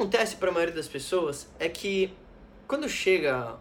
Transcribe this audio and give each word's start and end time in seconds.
acontece 0.00 0.36
para 0.36 0.48
a 0.48 0.52
maioria 0.52 0.74
das 0.74 0.88
pessoas 0.88 1.46
é 1.58 1.68
que 1.68 2.10
quando 2.66 2.88
chega 2.88 3.56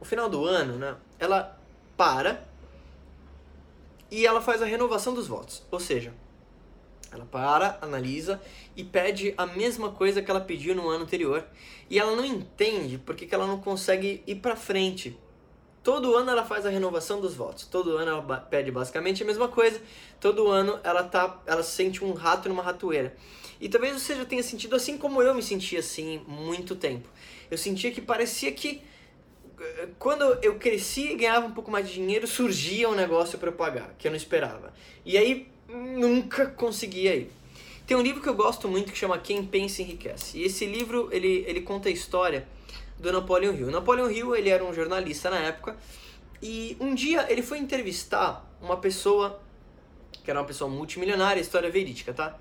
o 0.00 0.04
final 0.04 0.28
do 0.28 0.44
ano, 0.44 0.76
né, 0.76 0.96
ela 1.16 1.56
para 1.96 2.44
e 4.10 4.26
ela 4.26 4.40
faz 4.40 4.60
a 4.60 4.66
renovação 4.66 5.14
dos 5.14 5.28
votos. 5.28 5.62
Ou 5.70 5.78
seja, 5.78 6.12
ela 7.12 7.24
para, 7.24 7.78
analisa 7.80 8.42
e 8.74 8.82
pede 8.82 9.32
a 9.38 9.46
mesma 9.46 9.92
coisa 9.92 10.20
que 10.20 10.28
ela 10.28 10.40
pediu 10.40 10.74
no 10.74 10.88
ano 10.88 11.04
anterior. 11.04 11.46
E 11.88 12.00
ela 12.00 12.16
não 12.16 12.24
entende 12.24 12.98
porque 12.98 13.24
que 13.24 13.34
ela 13.34 13.46
não 13.46 13.60
consegue 13.60 14.24
ir 14.26 14.36
para 14.36 14.56
frente. 14.56 15.16
Todo 15.86 16.16
ano 16.16 16.32
ela 16.32 16.44
faz 16.44 16.66
a 16.66 16.68
renovação 16.68 17.20
dos 17.20 17.36
votos. 17.36 17.64
Todo 17.64 17.96
ano 17.96 18.10
ela 18.10 18.38
pede 18.38 18.72
basicamente 18.72 19.22
a 19.22 19.26
mesma 19.26 19.46
coisa. 19.46 19.80
Todo 20.18 20.48
ano 20.48 20.80
ela 20.82 21.04
tá, 21.04 21.40
ela 21.46 21.62
sente 21.62 22.04
um 22.04 22.12
rato 22.12 22.48
numa 22.48 22.60
ratoeira. 22.60 23.16
E 23.60 23.68
talvez 23.68 24.02
você 24.02 24.16
já 24.16 24.24
tenha 24.24 24.42
sentido 24.42 24.74
assim 24.74 24.98
como 24.98 25.22
eu 25.22 25.32
me 25.32 25.44
sentia 25.44 25.78
assim 25.78 26.20
muito 26.26 26.74
tempo. 26.74 27.08
Eu 27.48 27.56
sentia 27.56 27.92
que 27.92 28.00
parecia 28.00 28.50
que 28.50 28.82
eh, 29.60 29.88
quando 29.96 30.24
eu 30.42 30.56
crescia 30.56 31.12
e 31.12 31.14
ganhava 31.14 31.46
um 31.46 31.52
pouco 31.52 31.70
mais 31.70 31.86
de 31.86 31.94
dinheiro, 31.94 32.26
surgia 32.26 32.88
um 32.88 32.96
negócio 32.96 33.38
para 33.38 33.50
eu 33.50 33.54
pagar, 33.54 33.94
que 33.96 34.08
eu 34.08 34.10
não 34.10 34.16
esperava. 34.16 34.74
E 35.04 35.16
aí 35.16 35.46
nunca 35.68 36.46
conseguia 36.46 37.14
ir. 37.14 37.30
Tem 37.86 37.96
um 37.96 38.02
livro 38.02 38.20
que 38.20 38.28
eu 38.28 38.34
gosto 38.34 38.66
muito 38.66 38.90
que 38.90 38.98
chama 38.98 39.18
Quem 39.18 39.46
Pensa 39.46 39.82
Enriquece. 39.82 40.38
E 40.38 40.46
esse 40.46 40.66
livro, 40.66 41.08
ele, 41.12 41.44
ele 41.46 41.60
conta 41.60 41.88
a 41.88 41.92
história 41.92 42.48
do 42.98 43.12
Napoleon 43.12 43.52
Hill. 43.52 43.70
Napoleon 43.70 44.10
Hill, 44.10 44.36
ele 44.36 44.48
era 44.48 44.64
um 44.64 44.72
jornalista 44.72 45.30
na 45.30 45.38
época, 45.38 45.76
e 46.42 46.76
um 46.80 46.94
dia 46.94 47.30
ele 47.30 47.42
foi 47.42 47.58
entrevistar 47.58 48.44
uma 48.60 48.76
pessoa, 48.76 49.40
que 50.24 50.30
era 50.30 50.40
uma 50.40 50.46
pessoa 50.46 50.70
multimilionária, 50.70 51.40
história 51.40 51.70
verídica, 51.70 52.12
tá? 52.12 52.38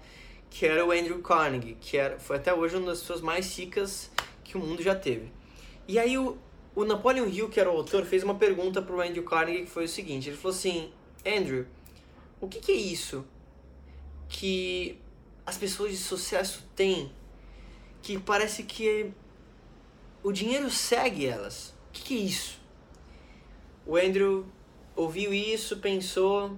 Que 0.49 0.65
era 0.65 0.85
o 0.85 0.91
Andrew 0.91 1.19
Carnegie, 1.19 1.77
que 1.79 1.97
era, 1.97 2.19
foi 2.19 2.37
até 2.37 2.53
hoje 2.53 2.75
uma 2.75 2.87
das 2.87 2.99
pessoas 2.99 3.21
mais 3.21 3.57
ricas 3.57 4.09
que 4.43 4.57
o 4.57 4.59
mundo 4.59 4.81
já 4.81 4.95
teve. 4.95 5.31
E 5.87 5.99
aí 5.99 6.17
o, 6.17 6.37
o 6.75 6.83
Napoleon 6.83 7.27
Hill, 7.27 7.49
que 7.49 7.59
era 7.59 7.71
o 7.71 7.77
autor, 7.77 8.05
fez 8.05 8.23
uma 8.23 8.35
pergunta 8.35 8.81
para 8.81 8.95
o 8.95 9.01
Andrew 9.01 9.23
Carnegie 9.23 9.63
que 9.63 9.69
foi 9.69 9.85
o 9.85 9.89
seguinte, 9.89 10.29
ele 10.29 10.37
falou 10.37 10.55
assim, 10.55 10.91
Andrew, 11.25 11.65
o 12.39 12.47
que, 12.47 12.59
que 12.59 12.71
é 12.71 12.75
isso 12.75 13.25
que 14.27 14.99
as 15.45 15.57
pessoas 15.57 15.91
de 15.91 15.97
sucesso 15.97 16.63
têm 16.75 17.11
que 18.01 18.19
parece 18.19 18.63
que 18.63 19.11
o 20.25 20.31
dinheiro 20.31 20.71
segue 20.71 21.27
elas? 21.27 21.69
O 21.87 21.91
que, 21.93 22.01
que 22.01 22.15
é 22.15 22.17
isso? 22.17 22.59
O 23.85 23.95
Andrew 23.95 24.43
ouviu 24.95 25.31
isso, 25.31 25.77
pensou, 25.77 26.57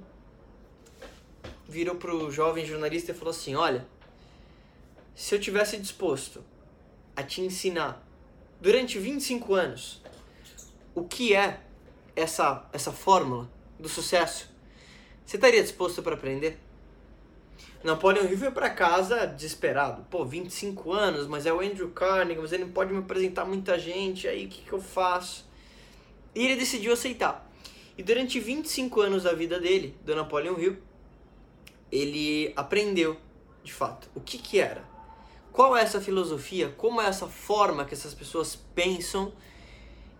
virou 1.67 1.95
pro 1.95 2.31
jovem 2.31 2.65
jornalista 2.65 3.11
e 3.11 3.13
falou 3.13 3.31
assim: 3.31 3.55
Olha, 3.55 3.85
se 5.13 5.35
eu 5.35 5.39
tivesse 5.41 5.75
disposto 5.75 6.41
a 7.13 7.21
te 7.21 7.41
ensinar 7.41 8.01
durante 8.61 8.97
25 8.97 9.53
anos 9.53 10.01
o 10.95 11.03
que 11.03 11.35
é 11.35 11.59
essa, 12.15 12.69
essa 12.71 12.93
fórmula 12.93 13.51
do 13.77 13.89
sucesso, 13.89 14.49
você 15.25 15.35
estaria 15.35 15.61
disposto 15.61 16.01
para 16.01 16.15
aprender? 16.15 16.57
Napoleon 17.83 18.25
Hill 18.25 18.37
veio 18.37 18.51
para 18.51 18.69
casa 18.69 19.25
desesperado. 19.25 20.05
Pô, 20.09 20.25
25 20.25 20.91
anos, 20.91 21.27
mas 21.27 21.45
é 21.45 21.53
o 21.53 21.59
Andrew 21.59 21.89
Carnegie, 21.89 22.41
mas 22.41 22.51
ele 22.51 22.65
não 22.65 22.71
pode 22.71 22.91
me 22.91 22.99
apresentar 22.99 23.45
muita 23.45 23.77
gente, 23.77 24.27
aí 24.27 24.45
o 24.45 24.49
que, 24.49 24.61
que 24.61 24.73
eu 24.73 24.81
faço? 24.81 25.47
E 26.33 26.45
ele 26.45 26.55
decidiu 26.55 26.93
aceitar. 26.93 27.49
E 27.97 28.03
durante 28.03 28.39
25 28.39 29.01
anos 29.01 29.23
da 29.23 29.33
vida 29.33 29.59
dele, 29.59 29.95
do 30.05 30.15
Napoleon 30.15 30.57
Hill, 30.57 30.77
ele 31.91 32.53
aprendeu, 32.55 33.17
de 33.63 33.73
fato, 33.73 34.09
o 34.13 34.19
que, 34.19 34.37
que 34.37 34.59
era. 34.59 34.83
Qual 35.51 35.75
é 35.75 35.81
essa 35.81 35.99
filosofia, 35.99 36.73
como 36.77 37.01
é 37.01 37.07
essa 37.07 37.27
forma 37.27 37.85
que 37.85 37.93
essas 37.93 38.13
pessoas 38.13 38.55
pensam 38.75 39.33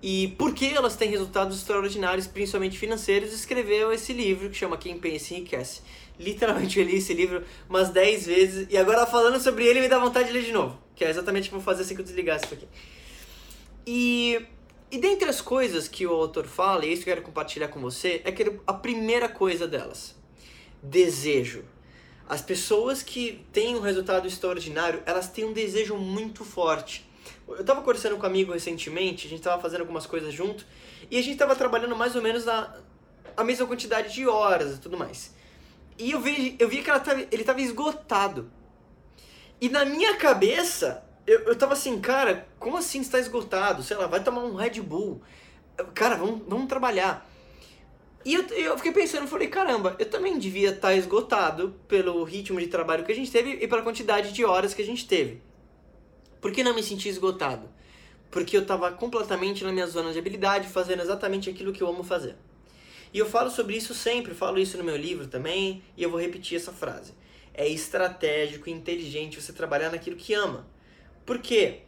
e 0.01 0.29
por 0.37 0.53
que 0.53 0.73
elas 0.73 0.95
têm 0.95 1.09
resultados 1.09 1.57
extraordinários, 1.57 2.27
principalmente 2.27 2.77
financeiros, 2.77 3.33
escreveu 3.33 3.91
esse 3.91 4.13
livro 4.13 4.49
que 4.49 4.55
chama 4.55 4.77
Quem 4.77 4.97
Pensa 4.97 5.33
Enriquece. 5.33 5.81
Literalmente 6.19 6.79
eu 6.79 6.85
li 6.85 6.97
esse 6.97 7.13
livro 7.13 7.43
umas 7.69 7.89
10 7.89 8.25
vezes 8.25 8.67
e 8.69 8.77
agora 8.77 9.05
falando 9.05 9.39
sobre 9.39 9.65
ele 9.65 9.81
me 9.81 9.87
dá 9.87 9.99
vontade 9.99 10.27
de 10.27 10.33
ler 10.33 10.43
de 10.43 10.51
novo, 10.51 10.79
que 10.95 11.05
é 11.05 11.09
exatamente 11.09 11.47
o 11.47 11.49
que 11.49 11.55
eu 11.55 11.59
vou 11.59 11.65
fazer 11.65 11.83
assim 11.83 11.95
que 11.95 12.01
eu 12.01 12.05
desligar 12.05 12.37
isso 12.37 12.53
aqui. 12.53 12.67
E, 13.85 14.41
e 14.91 14.97
dentre 14.97 15.29
as 15.29 15.41
coisas 15.41 15.87
que 15.87 16.05
o 16.05 16.11
autor 16.11 16.45
fala, 16.47 16.85
e 16.85 16.93
isso 16.93 17.03
que 17.03 17.09
eu 17.09 17.13
quero 17.15 17.25
compartilhar 17.25 17.67
com 17.67 17.79
você, 17.79 18.21
é 18.25 18.31
que 18.31 18.59
a 18.65 18.73
primeira 18.73 19.29
coisa 19.29 19.67
delas, 19.67 20.15
desejo. 20.81 21.63
As 22.27 22.41
pessoas 22.41 23.01
que 23.01 23.45
têm 23.53 23.75
um 23.75 23.79
resultado 23.79 24.27
extraordinário, 24.27 25.01
elas 25.05 25.29
têm 25.29 25.45
um 25.45 25.53
desejo 25.53 25.95
muito 25.95 26.43
forte 26.43 27.07
eu 27.47 27.63
tava 27.63 27.81
conversando 27.81 28.17
com 28.17 28.23
um 28.23 28.29
amigo 28.29 28.53
recentemente, 28.53 29.27
a 29.27 29.29
gente 29.29 29.41
tava 29.41 29.61
fazendo 29.61 29.81
algumas 29.81 30.05
coisas 30.05 30.33
junto, 30.33 30.65
e 31.09 31.17
a 31.17 31.23
gente 31.23 31.37
tava 31.37 31.55
trabalhando 31.55 31.95
mais 31.95 32.15
ou 32.15 32.21
menos 32.21 32.45
na 32.45 32.75
a 33.35 33.43
mesma 33.43 33.67
quantidade 33.67 34.13
de 34.13 34.27
horas 34.27 34.77
e 34.77 34.79
tudo 34.79 34.97
mais. 34.97 35.33
E 35.97 36.11
eu 36.11 36.21
vi, 36.21 36.55
eu 36.59 36.69
vi 36.69 36.77
que 36.77 36.91
tava, 36.91 37.25
ele 37.31 37.43
tava 37.43 37.61
esgotado. 37.61 38.51
E 39.59 39.69
na 39.69 39.83
minha 39.83 40.15
cabeça, 40.15 41.03
eu, 41.25 41.39
eu 41.41 41.55
tava 41.55 41.73
assim, 41.73 41.99
cara, 41.99 42.47
como 42.59 42.77
assim 42.77 43.01
está 43.01 43.19
esgotado? 43.19 43.81
Sei 43.81 43.97
lá, 43.97 44.07
vai 44.07 44.23
tomar 44.23 44.43
um 44.43 44.55
Red 44.55 44.81
Bull. 44.81 45.21
Cara, 45.93 46.15
vamos, 46.15 46.41
vamos 46.47 46.67
trabalhar. 46.67 47.27
E 48.23 48.33
eu, 48.33 48.43
eu 48.49 48.77
fiquei 48.77 48.91
pensando, 48.91 49.27
falei, 49.27 49.47
caramba, 49.47 49.95
eu 49.97 50.09
também 50.09 50.37
devia 50.37 50.69
estar 50.69 50.89
tá 50.89 50.93
esgotado 50.93 51.75
pelo 51.87 52.23
ritmo 52.23 52.59
de 52.59 52.67
trabalho 52.67 53.05
que 53.05 53.11
a 53.11 53.15
gente 53.15 53.31
teve 53.31 53.51
e 53.61 53.67
pela 53.67 53.81
quantidade 53.81 54.31
de 54.33 54.43
horas 54.43 54.73
que 54.73 54.81
a 54.81 54.85
gente 54.85 55.07
teve. 55.07 55.41
Por 56.41 56.51
que 56.51 56.63
não 56.63 56.75
me 56.75 56.83
senti 56.83 57.09
esgotado? 57.09 57.69
Porque 58.29 58.55
eu 58.55 58.61
estava 58.61 58.91
completamente 58.91 59.63
na 59.63 59.71
minha 59.71 59.87
zona 59.87 60.11
de 60.11 60.19
habilidade, 60.19 60.67
fazendo 60.67 61.01
exatamente 61.01 61.49
aquilo 61.49 61.71
que 61.71 61.81
eu 61.81 61.87
amo 61.87 62.03
fazer. 62.03 62.35
E 63.17 63.19
eu 63.19 63.25
falo 63.25 63.49
sobre 63.49 63.75
isso 63.75 63.95
sempre, 63.95 64.35
falo 64.35 64.59
isso 64.59 64.77
no 64.77 64.83
meu 64.83 64.95
livro 64.95 65.25
também, 65.25 65.81
e 65.97 66.03
eu 66.03 66.11
vou 66.11 66.21
repetir 66.21 66.55
essa 66.55 66.71
frase. 66.71 67.15
É 67.51 67.67
estratégico 67.67 68.69
inteligente 68.69 69.41
você 69.41 69.51
trabalhar 69.51 69.89
naquilo 69.89 70.15
que 70.15 70.35
ama. 70.35 70.67
Por 71.25 71.39
quê? 71.39 71.79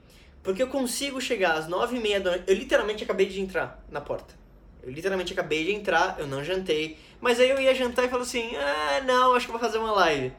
Porque 0.41 0.63
eu 0.63 0.67
consigo 0.69 1.21
chegar 1.21 1.53
às 1.53 1.67
nove 1.67 1.97
e 1.97 1.99
meia 1.99 2.19
da 2.19 2.31
noite. 2.31 2.45
Eu 2.47 2.55
literalmente 2.55 3.03
acabei 3.03 3.27
de 3.27 3.39
entrar 3.39 3.79
na 3.91 4.01
porta. 4.01 4.33
Eu 4.81 4.91
literalmente 4.91 5.31
acabei 5.31 5.65
de 5.65 5.71
entrar, 5.71 6.15
eu 6.17 6.25
não 6.25 6.43
jantei. 6.43 6.97
Mas 7.21 7.39
aí 7.39 7.51
eu 7.51 7.61
ia 7.61 7.75
jantar 7.75 8.05
e 8.05 8.09
falo 8.09 8.23
assim: 8.23 8.55
ah, 8.55 9.03
não, 9.05 9.35
acho 9.35 9.45
que 9.45 9.51
vou 9.51 9.61
fazer 9.61 9.77
uma 9.77 9.91
live. 9.91 10.33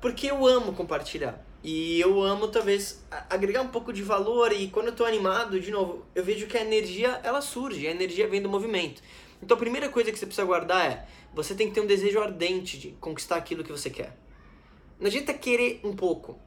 Porque 0.00 0.26
eu 0.26 0.44
amo 0.44 0.72
compartilhar. 0.72 1.40
E 1.62 2.00
eu 2.00 2.20
amo, 2.20 2.48
talvez, 2.48 3.06
agregar 3.30 3.62
um 3.62 3.68
pouco 3.68 3.92
de 3.92 4.02
valor 4.02 4.52
e 4.52 4.66
quando 4.66 4.88
eu 4.88 4.96
tô 4.96 5.04
animado, 5.04 5.60
de 5.60 5.70
novo, 5.70 6.04
eu 6.12 6.24
vejo 6.24 6.48
que 6.48 6.58
a 6.58 6.60
energia, 6.60 7.20
ela 7.22 7.40
surge, 7.40 7.86
a 7.86 7.90
energia 7.92 8.28
vem 8.28 8.42
do 8.42 8.48
movimento. 8.48 9.00
Então 9.44 9.56
a 9.56 9.60
primeira 9.60 9.90
coisa 9.90 10.10
que 10.10 10.18
você 10.18 10.24
precisa 10.24 10.46
guardar 10.46 10.90
é, 10.90 11.06
você 11.34 11.54
tem 11.54 11.68
que 11.68 11.74
ter 11.74 11.82
um 11.82 11.86
desejo 11.86 12.18
ardente 12.18 12.78
de 12.78 12.92
conquistar 12.92 13.36
aquilo 13.36 13.62
que 13.62 13.70
você 13.70 13.90
quer. 13.90 14.16
Não 14.98 15.06
adianta 15.06 15.34
querer 15.34 15.80
um 15.84 15.94
pouco. 15.94 16.38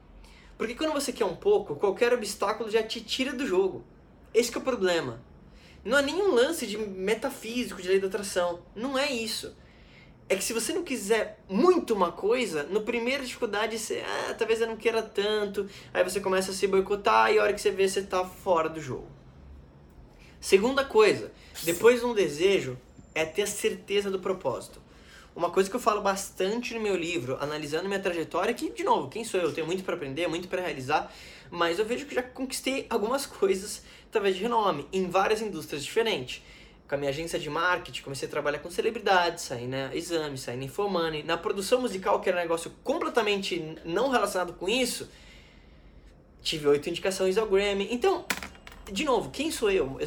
Porque 0.56 0.74
quando 0.74 0.92
você 0.92 1.12
quer 1.12 1.24
um 1.24 1.36
pouco, 1.36 1.76
qualquer 1.76 2.12
obstáculo 2.12 2.68
já 2.68 2.82
te 2.82 3.00
tira 3.00 3.32
do 3.32 3.46
jogo. 3.46 3.84
Esse 4.34 4.52
é 4.52 4.58
o 4.58 4.60
problema. 4.60 5.22
Não 5.84 5.96
é 5.96 6.02
nenhum 6.02 6.34
lance 6.34 6.66
de 6.66 6.76
metafísico, 6.76 7.80
de 7.80 7.86
lei 7.86 8.00
da 8.00 8.08
atração. 8.08 8.62
Não 8.74 8.98
é 8.98 9.12
isso 9.12 9.54
é 10.28 10.36
que 10.36 10.44
se 10.44 10.52
você 10.52 10.72
não 10.74 10.82
quiser 10.82 11.42
muito 11.48 11.94
uma 11.94 12.12
coisa, 12.12 12.64
no 12.64 12.82
primeira 12.82 13.24
dificuldade 13.24 13.78
você, 13.78 14.04
ah, 14.06 14.34
talvez 14.36 14.60
eu 14.60 14.66
não 14.66 14.76
queira 14.76 15.02
tanto, 15.02 15.66
aí 15.92 16.04
você 16.04 16.20
começa 16.20 16.50
a 16.50 16.54
se 16.54 16.66
boicotar 16.66 17.32
e 17.32 17.38
a 17.38 17.42
hora 17.42 17.54
que 17.54 17.60
você 17.60 17.70
vê 17.70 17.88
você 17.88 18.02
tá 18.02 18.22
fora 18.24 18.68
do 18.68 18.80
jogo. 18.80 19.08
Segunda 20.38 20.84
coisa, 20.84 21.32
depois 21.64 22.00
de 22.00 22.06
um 22.06 22.14
desejo, 22.14 22.78
é 23.18 23.24
ter 23.24 23.42
a 23.42 23.46
certeza 23.46 24.10
do 24.10 24.18
propósito. 24.18 24.80
Uma 25.34 25.50
coisa 25.50 25.70
que 25.70 25.76
eu 25.76 25.80
falo 25.80 26.00
bastante 26.00 26.74
no 26.74 26.80
meu 26.80 26.96
livro, 26.96 27.36
analisando 27.40 27.86
minha 27.86 28.00
trajetória, 28.00 28.52
que, 28.52 28.70
de 28.70 28.82
novo, 28.82 29.08
quem 29.08 29.24
sou 29.24 29.38
eu? 29.40 29.46
Eu 29.46 29.52
tenho 29.52 29.66
muito 29.66 29.84
para 29.84 29.94
aprender, 29.94 30.26
muito 30.26 30.48
para 30.48 30.62
realizar, 30.62 31.12
mas 31.50 31.78
eu 31.78 31.84
vejo 31.84 32.06
que 32.06 32.14
já 32.14 32.22
conquistei 32.22 32.86
algumas 32.90 33.24
coisas, 33.26 33.82
talvez 34.10 34.36
de 34.36 34.42
renome, 34.42 34.86
em 34.92 35.08
várias 35.08 35.40
indústrias 35.40 35.84
diferentes 35.84 36.42
com 36.88 36.94
a 36.94 36.98
minha 36.98 37.10
agência 37.10 37.38
de 37.38 37.50
marketing, 37.50 38.02
comecei 38.02 38.26
a 38.26 38.30
trabalhar 38.30 38.60
com 38.60 38.70
celebridades, 38.70 39.44
saí 39.44 39.66
na 39.66 39.94
Exame, 39.94 40.38
saí 40.38 40.56
na 40.56 40.64
Infomoney. 40.64 41.22
Na 41.22 41.36
produção 41.36 41.82
musical, 41.82 42.18
que 42.20 42.30
era 42.30 42.38
um 42.38 42.40
negócio 42.40 42.72
completamente 42.82 43.76
não 43.84 44.08
relacionado 44.08 44.54
com 44.54 44.66
isso, 44.66 45.06
tive 46.42 46.66
oito 46.66 46.88
indicações 46.88 47.36
ao 47.36 47.46
Grammy. 47.46 47.88
Então, 47.90 48.24
de 48.90 49.04
novo, 49.04 49.30
quem 49.30 49.50
sou 49.50 49.70
eu? 49.70 49.98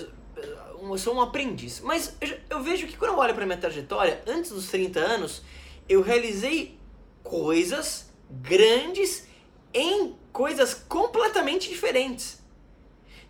Eu 0.81 0.97
sou 0.97 1.15
um 1.15 1.21
aprendiz. 1.21 1.79
Mas 1.79 2.15
eu, 2.19 2.37
eu 2.49 2.63
vejo 2.63 2.87
que 2.87 2.97
quando 2.97 3.11
eu 3.11 3.17
olho 3.17 3.33
para 3.33 3.45
minha 3.45 3.57
trajetória, 3.57 4.21
antes 4.27 4.51
dos 4.51 4.67
30 4.69 4.99
anos, 4.99 5.43
eu 5.87 6.01
realizei 6.01 6.77
coisas 7.23 8.09
grandes 8.29 9.27
em 9.73 10.15
coisas 10.31 10.73
completamente 10.73 11.69
diferentes. 11.69 12.41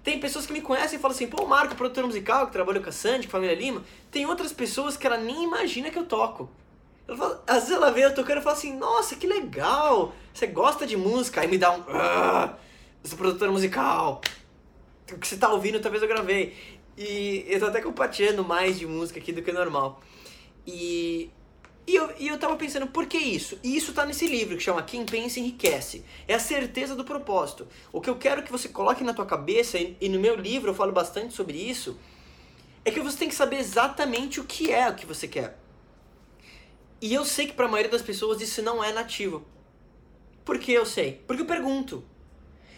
Tem 0.04 0.20
pessoas 0.20 0.48
que 0.48 0.54
me 0.54 0.62
conhecem 0.62 0.98
e 0.98 1.02
falam 1.02 1.16
assim, 1.16 1.28
pô, 1.28 1.46
Marco, 1.46 1.76
produtor 1.76 2.06
musical, 2.06 2.48
que 2.48 2.54
trabalhou 2.54 2.82
com 2.82 2.90
a 2.90 2.92
Sandy, 2.92 3.28
com 3.28 3.38
a 3.38 3.40
família 3.40 3.56
Lima. 3.56 3.84
Tem 4.10 4.26
outras 4.26 4.52
pessoas 4.52 4.98
que 4.98 5.06
ela 5.06 5.18
nem 5.18 5.44
imagina 5.44 5.92
que 5.92 6.00
eu 6.00 6.06
toco. 6.06 6.50
Ela 7.08 7.18
fala, 7.18 7.44
às 7.46 7.64
vezes 7.64 7.72
ela 7.72 7.92
vê 7.92 8.06
eu 8.06 8.16
tocando 8.16 8.40
e 8.40 8.42
fala 8.42 8.56
assim, 8.56 8.76
nossa, 8.76 9.16
que 9.16 9.28
legal, 9.28 10.14
você 10.34 10.48
gosta 10.48 10.88
de 10.88 10.98
música, 10.98 11.42
aí 11.42 11.48
me 11.48 11.58
dá 11.58 11.72
um... 11.72 11.84
Ah, 11.90 12.56
sou 13.04 13.18
produtora 13.18 13.52
musical. 13.52 14.22
O 15.12 15.18
que 15.18 15.28
você 15.28 15.38
tá 15.38 15.50
ouvindo, 15.50 15.80
talvez 15.80 16.02
eu 16.02 16.10
gravei. 16.10 16.56
E 16.98 17.46
eu 17.48 17.60
tô 17.60 17.68
até 17.68 17.82
compartilhando 17.82 18.44
mais 18.44 18.78
de 18.78 18.86
música 18.86 19.20
aqui 19.20 19.32
do 19.32 19.42
que 19.42 19.52
normal. 19.52 20.02
E, 20.66 21.30
e, 21.88 21.96
eu, 21.96 22.14
e 22.20 22.28
eu 22.28 22.38
tava 22.38 22.56
pensando, 22.56 22.88
por 22.88 23.06
que 23.06 23.18
isso? 23.18 23.58
E 23.64 23.76
isso 23.76 23.94
tá 23.94 24.06
nesse 24.06 24.28
livro 24.28 24.58
que 24.58 24.64
chama 24.64 24.84
Quem 24.84 25.06
Pensa 25.06 25.40
Enriquece. 25.40 26.04
É 26.28 26.34
a 26.34 26.40
certeza 26.40 26.96
do 26.96 27.04
propósito. 27.04 27.68
O 27.92 28.02
que 28.02 28.10
eu 28.10 28.18
quero 28.18 28.44
que 28.44 28.52
você 28.52 28.70
coloque 28.70 29.04
na 29.04 29.14
tua 29.14 29.26
cabeça, 29.26 29.78
e, 29.80 30.10
no 30.10 30.20
meu 30.20 30.36
livro 30.36 30.70
eu 30.70 30.76
falo 30.76 30.92
bastante 30.92 31.34
sobre 31.34 31.58
isso, 31.58 31.98
é 32.84 32.92
que 32.92 33.00
você 33.00 33.18
tem 33.18 33.30
que 33.30 33.36
saber 33.36 33.58
exatamente 33.58 34.40
o 34.40 34.44
que 34.44 34.72
é 34.72 34.90
o 34.90 34.96
que 34.96 35.06
você 35.06 35.28
quer. 35.28 35.58
E 37.02 37.14
eu 37.14 37.26
sei 37.26 37.48
que 37.48 37.54
para 37.54 37.66
a 37.66 37.70
maioria 37.70 37.92
das 37.92 38.02
pessoas 38.02 38.42
isso 38.42 38.62
não 38.62 38.84
é 38.84 38.92
nativo. 38.92 39.44
Por 40.46 40.60
que 40.60 40.72
eu 40.72 40.86
sei? 40.86 41.22
Porque 41.26 41.42
eu 41.42 41.48
pergunto. 41.48 42.04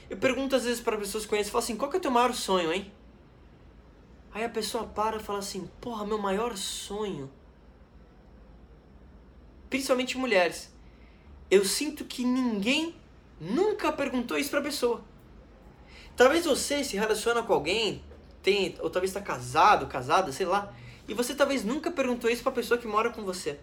Eu 0.10 0.18
pergunto 0.18 0.56
às 0.56 0.64
vezes 0.64 0.80
para 0.80 0.98
pessoas 0.98 1.24
que 1.24 1.30
conheço, 1.30 1.52
falo 1.52 1.64
assim, 1.64 1.76
qual 1.76 1.90
que 1.90 1.98
é 1.98 2.00
o 2.00 2.02
teu 2.02 2.12
maior 2.12 2.34
sonho, 2.34 2.72
hein? 2.72 2.92
Aí 4.34 4.44
a 4.44 4.50
pessoa 4.50 4.86
para 4.86 5.18
e 5.18 5.20
fala 5.20 5.40
assim, 5.40 5.70
porra, 5.80 6.06
meu 6.06 6.18
maior 6.18 6.58
sonho. 6.58 7.30
Principalmente 9.70 10.18
mulheres. 10.18 10.74
Eu 11.52 11.64
sinto 11.64 12.04
que 12.04 12.26
ninguém 12.26 12.96
nunca 13.40 13.92
perguntou 13.92 14.38
isso 14.38 14.50
pra 14.50 14.62
pessoa. 14.62 15.04
Talvez 16.16 16.46
você 16.46 16.84
se 16.84 16.98
relaciona 16.98 17.44
com 17.44 17.54
alguém, 17.54 18.04
tem, 18.42 18.76
ou 18.80 18.90
talvez 18.90 19.12
está 19.12 19.22
casado, 19.22 19.88
casada, 19.88 20.32
sei 20.32 20.48
lá, 20.48 20.74
e 21.08 21.14
você 21.14 21.36
talvez 21.36 21.64
nunca 21.64 21.92
perguntou 21.92 22.30
isso 22.30 22.42
pra 22.42 22.52
pessoa 22.52 22.80
que 22.80 22.88
mora 22.88 23.12
com 23.12 23.24
você. 23.24 23.60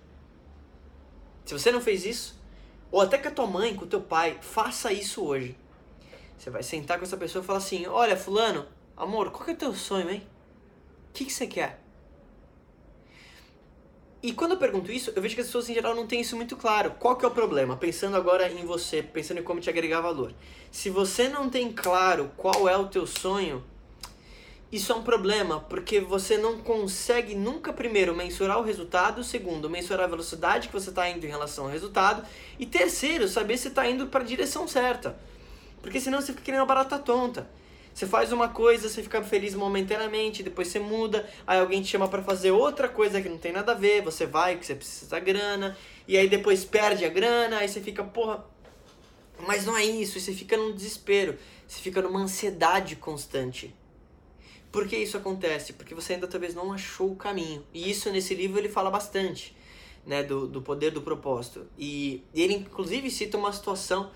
Se 1.45 1.53
você 1.53 1.73
não 1.73 1.81
fez 1.81 2.05
isso, 2.05 2.41
ou 2.93 3.01
até 3.01 3.19
com 3.19 3.29
a 3.29 3.31
tua 3.33 3.47
mãe, 3.47 3.75
com 3.75 3.85
o 3.85 3.89
teu 3.89 4.01
pai, 4.01 4.39
faça 4.41 4.93
isso 4.93 5.25
hoje. 5.25 5.57
Você 6.39 6.49
vai 6.51 6.63
sentar 6.63 6.99
com 6.99 7.05
essa 7.05 7.17
pessoa 7.17 7.43
e 7.43 7.47
falar 7.47 7.59
assim: 7.59 7.87
Olha, 7.87 8.17
Fulano, 8.17 8.67
amor, 8.97 9.31
qual 9.31 9.45
que 9.45 9.51
é 9.51 9.55
o 9.55 9.57
teu 9.57 9.75
sonho, 9.75 10.11
hein? 10.11 10.27
O 11.11 11.13
que, 11.13 11.25
que 11.25 11.33
você 11.33 11.47
quer? 11.47 11.81
E 14.23 14.33
quando 14.33 14.53
eu 14.53 14.59
pergunto 14.59 14.93
isso, 14.93 15.13
eu 15.17 15.23
vejo 15.23 15.35
que 15.35 15.41
as 15.41 15.47
pessoas 15.47 15.69
em 15.69 15.75
geral 15.75 15.95
não 15.95 16.07
têm 16.07 16.21
isso 16.21 16.37
muito 16.37 16.55
claro. 16.57 16.93
Qual 16.99 17.17
que 17.17 17.25
é 17.25 17.29
o 17.29 17.31
problema? 17.31 17.77
Pensando 17.77 18.17
agora 18.17 18.51
em 18.51 18.67
você, 18.67 19.03
pensando 19.03 19.41
em 19.41 19.43
como 19.43 19.61
te 19.61 19.71
agregar 19.71 20.03
valor. 20.03 20.35
Se 20.71 20.91
você 20.91 21.29
não 21.29 21.49
tem 21.49 21.73
claro 21.73 22.31
qual 22.37 22.69
é 22.69 22.77
o 22.77 22.87
teu 22.87 23.07
sonho, 23.07 23.65
isso 24.71 24.93
é 24.93 24.95
um 24.95 25.03
problema, 25.03 25.61
porque 25.61 26.01
você 26.01 26.37
não 26.37 26.59
consegue 26.59 27.35
nunca, 27.35 27.73
primeiro, 27.73 28.15
mensurar 28.15 28.59
o 28.59 28.63
resultado, 28.63 29.25
segundo, 29.25 29.71
mensurar 29.71 30.05
a 30.05 30.11
velocidade 30.11 30.69
que 30.69 30.75
você 30.75 30.91
está 30.91 31.09
indo 31.09 31.25
em 31.25 31.29
relação 31.31 31.65
ao 31.65 31.71
resultado, 31.71 32.23
e 32.59 32.67
terceiro, 32.67 33.27
saber 33.27 33.57
se 33.57 33.69
está 33.69 33.89
indo 33.89 34.07
para 34.07 34.21
a 34.21 34.27
direção 34.27 34.69
certa. 34.69 35.19
Porque 35.83 35.99
senão 35.99 36.21
você 36.21 36.33
fica 36.33 36.45
querendo 36.45 36.61
uma 36.61 36.67
barata 36.67 36.99
tonta. 36.99 37.49
Você 38.01 38.07
faz 38.07 38.33
uma 38.33 38.49
coisa, 38.49 38.89
você 38.89 39.03
fica 39.03 39.23
feliz 39.23 39.55
momentaneamente, 39.55 40.43
depois 40.43 40.69
você 40.69 40.79
muda, 40.79 41.29
aí 41.47 41.61
alguém 41.61 41.83
te 41.83 41.89
chama 41.89 42.09
para 42.09 42.23
fazer 42.23 42.51
outra 42.51 42.89
coisa 42.89 43.21
que 43.21 43.29
não 43.29 43.37
tem 43.37 43.53
nada 43.53 43.73
a 43.73 43.75
ver, 43.75 44.01
você 44.01 44.25
vai, 44.25 44.57
que 44.57 44.65
você 44.65 44.75
precisa 44.75 45.11
da 45.11 45.21
grana, 45.21 45.77
e 46.09 46.17
aí 46.17 46.27
depois 46.27 46.65
perde 46.65 47.05
a 47.05 47.11
grana, 47.11 47.59
aí 47.59 47.69
você 47.69 47.79
fica, 47.79 48.03
porra, 48.03 48.43
mas 49.47 49.67
não 49.67 49.77
é 49.77 49.85
isso, 49.85 50.19
você 50.19 50.33
fica 50.33 50.57
num 50.57 50.75
desespero, 50.75 51.37
você 51.69 51.79
fica 51.83 52.01
numa 52.01 52.21
ansiedade 52.21 52.97
constante. 52.97 53.75
Por 54.73 54.89
que 54.89 54.97
isso 54.97 55.19
acontece? 55.19 55.75
Porque 55.75 55.95
você 55.95 56.15
ainda 56.15 56.27
talvez 56.27 56.55
não 56.55 56.73
achou 56.73 57.11
o 57.13 57.17
caminho. 57.17 57.63
E 57.71 57.91
isso 57.91 58.11
nesse 58.11 58.35
livro 58.35 58.59
ele 58.59 58.71
fala 58.71 58.91
bastante, 58.91 59.55
né, 60.07 60.23
do, 60.23 60.47
do 60.47 60.63
poder 60.63 60.91
do 60.91 61.03
propósito. 61.03 61.67
E 61.79 62.25
ele 62.35 62.55
inclusive 62.55 63.11
cita 63.11 63.37
uma 63.37 63.53
situação 63.53 64.11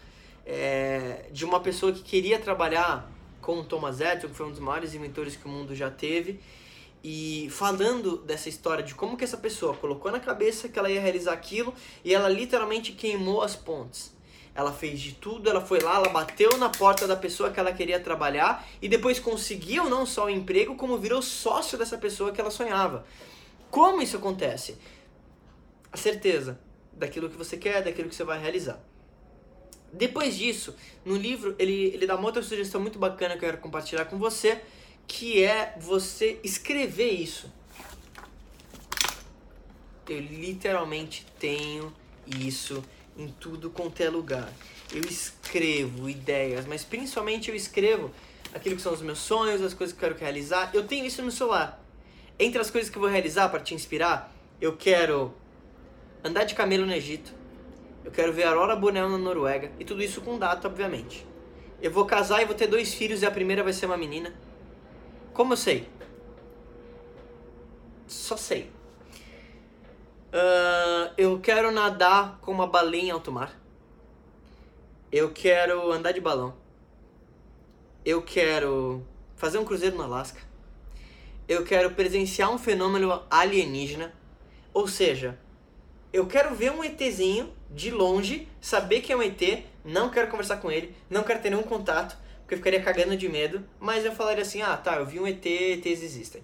é, 0.47 1.27
de 1.31 1.45
uma 1.45 1.61
pessoa 1.61 1.93
que 1.93 2.03
queria 2.03 2.39
trabalhar 2.39 3.13
com 3.45 3.63
Thomas 3.63 4.01
Edison, 4.01 4.29
que 4.29 4.35
foi 4.35 4.47
um 4.47 4.51
dos 4.51 4.59
maiores 4.59 4.95
inventores 4.95 5.37
que 5.37 5.45
o 5.45 5.49
mundo 5.49 5.75
já 5.75 5.91
teve, 5.91 6.41
e 7.03 7.49
falando 7.51 8.17
dessa 8.17 8.49
história 8.49 8.83
de 8.83 8.95
como 8.95 9.19
que 9.19 9.25
essa 9.25 9.37
pessoa 9.37 9.77
colocou 9.77 10.11
na 10.11 10.19
cabeça 10.19 10.67
que 10.71 10.79
ela 10.79 10.91
ia 10.91 11.01
realizar 11.01 11.35
aquilo 11.35 11.75
e 12.03 12.15
ela 12.15 12.31
literalmente 12.31 12.93
queimou 12.93 13.43
as 13.43 13.55
pontes. 13.55 14.15
Ela 14.55 14.73
fez 14.73 14.99
de 14.99 15.13
tudo, 15.13 15.51
ela 15.51 15.61
foi 15.61 15.81
lá, 15.81 15.97
ela 15.97 16.09
bateu 16.09 16.57
na 16.57 16.71
porta 16.71 17.07
da 17.07 17.17
pessoa 17.17 17.51
que 17.51 17.61
ela 17.61 17.73
queria 17.73 18.01
trabalhar 18.01 18.67
e 18.81 18.89
depois 18.89 19.19
conseguiu 19.19 19.91
não 19.91 20.07
só 20.07 20.27
o 20.27 20.31
emprego, 20.31 20.77
como 20.77 20.97
virou 20.97 21.21
sócio 21.21 21.77
dessa 21.77 21.99
pessoa 21.99 22.33
que 22.33 22.41
ela 22.41 22.51
sonhava. 22.51 23.05
Como 23.71 24.01
isso 24.01 24.17
acontece? 24.17 24.79
A 25.93 25.97
certeza 25.99 26.59
daquilo 26.93 27.29
que 27.29 27.37
você 27.37 27.59
quer, 27.59 27.83
daquilo 27.83 28.09
que 28.09 28.15
você 28.15 28.25
vai 28.25 28.41
realizar. 28.41 28.81
Depois 29.95 30.37
disso, 30.37 30.75
no 31.05 31.17
livro, 31.17 31.55
ele, 31.59 31.87
ele 31.95 32.07
dá 32.07 32.17
uma 32.17 32.27
outra 32.27 32.43
sugestão 32.43 32.81
muito 32.81 32.99
bacana 32.99 33.37
que 33.37 33.45
eu 33.45 33.49
quero 33.51 33.59
compartilhar 33.59 34.05
com 34.07 34.19
você, 34.19 34.61
que 35.07 35.43
é 35.43 35.77
você 35.79 36.41
escrever 36.43 37.11
isso. 37.11 37.51
Eu 40.09 40.19
literalmente 40.19 41.25
tenho 41.39 41.95
isso 42.27 42.85
em 43.17 43.29
tudo 43.29 43.71
quanto 43.71 44.01
é 44.03 44.11
lugar. 44.11 44.53
Eu 44.93 45.03
escrevo 45.03 46.11
ideias, 46.11 46.67
mas 46.67 46.83
principalmente 46.83 47.49
eu 47.49 47.55
escrevo 47.55 48.11
aquilo 48.53 48.77
que 48.77 48.83
são 48.83 48.93
os 48.93 49.01
meus 49.01 49.19
sonhos, 49.19 49.63
as 49.63 49.75
coisas 49.75 49.97
que 49.97 50.05
eu 50.05 50.09
quero 50.09 50.21
realizar. 50.21 50.71
Eu 50.75 50.87
tenho 50.87 51.07
isso 51.07 51.23
no 51.23 51.31
celular. 51.31 51.81
Entre 52.39 52.61
as 52.61 52.71
coisas 52.71 52.91
que 52.91 52.97
eu 52.97 53.01
vou 53.01 53.11
realizar 53.11 53.49
para 53.49 53.61
te 53.61 53.75
inspirar, 53.75 54.35
eu 54.61 54.77
quero 54.77 55.33
andar 56.25 56.45
de 56.45 56.55
camelo 56.55 56.85
no 56.85 56.93
Egito 56.93 57.44
eu 58.05 58.11
quero 58.11 58.33
ver 58.33 58.45
a 58.45 58.51
Aurora 58.51 58.77
Boreal 58.77 59.09
na 59.09 59.17
Noruega. 59.17 59.73
E 59.79 59.85
tudo 59.85 60.03
isso 60.03 60.21
com 60.21 60.39
data, 60.39 60.69
obviamente. 60.69 61.27
Eu 61.81 61.91
vou 61.91 62.05
casar 62.05 62.43
e 62.43 62.45
vou 62.45 62.55
ter 62.55 62.67
dois 62.67 62.93
filhos 62.93 63.23
e 63.23 63.27
a 63.27 63.31
primeira 63.31 63.63
vai 63.63 63.73
ser 63.73 63.87
uma 63.87 63.97
menina. 63.97 64.33
Como 65.33 65.55
eu 65.55 65.57
sei? 65.57 65.89
Só 68.07 68.37
sei. 68.37 68.71
Uh, 70.33 71.13
eu 71.17 71.41
quero 71.41 71.71
nadar 71.71 72.39
com 72.41 72.53
uma 72.53 72.67
baleia 72.67 73.03
em 73.03 73.11
alto 73.11 73.33
mar. 73.33 73.59
Eu 75.11 75.31
quero 75.31 75.91
andar 75.91 76.13
de 76.13 76.21
balão. 76.21 76.55
Eu 78.05 78.21
quero 78.21 79.03
fazer 79.37 79.59
um 79.59 79.65
cruzeiro 79.65 79.97
no 79.97 80.03
Alasca. 80.03 80.41
Eu 81.49 81.65
quero 81.65 81.91
presenciar 81.93 82.51
um 82.51 82.59
fenômeno 82.59 83.23
alienígena. 83.31 84.13
Ou 84.73 84.87
seja, 84.87 85.39
eu 86.15 86.29
quero 86.29 86.55
ver 86.55 86.71
um 86.71 86.85
ETzinho 86.85 87.53
de 87.69 87.91
longe, 87.91 88.47
saber 88.61 89.01
que 89.01 89.13
é 89.13 89.17
um 89.17 89.23
ET, 89.23 89.65
não 89.85 90.11
quero 90.11 90.31
conversar 90.31 90.59
com 90.59 90.71
ele, 90.71 90.95
não 91.11 91.25
quero 91.25 91.43
ter 91.43 91.51
nenhum 91.51 91.65
contato, 91.65 92.17
porque 92.39 92.55
eu 92.55 92.59
ficaria 92.59 92.81
cagando 92.81 93.17
de 93.17 93.29
medo, 93.29 93.67
mas 93.81 94.05
eu 94.05 94.13
falaria 94.13 94.43
assim: 94.43 94.63
ah, 94.63 94.77
tá, 94.77 94.95
eu 94.95 95.05
vi 95.05 95.19
um 95.19 95.27
ET, 95.27 95.45
ETs 95.45 96.05
existem. 96.05 96.41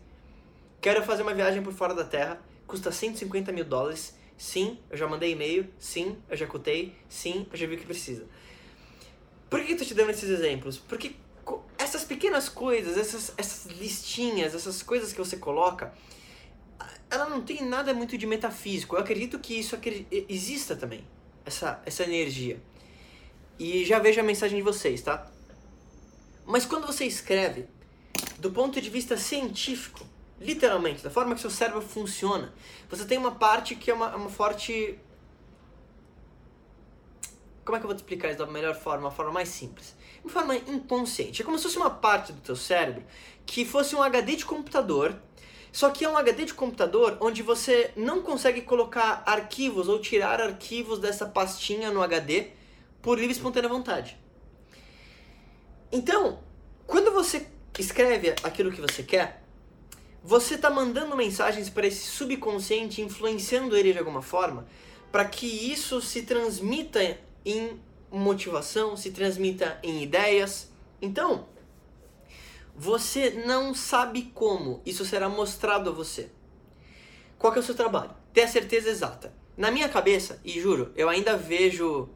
Quero 0.81 1.05
fazer 1.05 1.23
uma 1.23 1.33
viagem 1.33 1.62
por 1.62 1.73
fora 1.73 1.95
da 1.95 2.03
Terra, 2.03 2.41
custa 2.67 2.91
150 2.91 3.53
mil 3.53 3.65
dólares. 3.65 4.19
Sim, 4.37 4.77
eu 4.91 4.97
já 4.97 5.07
mandei 5.07 5.33
e-mail. 5.33 5.69
Sim, 5.79 6.17
eu 6.29 6.37
já 6.37 6.49
cutei. 6.49 6.97
Sim, 7.09 7.47
eu 7.53 7.57
já 7.57 7.67
vi 7.69 7.77
o 7.77 7.79
que 7.79 7.87
precisa. 7.87 8.25
Por 9.49 9.62
que 9.62 9.75
eu 9.75 9.79
tô 9.79 9.85
te 9.85 9.95
dando 9.95 10.11
esses 10.11 10.29
exemplos? 10.29 10.79
Porque 10.79 11.12
essas 11.79 12.03
pequenas 12.03 12.49
coisas, 12.49 12.99
essas, 12.99 13.33
essas 13.37 13.67
listinhas, 13.67 14.53
essas 14.53 14.83
coisas 14.83 15.12
que 15.12 15.19
você 15.19 15.37
coloca, 15.37 15.93
ela 17.11 17.29
não 17.29 17.43
tem 17.43 17.62
nada 17.62 17.93
muito 17.93 18.17
de 18.17 18.26
metafísico. 18.26 18.95
Eu 18.95 19.00
acredito 19.00 19.38
que 19.38 19.59
isso 19.59 19.76
exista 20.29 20.76
também, 20.76 21.05
essa, 21.45 21.83
essa 21.85 22.05
energia. 22.05 22.62
E 23.59 23.85
já 23.85 23.99
vejo 23.99 24.21
a 24.21 24.25
mensagem 24.25 24.59
de 24.59 24.62
vocês, 24.62 25.02
tá? 25.02 25.31
Mas 26.47 26.64
quando 26.64 26.87
você 26.87 27.05
escreve, 27.05 27.67
do 28.38 28.50
ponto 28.50 28.81
de 28.81 28.88
vista 28.88 29.17
científico, 29.17 30.07
literalmente, 30.40 31.02
da 31.02 31.11
forma 31.11 31.35
que 31.35 31.40
seu 31.40 31.50
cérebro 31.50 31.83
funciona, 31.83 32.55
você 32.88 33.05
tem 33.05 33.19
uma 33.19 33.33
parte 33.33 33.75
que 33.75 33.90
é 33.90 33.95
uma, 33.95 34.14
uma 34.17 34.31
forte. 34.31 34.99
Como 37.64 37.76
é 37.76 37.81
que 37.81 37.85
eu 37.85 37.88
vou 37.88 37.95
te 37.95 38.00
explicar 38.00 38.29
isso 38.29 38.38
da 38.38 38.47
melhor 38.47 38.75
forma, 38.75 39.05
uma 39.05 39.11
forma 39.11 39.33
mais 39.33 39.49
simples? 39.49 39.95
Uma 40.25 40.33
forma 40.33 40.57
inconsciente. 40.57 41.43
É 41.43 41.45
como 41.45 41.59
se 41.59 41.64
fosse 41.64 41.76
uma 41.76 41.90
parte 41.90 42.33
do 42.33 42.40
teu 42.40 42.57
cérebro 42.57 43.05
que 43.45 43.64
fosse 43.64 43.95
um 43.95 44.02
HD 44.02 44.37
de 44.37 44.45
computador 44.45 45.14
só 45.73 45.91
que 45.91 46.05
é 46.05 46.09
um 46.09 46.17
HD 46.17 46.47
de 46.47 46.55
computador 46.55 47.17
onde 47.21 47.43
você 47.43 47.91
não 47.97 48.23
consegue 48.23 48.62
colocar 48.62 49.23
arquivos 49.27 49.89
ou 49.89 50.00
tirar 50.00 50.41
arquivos 50.41 50.99
dessa 50.99 51.27
pastinha 51.27 51.91
no 51.91 52.03
HD 52.03 52.49
por 53.00 53.17
livre 53.17 53.33
e 53.33 53.37
espontânea 53.37 53.69
vontade. 53.69 54.17
Então, 55.93 56.41
quando 56.87 57.12
você 57.12 57.47
escreve 57.79 58.35
aquilo 58.43 58.71
que 58.73 58.81
você 58.81 59.03
quer, 59.03 59.43
você 60.23 60.55
está 60.55 60.69
mandando 60.69 61.17
mensagens 61.17 61.71
para 61.71 61.87
esse 61.87 62.07
subconsciente, 62.07 63.00
influenciando 63.00 63.77
ele 63.77 63.93
de 63.93 63.99
alguma 63.99 64.21
forma, 64.21 64.67
para 65.11 65.25
que 65.25 65.47
isso 65.47 66.00
se 66.00 66.23
transmita 66.23 67.19
em 67.45 67.81
motivação, 68.11 68.97
se 68.97 69.11
transmita 69.11 69.79
em 69.83 70.03
ideias. 70.03 70.71
Então, 71.00 71.47
você 72.77 73.31
não 73.47 73.75
sabe 73.75 74.31
como 74.35 74.83
isso 74.85 75.05
será 75.05 75.29
mostrado 75.29 75.91
a 75.91 75.93
você. 75.93 76.31
Qual 77.39 77.55
é 77.55 77.59
o 77.59 77.62
seu 77.62 77.75
trabalho? 77.75 78.11
Ter 78.33 78.43
a 78.43 78.49
certeza 78.49 78.91
exata. 78.91 79.33
Na 79.57 79.71
minha 79.71 79.89
cabeça, 79.89 80.41
e 80.45 80.61
juro, 80.61 80.93
eu 80.97 81.09
ainda 81.09 81.37
vejo 81.37 82.09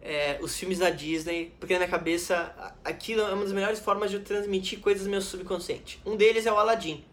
é, 0.00 0.38
os 0.40 0.56
filmes 0.56 0.78
da 0.78 0.90
Disney, 0.90 1.52
porque 1.58 1.72
na 1.72 1.80
minha 1.80 1.90
cabeça 1.90 2.54
aquilo 2.84 3.22
é 3.22 3.32
uma 3.32 3.42
das 3.42 3.52
melhores 3.52 3.80
formas 3.80 4.10
de 4.10 4.16
eu 4.16 4.22
transmitir 4.22 4.80
coisas 4.80 5.04
do 5.04 5.10
meu 5.10 5.20
subconsciente. 5.20 6.00
Um 6.04 6.16
deles 6.16 6.46
é 6.46 6.52
o 6.52 6.58
Aladdin. 6.58 7.04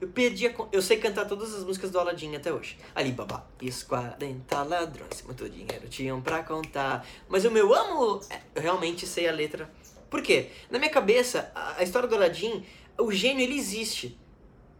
Eu 0.00 0.08
perdi 0.08 0.46
a, 0.46 0.54
Eu 0.72 0.80
sei 0.80 0.96
cantar 0.96 1.26
todas 1.26 1.54
as 1.54 1.62
músicas 1.62 1.90
do 1.90 2.00
Aladdin 2.00 2.34
até 2.34 2.50
hoje. 2.52 2.78
Ali, 2.94 3.12
babá, 3.12 3.46
os 3.62 3.82
40 3.82 4.62
ladrões, 4.62 5.22
muito 5.22 5.48
dinheiro 5.48 5.88
tinham 5.88 6.20
pra 6.22 6.42
contar. 6.42 7.06
Mas 7.28 7.44
o 7.44 7.50
meu 7.50 7.72
amo, 7.74 8.20
é, 8.30 8.40
eu 8.54 8.62
realmente 8.62 9.06
sei 9.06 9.28
a 9.28 9.32
letra. 9.32 9.70
Por 10.10 10.20
quê? 10.22 10.48
Na 10.70 10.78
minha 10.78 10.90
cabeça, 10.90 11.50
a, 11.54 11.82
história 11.82 12.08
do 12.08 12.14
Aladdin, 12.14 12.64
o 12.98 13.12
gênio 13.12 13.42
ele 13.42 13.56
existe. 13.56 14.18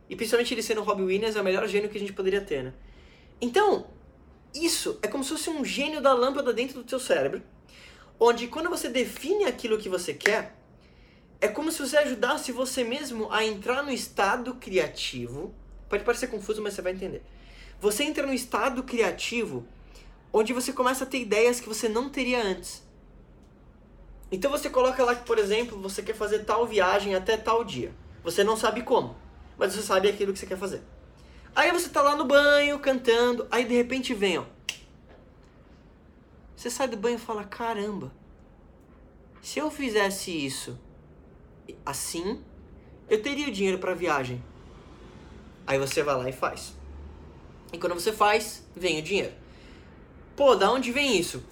E 0.09 0.17
principalmente 0.17 0.53
ele 0.53 0.63
sendo 0.63 0.81
o 0.81 0.85
Robbie 0.85 1.05
Williams, 1.05 1.37
é 1.37 1.41
o 1.41 1.45
melhor 1.45 1.67
gênio 1.69 1.89
que 1.89 1.97
a 1.97 2.01
gente 2.01 2.13
poderia 2.13 2.41
ter, 2.41 2.65
né? 2.65 2.75
Então, 3.41 3.87
isso 4.53 4.99
é 5.01 5.09
como 5.09 5.23
se 5.23 5.31
fosse 5.31 5.49
um 5.49 5.65
gênio 5.65 6.01
da 6.01 6.13
lâmpada 6.13 6.53
dentro 6.53 6.75
do 6.75 6.85
teu 6.85 6.99
cérebro 6.99 7.41
onde 8.21 8.47
quando 8.49 8.69
você 8.69 8.91
define 8.91 9.47
aquilo 9.47 9.79
que 9.79 9.89
você 9.89 10.13
quer, 10.13 10.55
é 11.41 11.49
como 11.49 11.73
se 11.73 11.81
você 11.81 11.97
ajudasse 11.97 12.53
você 12.53 12.85
mesmo 12.85 13.33
a 13.33 13.43
entrar 13.43 13.83
no 13.83 13.91
estado 13.91 14.55
criativo. 14.57 15.55
Pode 15.89 16.05
parecer 16.05 16.27
confuso, 16.27 16.61
mas 16.61 16.75
você 16.75 16.83
vai 16.83 16.93
entender. 16.93 17.23
Você 17.81 18.05
entra 18.05 18.27
no 18.27 18.35
estado 18.35 18.83
criativo 18.83 19.67
onde 20.31 20.53
você 20.53 20.71
começa 20.71 21.05
a 21.05 21.07
ter 21.07 21.19
ideias 21.19 21.59
que 21.61 21.69
você 21.69 21.89
não 21.89 22.11
teria 22.11 22.45
antes. 22.45 22.83
Então 24.31 24.51
você 24.51 24.71
coloca 24.71 25.05
lá 25.05 25.15
que, 25.15 25.25
por 25.25 25.39
exemplo, 25.39 25.81
você 25.81 26.03
quer 26.03 26.15
fazer 26.15 26.41
tal 26.41 26.67
viagem 26.67 27.15
até 27.15 27.37
tal 27.37 27.65
dia. 27.65 27.93
Você 28.23 28.45
não 28.45 28.57
sabe 28.57 28.83
como, 28.83 29.17
mas 29.59 29.73
você 29.73 29.83
sabe 29.83 30.09
aquilo 30.09 30.33
que 30.33 30.39
você 30.39 30.47
quer 30.47 30.59
fazer. 30.59 30.83
Aí 31.55 31.73
você 31.73 31.89
tá 31.89 32.01
lá 32.01 32.15
no 32.15 32.25
banho, 32.25 32.79
cantando, 32.79 33.47
aí 33.51 33.65
de 33.65 33.75
repente 33.75 34.15
vem, 34.15 34.39
ó, 34.39 34.45
você 36.61 36.69
sai 36.69 36.87
do 36.89 36.97
banho 36.99 37.17
e 37.17 37.19
fala: 37.19 37.43
caramba, 37.43 38.13
se 39.41 39.59
eu 39.59 39.71
fizesse 39.71 40.31
isso 40.31 40.79
assim, 41.87 42.45
eu 43.09 43.23
teria 43.23 43.49
o 43.49 43.51
dinheiro 43.51 43.79
para 43.79 43.95
viagem. 43.95 44.45
Aí 45.67 45.79
você 45.79 46.03
vai 46.03 46.17
lá 46.17 46.29
e 46.29 46.33
faz. 46.33 46.75
E 47.73 47.79
quando 47.79 47.95
você 47.95 48.13
faz, 48.13 48.63
vem 48.77 48.99
o 48.99 49.03
dinheiro. 49.03 49.33
Pô, 50.37 50.55
da 50.55 50.71
onde 50.71 50.93
vem 50.93 51.19
isso? 51.19 51.43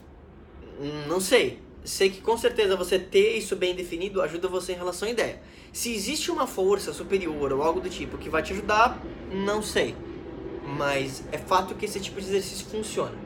Não 1.08 1.20
sei. 1.20 1.62
Sei 1.84 2.10
que 2.10 2.20
com 2.20 2.36
certeza 2.36 2.76
você 2.76 2.98
ter 2.98 3.36
isso 3.36 3.56
bem 3.56 3.74
definido 3.74 4.20
ajuda 4.20 4.48
você 4.48 4.72
em 4.72 4.76
relação 4.76 5.08
à 5.08 5.10
ideia. 5.10 5.40
Se 5.72 5.94
existe 5.94 6.30
uma 6.30 6.46
força 6.46 6.92
superior 6.92 7.52
ou 7.52 7.62
algo 7.62 7.80
do 7.80 7.88
tipo 7.88 8.18
que 8.18 8.28
vai 8.28 8.42
te 8.42 8.52
ajudar, 8.52 9.00
não 9.32 9.62
sei. 9.62 9.94
Mas 10.64 11.24
é 11.32 11.38
fato 11.38 11.74
que 11.74 11.86
esse 11.86 12.00
tipo 12.00 12.20
de 12.20 12.26
exercício 12.26 12.66
funciona. 12.66 13.16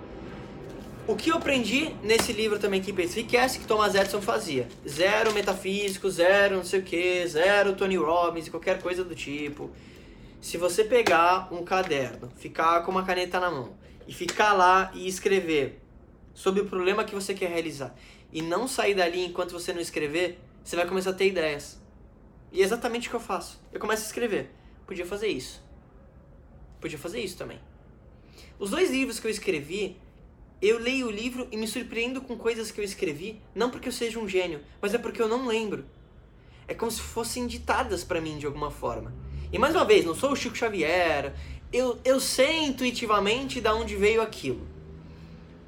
O 1.05 1.17
que 1.17 1.31
eu 1.31 1.37
aprendi 1.37 1.93
nesse 2.01 2.33
livro 2.33 2.61
também, 2.61 2.81
que 2.81 2.93
Speakcast, 2.93 3.59
que 3.59 3.67
Thomas 3.67 3.97
Edison 3.97 4.23
fazia. 4.23 4.69
Zero 4.89 5.33
metafísico, 5.33 6.09
zero 6.09 6.57
não 6.57 6.65
sei 6.65 6.79
o 6.79 6.83
que, 6.85 7.27
zero 7.27 7.75
Tony 7.75 7.97
Robbins, 7.97 8.49
qualquer 8.49 8.81
coisa 8.81 9.03
do 9.03 9.15
tipo. 9.15 9.71
Se 10.41 10.57
você 10.57 10.85
pegar 10.85 11.49
um 11.51 11.65
caderno, 11.65 12.31
ficar 12.37 12.83
com 12.85 12.93
uma 12.93 13.05
caneta 13.05 13.41
na 13.41 13.51
mão 13.51 13.71
e 14.07 14.13
ficar 14.13 14.53
lá 14.53 14.93
e 14.95 15.09
escrever 15.09 15.81
sobre 16.35 16.63
o 16.63 16.67
problema 16.67 17.03
que 17.05 17.15
você 17.15 17.35
quer 17.35 17.51
realizar 17.51 17.95
e 18.33 18.41
não 18.41 18.67
sair 18.67 18.95
dali 18.95 19.27
enquanto 19.27 19.53
você 19.53 19.73
não 19.73 19.81
escrever, 19.81 20.39
você 20.65 20.77
vai 20.77 20.87
começar 20.87 21.11
a 21.11 21.15
ter 21.15 21.29
ideias. 21.29 21.81
E 22.51 22.61
é 22.61 22.65
exatamente 22.65 23.09
o 23.09 23.11
que 23.11 23.17
eu 23.17 23.21
faço. 23.21 23.61
Eu 23.73 23.81
começo 23.81 24.03
a 24.03 24.07
escrever. 24.07 24.51
Podia 24.87 25.07
fazer 25.07 25.29
isso. 25.29 25.63
Podia 26.81 26.99
fazer 26.99 27.21
isso 27.21 27.37
também. 27.37 27.61
Os 28.59 28.71
dois 28.71 28.91
livros 28.91 29.19
que 29.21 29.27
eu 29.27 29.31
escrevi 29.31 29.97
eu 30.63 30.79
leio 30.79 31.09
o 31.09 31.11
livro 31.11 31.49
e 31.51 31.57
me 31.57 31.67
surpreendo 31.67 32.21
com 32.21 32.39
coisas 32.39 32.71
que 32.71 32.81
eu 32.81 32.85
escrevi, 32.85 33.41
não 33.53 33.69
porque 33.69 33.89
eu 33.89 33.93
seja 33.93 34.21
um 34.21 34.29
gênio, 34.29 34.61
mas 34.81 34.95
é 34.95 34.99
porque 34.99 35.21
eu 35.21 35.27
não 35.27 35.49
lembro. 35.49 35.85
É 36.69 36.73
como 36.73 36.89
se 36.89 37.01
fossem 37.01 37.49
ditadas 37.49 38.05
para 38.05 38.21
mim 38.21 38.39
de 38.39 38.47
alguma 38.47 38.71
forma. 38.71 39.13
E 39.53 39.59
mais 39.59 39.75
uma 39.75 39.85
vez, 39.85 40.05
não 40.05 40.15
sou 40.15 40.31
o 40.31 40.37
Chico 40.37 40.57
Xavier, 40.57 41.35
eu, 41.73 41.99
eu 42.05 42.21
sei 42.21 42.63
intuitivamente 42.63 43.61
de 43.61 43.69
onde 43.71 43.97
veio 43.97 44.23
aquilo. 44.23 44.65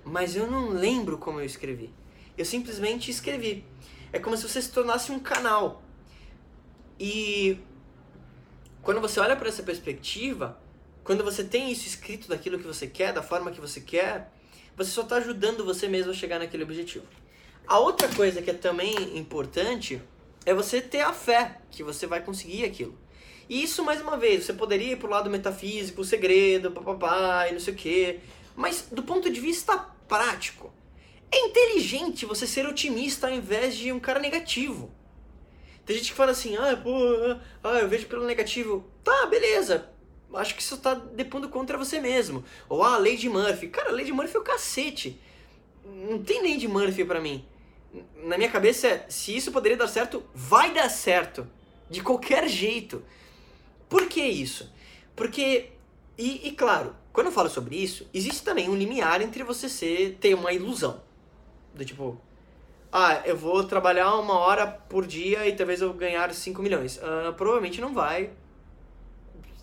Mas 0.05 0.37
eu 0.37 0.47
não 0.49 0.69
lembro 0.69 1.19
como 1.19 1.41
eu 1.41 1.45
escrevi. 1.45 1.91
Eu 2.37 2.45
simplesmente 2.45 3.11
escrevi. 3.11 3.65
É 4.13 4.19
como 4.19 4.37
se 4.37 4.49
você 4.49 4.61
se 4.61 4.71
tornasse 4.71 5.13
um 5.13 5.19
canal. 5.19 5.83
E 6.99 7.59
quando 8.83 9.01
você 9.01 9.19
olha 9.21 9.37
para 9.37 9.49
essa 9.49 9.63
perspectiva, 9.63 10.59
quando 11.03 11.25
você 11.25 11.45
tem 11.45 11.71
isso 11.71 11.87
escrito 11.87 12.29
daquilo 12.29 12.59
que 12.59 12.67
você 12.67 12.87
quer, 12.87 13.13
da 13.13 13.23
forma 13.23 13.51
que 13.51 13.61
você 13.61 13.81
quer, 13.81 14.33
você 14.77 14.91
só 14.91 15.03
está 15.03 15.17
ajudando 15.17 15.65
você 15.65 15.89
mesmo 15.89 16.11
a 16.11 16.15
chegar 16.15 16.39
naquele 16.39 16.65
objetivo. 16.65 17.07
A 17.67 17.79
outra 17.79 18.09
coisa 18.09 18.43
que 18.43 18.51
é 18.51 18.55
também 18.55 19.17
importante 19.17 20.03
é 20.45 20.53
você 20.53 20.81
ter 20.81 21.01
a 21.01 21.13
fé 21.13 21.61
que 21.71 21.83
você 21.83 22.07
vai 22.07 22.21
conseguir 22.21 22.65
aquilo. 22.65 22.99
E 23.49 23.63
isso, 23.63 23.85
mais 23.85 24.01
uma 24.01 24.17
vez, 24.17 24.45
você 24.45 24.53
poderia 24.53 24.93
ir 24.93 24.97
pro 24.97 25.09
lado 25.09 25.31
metafísico, 25.31 26.01
o 26.01 26.05
segredo, 26.05 26.71
papapá, 26.71 27.49
e 27.49 27.53
não 27.53 27.61
sei 27.61 27.75
o 27.75 27.77
quê. 27.77 28.21
Mas 28.57 28.89
do 28.91 29.03
ponto 29.03 29.31
de 29.31 29.41
vista 29.41 29.77
prático, 30.09 30.73
é 31.35 31.47
inteligente 31.47 32.27
você 32.27 32.47
ser 32.47 32.67
otimista 32.67 33.27
ao 33.27 33.35
invés 33.35 33.77
de 33.77 33.93
um 33.93 34.01
cara 34.01 34.21
negativo. 34.21 34.91
Tem 35.85 35.97
gente 35.97 36.11
que 36.11 36.17
fala 36.17 36.31
assim, 36.31 36.57
ah, 36.57 36.77
pô, 36.77 36.91
ah, 37.63 37.79
eu 37.79 37.89
vejo 37.89 38.07
pelo 38.07 38.25
negativo. 38.25 38.85
Tá, 39.03 39.27
beleza 39.27 39.95
acho 40.37 40.55
que 40.55 40.63
isso 40.63 40.75
está 40.75 40.95
depondo 40.95 41.49
contra 41.49 41.79
você 41.79 42.01
mesmo. 42.01 42.45
Ou 42.69 42.83
ah, 42.83 42.99
lei 42.99 43.17
de 43.17 43.29
Murphy. 43.29 43.69
Cara, 43.69 43.93
de 44.05 44.13
Murphy 44.13 44.37
é 44.37 44.39
o 44.39 44.43
cacete. 44.43 45.21
Não 45.85 46.23
tem 46.23 46.57
de 46.59 46.69
Murphy 46.69 47.05
para 47.05 47.21
mim. 47.21 47.45
Na 48.25 48.37
minha 48.37 48.51
cabeça 48.51 48.89
é, 48.89 49.07
se 49.09 49.37
isso 49.37 49.53
poderia 49.53 49.77
dar 49.77 49.89
certo, 49.89 50.25
vai 50.35 50.73
dar 50.73 50.89
certo. 50.89 51.47
De 51.89 52.03
qualquer 52.03 52.49
jeito. 52.49 53.03
Por 53.89 54.09
que 54.09 54.23
isso? 54.23 54.73
Porque, 55.15 55.71
e, 56.19 56.49
e 56.49 56.53
claro, 56.53 56.97
quando 57.13 57.27
eu 57.27 57.33
falo 57.33 57.49
sobre 57.49 57.77
isso, 57.77 58.09
existe 58.13 58.43
também 58.43 58.69
um 58.69 58.75
limiar 58.75 59.21
entre 59.23 59.45
você 59.45 59.69
ser, 59.69 60.17
ter 60.21 60.35
uma 60.35 60.53
ilusão. 60.53 61.03
Do 61.75 61.85
tipo, 61.85 62.21
ah, 62.93 63.23
eu 63.25 63.37
vou 63.37 63.65
trabalhar 63.65 64.15
uma 64.15 64.35
hora 64.35 64.67
por 64.67 65.07
dia 65.07 65.47
e 65.49 65.57
talvez 65.57 65.81
eu 65.81 65.93
ganhar 65.93 66.33
5 66.33 66.63
milhões. 66.63 66.99
Uh, 66.99 67.33
provavelmente 67.35 67.81
não 67.81 67.93
vai, 67.93 68.31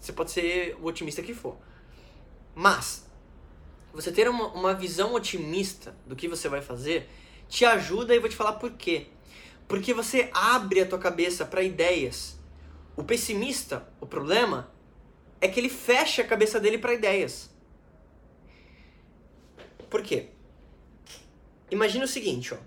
você 0.01 0.11
pode 0.11 0.31
ser 0.31 0.75
o 0.81 0.85
otimista 0.85 1.21
que 1.21 1.33
for. 1.33 1.55
Mas, 2.55 3.07
você 3.93 4.11
ter 4.11 4.27
uma, 4.27 4.47
uma 4.47 4.73
visão 4.73 5.13
otimista 5.13 5.95
do 6.05 6.15
que 6.15 6.27
você 6.27 6.49
vai 6.49 6.61
fazer 6.61 7.07
te 7.47 7.63
ajuda 7.65 8.15
e 8.15 8.19
vou 8.19 8.27
te 8.27 8.35
falar 8.35 8.53
por 8.53 8.71
quê. 8.71 9.07
Porque 9.67 9.93
você 9.93 10.29
abre 10.33 10.81
a 10.81 10.85
tua 10.85 10.97
cabeça 10.97 11.45
para 11.45 11.61
ideias. 11.61 12.37
O 12.95 13.03
pessimista, 13.03 13.87
o 13.99 14.05
problema 14.05 14.71
é 15.39 15.47
que 15.47 15.59
ele 15.59 15.69
fecha 15.69 16.21
a 16.21 16.27
cabeça 16.27 16.59
dele 16.59 16.77
para 16.77 16.93
ideias. 16.93 17.49
Por 19.89 20.01
quê? 20.01 20.29
Imagina 21.71 22.03
o 22.03 22.07
seguinte, 22.07 22.53
ó. 22.53 22.57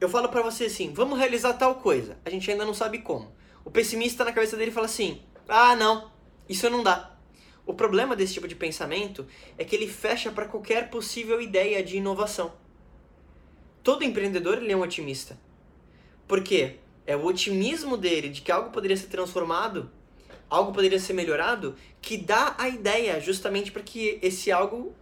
Eu 0.00 0.08
falo 0.08 0.30
para 0.30 0.42
você 0.42 0.64
assim, 0.64 0.92
vamos 0.92 1.18
realizar 1.18 1.52
tal 1.54 1.76
coisa. 1.76 2.18
A 2.24 2.30
gente 2.30 2.50
ainda 2.50 2.64
não 2.64 2.74
sabe 2.74 2.98
como. 2.98 3.30
O 3.64 3.70
pessimista 3.70 4.24
na 4.24 4.32
cabeça 4.32 4.56
dele 4.56 4.70
fala 4.70 4.86
assim: 4.86 5.20
"Ah, 5.46 5.76
não. 5.76 6.10
Isso 6.48 6.68
não 6.70 6.82
dá. 6.82 7.16
O 7.66 7.74
problema 7.74 8.14
desse 8.14 8.34
tipo 8.34 8.48
de 8.48 8.54
pensamento 8.54 9.26
é 9.58 9.64
que 9.64 9.74
ele 9.74 9.88
fecha 9.88 10.30
para 10.30 10.46
qualquer 10.46 10.88
possível 10.88 11.40
ideia 11.40 11.82
de 11.82 11.96
inovação. 11.96 12.52
Todo 13.82 14.04
empreendedor 14.04 14.58
ele 14.58 14.72
é 14.72 14.76
um 14.76 14.82
otimista. 14.82 15.38
Por 16.26 16.42
quê? 16.42 16.76
É 17.06 17.16
o 17.16 17.24
otimismo 17.24 17.96
dele 17.96 18.28
de 18.28 18.40
que 18.40 18.52
algo 18.52 18.70
poderia 18.70 18.96
ser 18.96 19.08
transformado, 19.08 19.90
algo 20.48 20.72
poderia 20.72 20.98
ser 20.98 21.12
melhorado, 21.12 21.76
que 22.00 22.16
dá 22.16 22.54
a 22.58 22.68
ideia 22.68 23.20
justamente 23.20 23.70
para 23.70 23.82
que 23.82 24.18
esse 24.22 24.50
algo 24.50 24.94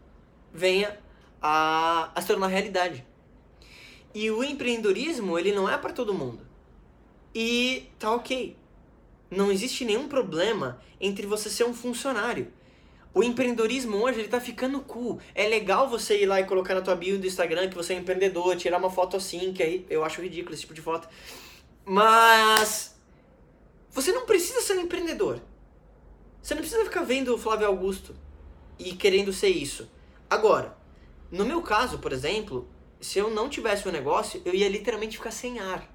venha 0.52 0.98
a, 1.40 2.10
a 2.14 2.20
se 2.20 2.26
tornar 2.26 2.46
realidade. 2.46 3.04
E 4.14 4.30
o 4.30 4.44
empreendedorismo, 4.44 5.38
ele 5.38 5.52
não 5.52 5.68
é 5.68 5.76
para 5.76 5.92
todo 5.92 6.14
mundo. 6.14 6.46
E 7.34 7.88
tá 7.98 8.14
ok. 8.14 8.56
Não 9.30 9.50
existe 9.50 9.84
nenhum 9.84 10.06
problema 10.06 10.80
entre 11.00 11.26
você 11.26 11.50
ser 11.50 11.64
um 11.64 11.74
funcionário. 11.74 12.52
O 13.12 13.22
empreendedorismo 13.22 13.96
hoje 13.96 14.20
ele 14.20 14.28
tá 14.28 14.40
ficando 14.40 14.80
cool. 14.80 15.20
É 15.34 15.48
legal 15.48 15.88
você 15.88 16.22
ir 16.22 16.26
lá 16.26 16.40
e 16.40 16.44
colocar 16.44 16.74
na 16.74 16.80
tua 16.80 16.94
bio 16.94 17.18
do 17.18 17.26
Instagram 17.26 17.68
que 17.68 17.74
você 17.74 17.94
é 17.94 17.96
empreendedor, 17.96 18.56
tirar 18.56 18.78
uma 18.78 18.90
foto 18.90 19.16
assim, 19.16 19.52
que 19.52 19.62
aí 19.62 19.86
eu 19.90 20.04
acho 20.04 20.20
ridículo 20.20 20.54
esse 20.54 20.62
tipo 20.62 20.74
de 20.74 20.80
foto. 20.80 21.08
Mas 21.84 22.96
você 23.90 24.12
não 24.12 24.26
precisa 24.26 24.60
ser 24.60 24.74
um 24.74 24.82
empreendedor. 24.82 25.40
Você 26.42 26.54
não 26.54 26.60
precisa 26.60 26.84
ficar 26.84 27.02
vendo 27.02 27.34
o 27.34 27.38
Flávio 27.38 27.66
Augusto 27.66 28.14
e 28.78 28.94
querendo 28.94 29.32
ser 29.32 29.48
isso. 29.48 29.88
Agora, 30.28 30.76
no 31.30 31.44
meu 31.44 31.62
caso, 31.62 31.98
por 31.98 32.12
exemplo, 32.12 32.68
se 33.04 33.18
eu 33.18 33.28
não 33.30 33.50
tivesse 33.50 33.86
um 33.86 33.92
negócio, 33.92 34.40
eu 34.46 34.54
ia 34.54 34.66
literalmente 34.66 35.18
ficar 35.18 35.30
sem 35.30 35.58
ar. 35.58 35.86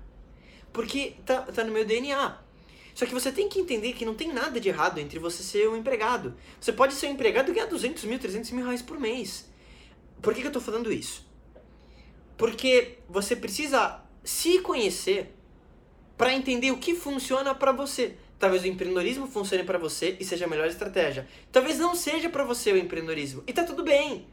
Porque 0.71 1.15
tá, 1.25 1.41
tá 1.41 1.63
no 1.63 1.73
meu 1.73 1.83
DNA. 1.83 2.37
Só 2.93 3.03
que 3.03 3.13
você 3.13 3.31
tem 3.31 3.49
que 3.49 3.59
entender 3.59 3.93
que 3.93 4.05
não 4.05 4.13
tem 4.13 4.31
nada 4.31 4.59
de 4.59 4.69
errado 4.69 4.99
entre 4.99 5.17
você 5.17 5.41
ser 5.41 5.67
um 5.67 5.75
empregado. 5.75 6.35
Você 6.61 6.71
pode 6.71 6.93
ser 6.93 7.07
um 7.07 7.13
empregado 7.13 7.49
e 7.49 7.55
ganhar 7.55 7.65
200 7.65 8.03
mil, 8.03 8.19
300 8.19 8.51
mil 8.51 8.63
reais 8.63 8.83
por 8.83 8.99
mês. 8.99 9.49
Por 10.21 10.35
que, 10.35 10.41
que 10.41 10.45
eu 10.45 10.49
estou 10.49 10.61
falando 10.61 10.93
isso? 10.93 11.27
Porque 12.37 12.99
você 13.09 13.35
precisa 13.35 14.03
se 14.23 14.59
conhecer 14.59 15.33
para 16.15 16.31
entender 16.31 16.69
o 16.69 16.77
que 16.77 16.93
funciona 16.93 17.55
para 17.55 17.71
você. 17.71 18.17
Talvez 18.37 18.61
o 18.61 18.67
empreendedorismo 18.67 19.25
funcione 19.25 19.63
para 19.63 19.79
você 19.79 20.15
e 20.19 20.23
seja 20.23 20.45
a 20.45 20.47
melhor 20.47 20.67
estratégia. 20.67 21.27
Talvez 21.51 21.79
não 21.79 21.95
seja 21.95 22.29
para 22.29 22.43
você 22.43 22.71
o 22.71 22.77
empreendedorismo. 22.77 23.43
E 23.47 23.51
tá 23.51 23.63
tudo 23.63 23.83
bem. 23.83 24.27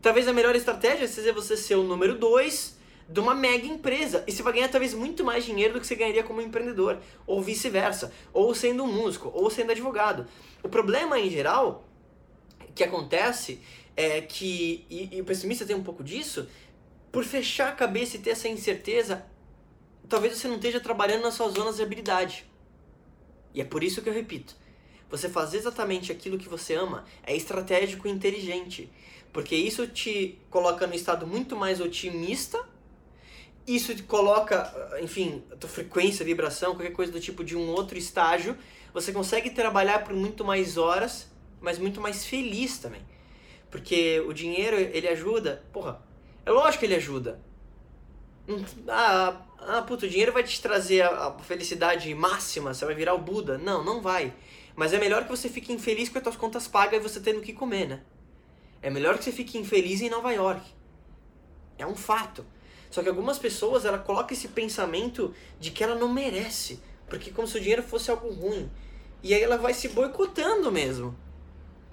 Talvez 0.00 0.28
a 0.28 0.32
melhor 0.32 0.54
estratégia 0.54 1.08
seja 1.08 1.32
você 1.32 1.56
ser 1.56 1.74
o 1.74 1.82
número 1.82 2.16
dois 2.16 2.76
de 3.08 3.20
uma 3.20 3.34
mega 3.34 3.66
empresa. 3.66 4.24
E 4.26 4.32
você 4.32 4.42
vai 4.42 4.52
ganhar 4.52 4.68
talvez 4.68 4.94
muito 4.94 5.24
mais 5.24 5.44
dinheiro 5.44 5.74
do 5.74 5.80
que 5.80 5.86
você 5.86 5.94
ganharia 5.94 6.22
como 6.22 6.40
empreendedor. 6.40 6.98
Ou 7.26 7.42
vice-versa. 7.42 8.12
Ou 8.32 8.54
sendo 8.54 8.84
um 8.84 8.92
músico. 8.92 9.30
Ou 9.34 9.50
sendo 9.50 9.72
advogado. 9.72 10.26
O 10.62 10.68
problema, 10.68 11.18
em 11.18 11.30
geral, 11.30 11.88
que 12.74 12.84
acontece 12.84 13.60
é 13.96 14.20
que, 14.20 14.86
e, 14.88 15.16
e 15.16 15.20
o 15.20 15.24
pessimista 15.24 15.66
tem 15.66 15.74
um 15.74 15.82
pouco 15.82 16.04
disso, 16.04 16.48
por 17.10 17.24
fechar 17.24 17.70
a 17.70 17.72
cabeça 17.72 18.16
e 18.16 18.20
ter 18.20 18.30
essa 18.30 18.48
incerteza, 18.48 19.26
talvez 20.08 20.38
você 20.38 20.46
não 20.46 20.54
esteja 20.54 20.78
trabalhando 20.78 21.22
nas 21.22 21.34
suas 21.34 21.54
zonas 21.54 21.76
de 21.76 21.82
habilidade. 21.82 22.46
E 23.52 23.60
é 23.60 23.64
por 23.64 23.82
isso 23.82 24.00
que 24.00 24.08
eu 24.08 24.12
repito. 24.12 24.54
Você 25.10 25.28
fazer 25.28 25.58
exatamente 25.58 26.12
aquilo 26.12 26.38
que 26.38 26.48
você 26.48 26.74
ama 26.74 27.04
é 27.22 27.34
estratégico 27.34 28.06
e 28.06 28.10
inteligente. 28.10 28.90
Porque 29.32 29.56
isso 29.56 29.86
te 29.86 30.38
coloca 30.50 30.86
no 30.86 30.94
estado 30.94 31.26
muito 31.26 31.56
mais 31.56 31.80
otimista. 31.80 32.62
Isso 33.66 33.94
te 33.94 34.02
coloca, 34.02 34.98
enfim, 35.02 35.42
a 35.52 35.56
tua 35.56 35.68
frequência, 35.68 36.24
vibração, 36.24 36.74
qualquer 36.74 36.92
coisa 36.92 37.12
do 37.12 37.20
tipo 37.20 37.44
de 37.44 37.56
um 37.56 37.68
outro 37.68 37.96
estágio. 37.98 38.56
Você 38.92 39.12
consegue 39.12 39.50
trabalhar 39.50 40.04
por 40.04 40.14
muito 40.14 40.44
mais 40.44 40.76
horas, 40.76 41.30
mas 41.60 41.78
muito 41.78 42.00
mais 42.00 42.26
feliz 42.26 42.78
também. 42.78 43.02
Porque 43.70 44.20
o 44.20 44.32
dinheiro, 44.32 44.76
ele 44.76 45.08
ajuda. 45.08 45.62
Porra, 45.72 46.00
é 46.44 46.50
lógico 46.50 46.80
que 46.80 46.86
ele 46.86 46.94
ajuda. 46.94 47.40
Ah, 48.88 49.42
ah, 49.58 49.82
puto, 49.82 50.06
o 50.06 50.08
dinheiro 50.08 50.32
vai 50.32 50.42
te 50.42 50.60
trazer 50.60 51.02
a, 51.02 51.26
a 51.26 51.38
felicidade 51.40 52.12
máxima, 52.14 52.72
você 52.72 52.84
vai 52.86 52.94
virar 52.94 53.14
o 53.14 53.18
Buda. 53.18 53.58
Não, 53.58 53.84
não 53.84 54.00
vai. 54.00 54.32
Mas 54.78 54.92
é 54.92 54.98
melhor 55.00 55.24
que 55.24 55.28
você 55.28 55.48
fique 55.48 55.72
infeliz 55.72 56.08
com 56.08 56.18
as 56.18 56.22
suas 56.22 56.36
contas 56.36 56.68
pagas 56.68 57.00
e 57.00 57.02
você 57.02 57.18
tendo 57.18 57.40
que 57.40 57.52
comer, 57.52 57.88
né? 57.88 58.00
É 58.80 58.88
melhor 58.88 59.18
que 59.18 59.24
você 59.24 59.32
fique 59.32 59.58
infeliz 59.58 60.00
em 60.00 60.08
Nova 60.08 60.30
York. 60.30 60.62
É 61.76 61.84
um 61.84 61.96
fato. 61.96 62.46
Só 62.88 63.02
que 63.02 63.08
algumas 63.08 63.40
pessoas, 63.40 63.84
ela 63.84 63.98
coloca 63.98 64.32
esse 64.32 64.46
pensamento 64.46 65.34
de 65.58 65.72
que 65.72 65.82
ela 65.82 65.96
não 65.96 66.08
merece. 66.08 66.80
Porque 67.08 67.32
como 67.32 67.48
se 67.48 67.56
o 67.56 67.60
dinheiro 67.60 67.82
fosse 67.82 68.08
algo 68.08 68.32
ruim. 68.32 68.70
E 69.20 69.34
aí 69.34 69.42
ela 69.42 69.58
vai 69.58 69.74
se 69.74 69.88
boicotando 69.88 70.70
mesmo. 70.70 71.12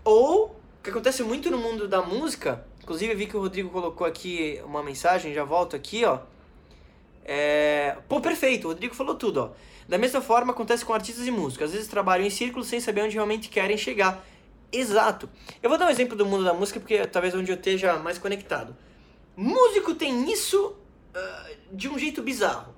Ou, 0.04 0.50
o 0.50 0.84
que 0.84 0.92
acontece 0.92 1.24
muito 1.24 1.50
no 1.50 1.58
mundo 1.58 1.88
da 1.88 2.04
música, 2.04 2.68
inclusive 2.84 3.14
eu 3.14 3.18
vi 3.18 3.26
que 3.26 3.36
o 3.36 3.40
Rodrigo 3.40 3.72
colocou 3.72 4.06
aqui 4.06 4.62
uma 4.64 4.84
mensagem, 4.84 5.34
já 5.34 5.44
volto 5.44 5.76
aqui, 5.76 6.06
ó 6.06 6.20
é... 7.26 7.98
Pô, 8.08 8.22
perfeito, 8.22 8.66
o 8.66 8.68
Rodrigo 8.70 8.94
falou 8.94 9.16
tudo, 9.16 9.42
ó. 9.42 9.50
Da 9.88 9.98
mesma 9.98 10.22
forma 10.22 10.52
acontece 10.52 10.84
com 10.84 10.94
artistas 10.94 11.28
e 11.28 11.32
músicos. 11.32 11.68
Às 11.68 11.74
vezes 11.74 11.88
trabalham 11.88 12.26
em 12.26 12.30
círculos 12.30 12.68
sem 12.68 12.80
saber 12.80 13.02
onde 13.02 13.16
realmente 13.16 13.50
querem 13.50 13.78
chegar. 13.78 14.26
Exato. 14.72 15.30
Eu 15.62 15.70
vou 15.70 15.78
dar 15.78 15.88
um 15.88 15.90
exemplo 15.90 16.18
do 16.18 16.26
mundo 16.26 16.44
da 16.44 16.54
música 16.54 16.80
porque 16.80 16.96
é 16.96 17.06
talvez 17.06 17.34
onde 17.36 17.52
eu 17.52 17.56
esteja 17.56 17.98
mais 17.98 18.18
conectado. 18.18 18.76
Músico 19.36 19.94
tem 19.94 20.32
isso 20.32 20.76
uh, 21.16 21.56
de 21.72 21.88
um 21.88 22.00
jeito 22.00 22.22
bizarro. 22.22 22.74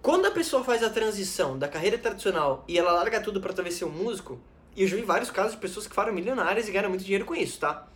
Quando 0.00 0.26
a 0.26 0.30
pessoa 0.30 0.64
faz 0.64 0.82
a 0.82 0.90
transição 0.90 1.58
da 1.58 1.68
carreira 1.68 1.96
tradicional 1.96 2.64
e 2.66 2.78
ela 2.78 2.92
larga 2.92 3.20
tudo 3.20 3.40
para 3.40 3.52
talvez 3.52 3.76
ser 3.76 3.84
um 3.84 3.90
músico, 3.90 4.40
e 4.74 4.82
eu 4.82 4.88
já 4.88 4.96
vi 4.96 5.02
vários 5.02 5.30
casos 5.30 5.52
de 5.52 5.58
pessoas 5.58 5.86
que 5.86 5.94
foram 5.94 6.12
milionárias 6.12 6.68
e 6.68 6.72
ganham 6.72 6.88
muito 6.88 7.04
dinheiro 7.04 7.24
com 7.24 7.34
isso, 7.34 7.60
tá? 7.60 7.86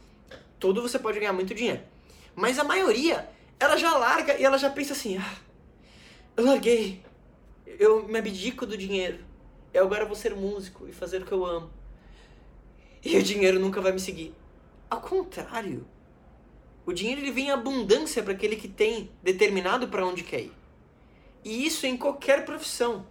Tudo 0.58 0.82
você 0.82 0.98
pode 0.98 1.18
ganhar 1.18 1.32
muito 1.32 1.54
dinheiro. 1.54 1.82
Mas 2.34 2.58
a 2.58 2.64
maioria 2.64 3.28
ela 3.58 3.76
já 3.76 3.96
larga 3.96 4.36
e 4.38 4.44
ela 4.44 4.58
já 4.58 4.70
pensa 4.70 4.92
assim: 4.92 5.16
ah, 5.18 5.34
eu 6.36 6.44
larguei, 6.44 7.02
eu 7.66 8.06
me 8.06 8.18
abdico 8.18 8.64
do 8.64 8.76
dinheiro, 8.76 9.18
eu 9.72 9.84
agora 9.84 10.06
vou 10.06 10.14
ser 10.14 10.34
músico 10.34 10.86
e 10.88 10.92
fazer 10.92 11.22
o 11.22 11.26
que 11.26 11.32
eu 11.32 11.44
amo. 11.44 11.70
E 13.04 13.16
o 13.16 13.22
dinheiro 13.22 13.58
nunca 13.58 13.80
vai 13.80 13.92
me 13.92 14.00
seguir. 14.00 14.34
Ao 14.88 15.00
contrário, 15.00 15.86
o 16.84 16.92
dinheiro 16.92 17.20
ele 17.20 17.30
vem 17.30 17.46
em 17.46 17.50
abundância 17.50 18.22
para 18.22 18.32
aquele 18.32 18.56
que 18.56 18.68
tem 18.68 19.10
determinado 19.22 19.88
para 19.88 20.06
onde 20.06 20.22
quer 20.22 20.40
ir. 20.40 20.52
E 21.44 21.66
isso 21.66 21.86
em 21.86 21.96
qualquer 21.96 22.44
profissão. 22.44 23.06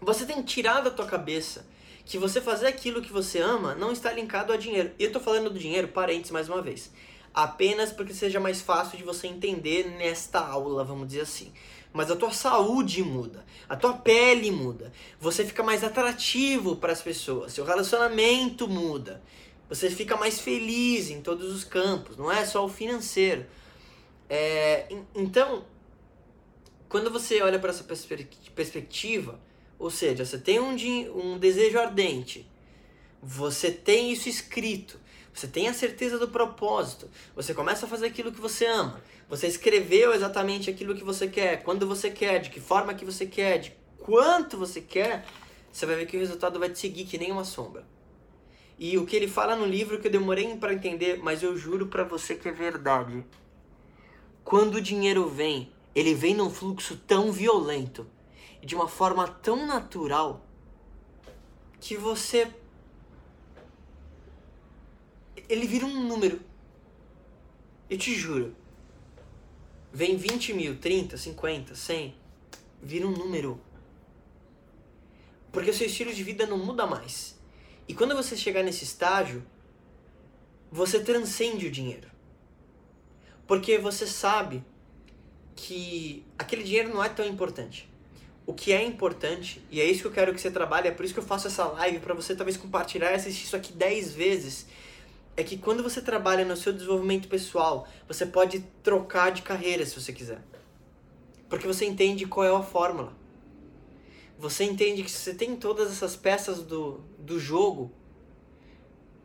Você 0.00 0.26
tem 0.26 0.42
tirado 0.42 0.84
da 0.84 0.90
tua 0.90 1.06
cabeça 1.06 1.66
que 2.04 2.18
você 2.18 2.40
fazer 2.40 2.66
aquilo 2.66 3.02
que 3.02 3.12
você 3.12 3.38
ama 3.38 3.74
não 3.74 3.92
está 3.92 4.12
linkado 4.12 4.52
a 4.52 4.56
dinheiro. 4.56 4.92
E 4.98 5.04
eu 5.04 5.08
estou 5.08 5.22
falando 5.22 5.50
do 5.50 5.58
dinheiro, 5.58 5.88
parênteses 5.88 6.30
mais 6.30 6.48
uma 6.48 6.60
vez 6.60 6.90
apenas 7.34 7.92
porque 7.92 8.12
seja 8.12 8.40
mais 8.40 8.60
fácil 8.60 8.98
de 8.98 9.04
você 9.04 9.26
entender 9.26 9.88
nesta 9.96 10.40
aula, 10.40 10.84
vamos 10.84 11.08
dizer 11.08 11.22
assim. 11.22 11.52
Mas 11.92 12.10
a 12.10 12.16
tua 12.16 12.32
saúde 12.32 13.02
muda, 13.02 13.44
a 13.68 13.74
tua 13.74 13.94
pele 13.94 14.50
muda, 14.50 14.92
você 15.18 15.44
fica 15.44 15.62
mais 15.62 15.82
atrativo 15.82 16.76
para 16.76 16.92
as 16.92 17.02
pessoas, 17.02 17.52
seu 17.52 17.64
relacionamento 17.64 18.68
muda, 18.68 19.20
você 19.68 19.90
fica 19.90 20.16
mais 20.16 20.40
feliz 20.40 21.10
em 21.10 21.20
todos 21.20 21.52
os 21.52 21.64
campos, 21.64 22.16
não 22.16 22.30
é 22.30 22.44
só 22.44 22.64
o 22.64 22.68
financeiro. 22.68 23.44
É, 24.28 24.86
então, 25.14 25.64
quando 26.88 27.10
você 27.10 27.42
olha 27.42 27.58
para 27.58 27.70
essa 27.70 27.84
perspectiva, 28.54 29.40
ou 29.78 29.90
seja, 29.90 30.24
você 30.24 30.38
tem 30.38 30.60
um, 30.60 30.74
um 31.16 31.38
desejo 31.38 31.78
ardente, 31.78 32.48
você 33.22 33.70
tem 33.70 34.12
isso 34.12 34.28
escrito, 34.28 34.98
você 35.32 35.46
tem 35.46 35.68
a 35.68 35.72
certeza 35.72 36.18
do 36.18 36.28
propósito. 36.28 37.08
Você 37.34 37.54
começa 37.54 37.86
a 37.86 37.88
fazer 37.88 38.06
aquilo 38.06 38.32
que 38.32 38.40
você 38.40 38.66
ama. 38.66 39.00
Você 39.28 39.46
escreveu 39.46 40.12
exatamente 40.12 40.68
aquilo 40.68 40.94
que 40.94 41.04
você 41.04 41.28
quer, 41.28 41.62
quando 41.62 41.86
você 41.86 42.10
quer, 42.10 42.40
de 42.40 42.50
que 42.50 42.60
forma 42.60 42.94
que 42.94 43.04
você 43.04 43.26
quer, 43.26 43.58
de 43.58 43.72
quanto 43.98 44.56
você 44.56 44.80
quer. 44.80 45.24
Você 45.72 45.86
vai 45.86 45.96
ver 45.96 46.06
que 46.06 46.16
o 46.16 46.20
resultado 46.20 46.58
vai 46.58 46.68
te 46.68 46.78
seguir 46.78 47.04
que 47.04 47.16
nem 47.16 47.30
uma 47.30 47.44
sombra. 47.44 47.86
E 48.78 48.98
o 48.98 49.06
que 49.06 49.14
ele 49.14 49.28
fala 49.28 49.54
no 49.54 49.66
livro 49.66 50.00
que 50.00 50.08
eu 50.08 50.10
demorei 50.10 50.56
para 50.56 50.74
entender, 50.74 51.18
mas 51.22 51.42
eu 51.42 51.56
juro 51.56 51.86
para 51.86 52.02
você 52.02 52.34
que 52.34 52.48
é 52.48 52.52
verdade. 52.52 53.24
Quando 54.42 54.76
o 54.76 54.80
dinheiro 54.80 55.28
vem, 55.28 55.72
ele 55.94 56.14
vem 56.14 56.34
num 56.34 56.50
fluxo 56.50 56.96
tão 57.06 57.30
violento 57.30 58.06
e 58.62 58.66
de 58.66 58.74
uma 58.74 58.88
forma 58.88 59.28
tão 59.28 59.66
natural 59.66 60.46
que 61.80 61.96
você 61.96 62.50
ele 65.50 65.66
vira 65.66 65.84
um 65.84 66.06
número. 66.06 66.40
Eu 67.88 67.98
te 67.98 68.14
juro. 68.14 68.54
Vem 69.92 70.16
20 70.16 70.54
mil, 70.54 70.78
30, 70.78 71.16
50, 71.16 71.74
100. 71.74 72.14
Vira 72.80 73.06
um 73.06 73.10
número. 73.10 73.60
Porque 75.50 75.70
o 75.70 75.74
seu 75.74 75.88
estilo 75.88 76.14
de 76.14 76.22
vida 76.22 76.46
não 76.46 76.56
muda 76.56 76.86
mais. 76.86 77.36
E 77.88 77.94
quando 77.94 78.14
você 78.14 78.36
chegar 78.36 78.62
nesse 78.62 78.84
estágio, 78.84 79.44
você 80.70 81.00
transcende 81.00 81.66
o 81.66 81.70
dinheiro. 81.70 82.08
Porque 83.44 83.76
você 83.76 84.06
sabe 84.06 84.64
que 85.56 86.24
aquele 86.38 86.62
dinheiro 86.62 86.90
não 86.90 87.02
é 87.02 87.08
tão 87.08 87.26
importante. 87.26 87.90
O 88.46 88.54
que 88.54 88.72
é 88.72 88.84
importante, 88.84 89.60
e 89.68 89.80
é 89.80 89.84
isso 89.84 90.02
que 90.02 90.06
eu 90.06 90.12
quero 90.12 90.32
que 90.32 90.40
você 90.40 90.50
trabalhe, 90.50 90.86
é 90.86 90.92
por 90.92 91.04
isso 91.04 91.12
que 91.12 91.20
eu 91.20 91.24
faço 91.24 91.48
essa 91.48 91.64
live, 91.64 91.98
para 91.98 92.14
você 92.14 92.36
talvez 92.36 92.56
compartilhar 92.56 93.10
e 93.10 93.14
assistir 93.14 93.44
isso 93.44 93.56
aqui 93.56 93.72
10 93.72 94.14
vezes 94.14 94.66
é 95.36 95.42
que 95.42 95.56
quando 95.56 95.82
você 95.82 96.00
trabalha 96.00 96.44
no 96.44 96.56
seu 96.56 96.72
desenvolvimento 96.72 97.28
pessoal, 97.28 97.86
você 98.06 98.26
pode 98.26 98.60
trocar 98.82 99.30
de 99.30 99.42
carreira 99.42 99.84
se 99.86 99.98
você 99.98 100.12
quiser. 100.12 100.42
Porque 101.48 101.66
você 101.66 101.84
entende 101.84 102.26
qual 102.26 102.46
é 102.46 102.54
a 102.54 102.62
fórmula. 102.62 103.12
Você 104.38 104.64
entende 104.64 105.02
que 105.02 105.10
se 105.10 105.18
você 105.18 105.34
tem 105.34 105.56
todas 105.56 105.90
essas 105.90 106.16
peças 106.16 106.62
do, 106.62 107.00
do 107.18 107.38
jogo, 107.38 107.90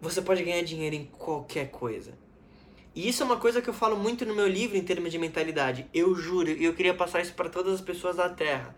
você 0.01 0.21
pode 0.21 0.43
ganhar 0.43 0.61
dinheiro 0.61 0.95
em 0.95 1.05
qualquer 1.05 1.69
coisa. 1.69 2.13
E 2.93 3.07
isso 3.07 3.23
é 3.23 3.25
uma 3.25 3.37
coisa 3.37 3.61
que 3.61 3.69
eu 3.69 3.73
falo 3.73 3.97
muito 3.97 4.25
no 4.25 4.33
meu 4.33 4.47
livro 4.47 4.77
em 4.77 4.83
termos 4.83 5.11
de 5.11 5.17
mentalidade. 5.17 5.87
Eu 5.93 6.15
juro, 6.15 6.49
e 6.49 6.63
eu 6.63 6.73
queria 6.73 6.93
passar 6.93 7.21
isso 7.21 7.33
para 7.33 7.49
todas 7.49 7.73
as 7.73 7.81
pessoas 7.81 8.15
da 8.15 8.29
Terra. 8.29 8.75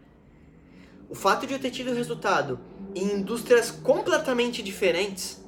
O 1.10 1.16
fato 1.16 1.48
de 1.48 1.54
eu 1.54 1.60
ter 1.60 1.72
tido 1.72 1.94
resultado 1.94 2.60
em 2.94 3.14
indústrias 3.14 3.72
completamente 3.72 4.62
diferentes 4.62 5.42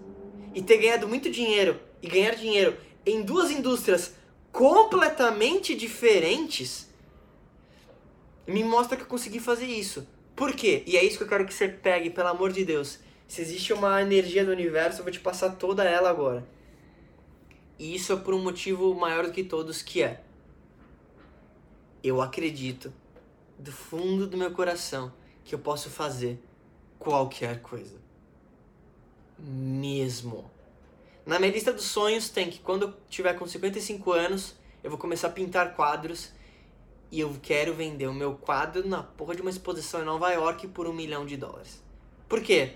e 0.59 0.61
ter 0.61 0.77
ganhado 0.77 1.07
muito 1.07 1.31
dinheiro 1.31 1.79
e 2.01 2.07
ganhar 2.09 2.35
dinheiro 2.35 2.75
em 3.05 3.21
duas 3.21 3.49
indústrias 3.49 4.13
completamente 4.51 5.73
diferentes 5.73 6.89
me 8.45 8.61
mostra 8.61 8.97
que 8.97 9.03
eu 9.03 9.07
consegui 9.07 9.39
fazer 9.39 9.67
isso. 9.67 10.05
Por 10.35 10.51
quê? 10.51 10.83
E 10.85 10.97
é 10.97 11.03
isso 11.03 11.17
que 11.17 11.23
eu 11.23 11.29
quero 11.29 11.45
que 11.45 11.53
você 11.53 11.69
pegue, 11.69 12.09
pelo 12.09 12.27
amor 12.27 12.51
de 12.51 12.65
Deus. 12.65 12.99
Se 13.25 13.41
existe 13.41 13.71
uma 13.71 14.01
energia 14.01 14.43
do 14.43 14.51
universo, 14.51 14.99
eu 14.99 15.03
vou 15.03 15.13
te 15.13 15.19
passar 15.21 15.51
toda 15.51 15.85
ela 15.85 16.09
agora. 16.09 16.45
E 17.77 17.95
isso 17.95 18.11
é 18.11 18.17
por 18.17 18.33
um 18.33 18.43
motivo 18.43 18.93
maior 18.93 19.27
do 19.27 19.31
que 19.31 19.45
todos, 19.45 19.81
que 19.81 20.03
é 20.03 20.21
eu 22.03 22.21
acredito 22.21 22.91
do 23.57 23.71
fundo 23.71 24.27
do 24.27 24.35
meu 24.35 24.51
coração 24.51 25.13
que 25.45 25.55
eu 25.55 25.59
posso 25.59 25.89
fazer 25.89 26.37
qualquer 26.97 27.61
coisa 27.61 28.08
mesmo. 29.41 30.49
Na 31.25 31.39
minha 31.39 31.51
lista 31.51 31.71
dos 31.71 31.85
sonhos 31.85 32.29
tem 32.29 32.49
que 32.49 32.59
quando 32.59 32.83
eu 32.87 32.93
tiver 33.09 33.33
com 33.33 33.47
55 33.47 34.11
anos, 34.11 34.55
eu 34.83 34.89
vou 34.89 34.99
começar 34.99 35.27
a 35.27 35.31
pintar 35.31 35.75
quadros 35.75 36.31
e 37.11 37.19
eu 37.19 37.35
quero 37.41 37.73
vender 37.73 38.07
o 38.07 38.13
meu 38.13 38.35
quadro 38.35 38.87
na 38.87 39.03
porra 39.03 39.35
de 39.35 39.41
uma 39.41 39.49
exposição 39.49 40.01
em 40.01 40.05
Nova 40.05 40.31
York 40.31 40.67
por 40.69 40.87
um 40.87 40.93
milhão 40.93 41.25
de 41.25 41.37
dólares. 41.37 41.83
Por 42.27 42.41
quê? 42.41 42.73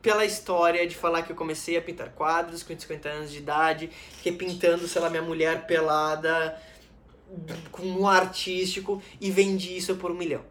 Pela 0.00 0.24
história 0.24 0.86
de 0.86 0.94
falar 0.94 1.22
que 1.22 1.32
eu 1.32 1.36
comecei 1.36 1.76
a 1.76 1.82
pintar 1.82 2.10
quadros 2.10 2.62
com 2.62 2.78
50 2.78 3.08
anos 3.08 3.32
de 3.32 3.38
idade, 3.38 3.90
repintando, 4.22 4.86
sei 4.86 5.00
lá, 5.00 5.08
minha 5.08 5.22
mulher 5.22 5.66
pelada, 5.66 6.60
com 7.72 7.82
um 7.82 8.06
artístico, 8.06 9.02
e 9.20 9.30
vendi 9.30 9.76
isso 9.76 9.96
por 9.96 10.10
um 10.10 10.14
milhão. 10.14 10.44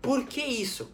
Por 0.00 0.24
que 0.26 0.40
isso? 0.40 0.90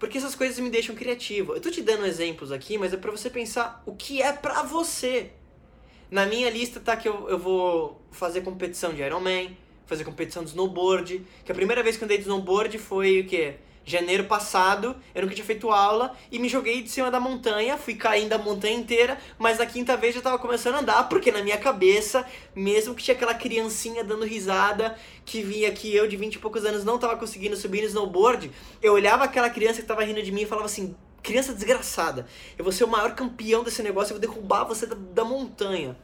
Porque 0.00 0.16
essas 0.16 0.34
coisas 0.34 0.58
me 0.58 0.70
deixam 0.70 0.96
criativo. 0.96 1.54
Eu 1.54 1.60
tô 1.60 1.70
te 1.70 1.82
dando 1.82 2.06
exemplos 2.06 2.50
aqui, 2.50 2.78
mas 2.78 2.94
é 2.94 2.96
para 2.96 3.10
você 3.10 3.28
pensar 3.28 3.82
o 3.84 3.94
que 3.94 4.22
é 4.22 4.32
pra 4.32 4.62
você. 4.62 5.30
Na 6.10 6.24
minha 6.24 6.48
lista 6.48 6.80
tá 6.80 6.96
que 6.96 7.06
eu, 7.06 7.28
eu 7.28 7.38
vou 7.38 8.00
fazer 8.10 8.40
competição 8.40 8.94
de 8.94 9.02
Ironman, 9.02 9.54
fazer 9.84 10.02
competição 10.04 10.42
de 10.42 10.50
snowboard, 10.50 11.22
que 11.44 11.52
a 11.52 11.54
primeira 11.54 11.82
vez 11.82 11.98
que 11.98 12.02
eu 12.02 12.06
andei 12.06 12.16
de 12.16 12.22
snowboard 12.22 12.78
foi 12.78 13.20
o 13.20 13.26
quê? 13.26 13.56
Janeiro 13.90 14.24
passado, 14.24 14.96
eu 15.14 15.22
nunca 15.22 15.34
tinha 15.34 15.44
feito 15.44 15.70
aula 15.70 16.16
e 16.30 16.38
me 16.38 16.48
joguei 16.48 16.82
de 16.82 16.88
cima 16.88 17.10
da 17.10 17.18
montanha, 17.18 17.76
fui 17.76 17.94
caindo 17.94 18.32
a 18.32 18.38
montanha 18.38 18.76
inteira, 18.76 19.18
mas 19.38 19.58
na 19.58 19.66
quinta 19.66 19.96
vez 19.96 20.14
já 20.14 20.20
tava 20.20 20.38
começando 20.38 20.76
a 20.76 20.78
andar, 20.78 21.08
porque 21.08 21.32
na 21.32 21.42
minha 21.42 21.58
cabeça, 21.58 22.24
mesmo 22.54 22.94
que 22.94 23.02
tinha 23.02 23.16
aquela 23.16 23.34
criancinha 23.34 24.04
dando 24.04 24.24
risada, 24.24 24.96
que 25.24 25.42
vinha 25.42 25.70
que 25.72 25.94
eu 25.94 26.06
de 26.06 26.16
20 26.16 26.34
e 26.34 26.38
poucos 26.38 26.64
anos 26.64 26.84
não 26.84 26.98
tava 26.98 27.16
conseguindo 27.16 27.56
subir 27.56 27.80
no 27.80 27.86
snowboard, 27.88 28.50
eu 28.82 28.92
olhava 28.92 29.24
aquela 29.24 29.50
criança 29.50 29.80
que 29.80 29.86
tava 29.86 30.04
rindo 30.04 30.22
de 30.22 30.30
mim 30.30 30.42
e 30.42 30.46
falava 30.46 30.66
assim: 30.66 30.94
criança 31.22 31.52
desgraçada, 31.52 32.26
eu 32.56 32.64
vou 32.64 32.72
ser 32.72 32.84
o 32.84 32.88
maior 32.88 33.14
campeão 33.14 33.62
desse 33.62 33.82
negócio, 33.82 34.12
eu 34.12 34.20
vou 34.20 34.28
derrubar 34.28 34.64
você 34.64 34.86
da, 34.86 34.94
da 34.94 35.24
montanha. 35.24 35.96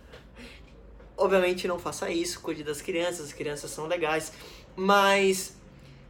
Obviamente 1.16 1.66
não 1.66 1.78
faça 1.78 2.10
isso, 2.10 2.40
cuide 2.40 2.62
das 2.62 2.82
crianças, 2.82 3.26
as 3.26 3.32
crianças 3.32 3.70
são 3.70 3.86
legais, 3.86 4.32
mas 4.76 5.55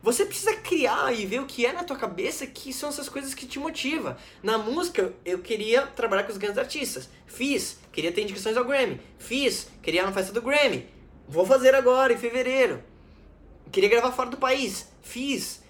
você 0.06 0.24
precisa 0.24 0.54
criar 0.54 1.12
e 1.12 1.26
ver 1.26 1.40
o 1.40 1.46
que 1.46 1.66
é 1.66 1.72
na 1.72 1.82
tua 1.82 1.96
cabeça 1.96 2.46
que 2.46 2.72
são 2.72 2.90
essas 2.90 3.08
coisas 3.08 3.34
que 3.34 3.44
te 3.44 3.58
motivam. 3.58 4.16
Na 4.40 4.56
música, 4.56 5.12
eu 5.24 5.40
queria 5.40 5.84
trabalhar 5.84 6.22
com 6.22 6.30
os 6.30 6.38
grandes 6.38 6.58
artistas. 6.58 7.08
Fiz. 7.26 7.80
Queria 7.90 8.12
ter 8.12 8.22
indicações 8.22 8.56
ao 8.56 8.64
Grammy. 8.64 9.00
Fiz. 9.18 9.68
Queria 9.82 10.02
ir 10.02 10.04
na 10.04 10.12
festa 10.12 10.32
do 10.32 10.40
Grammy. 10.40 10.86
Vou 11.28 11.44
fazer 11.44 11.74
agora, 11.74 12.12
em 12.12 12.16
fevereiro. 12.16 12.84
Queria 13.72 13.88
gravar 13.88 14.12
fora 14.12 14.30
do 14.30 14.36
país. 14.36 14.86
Fiz. 15.02 15.60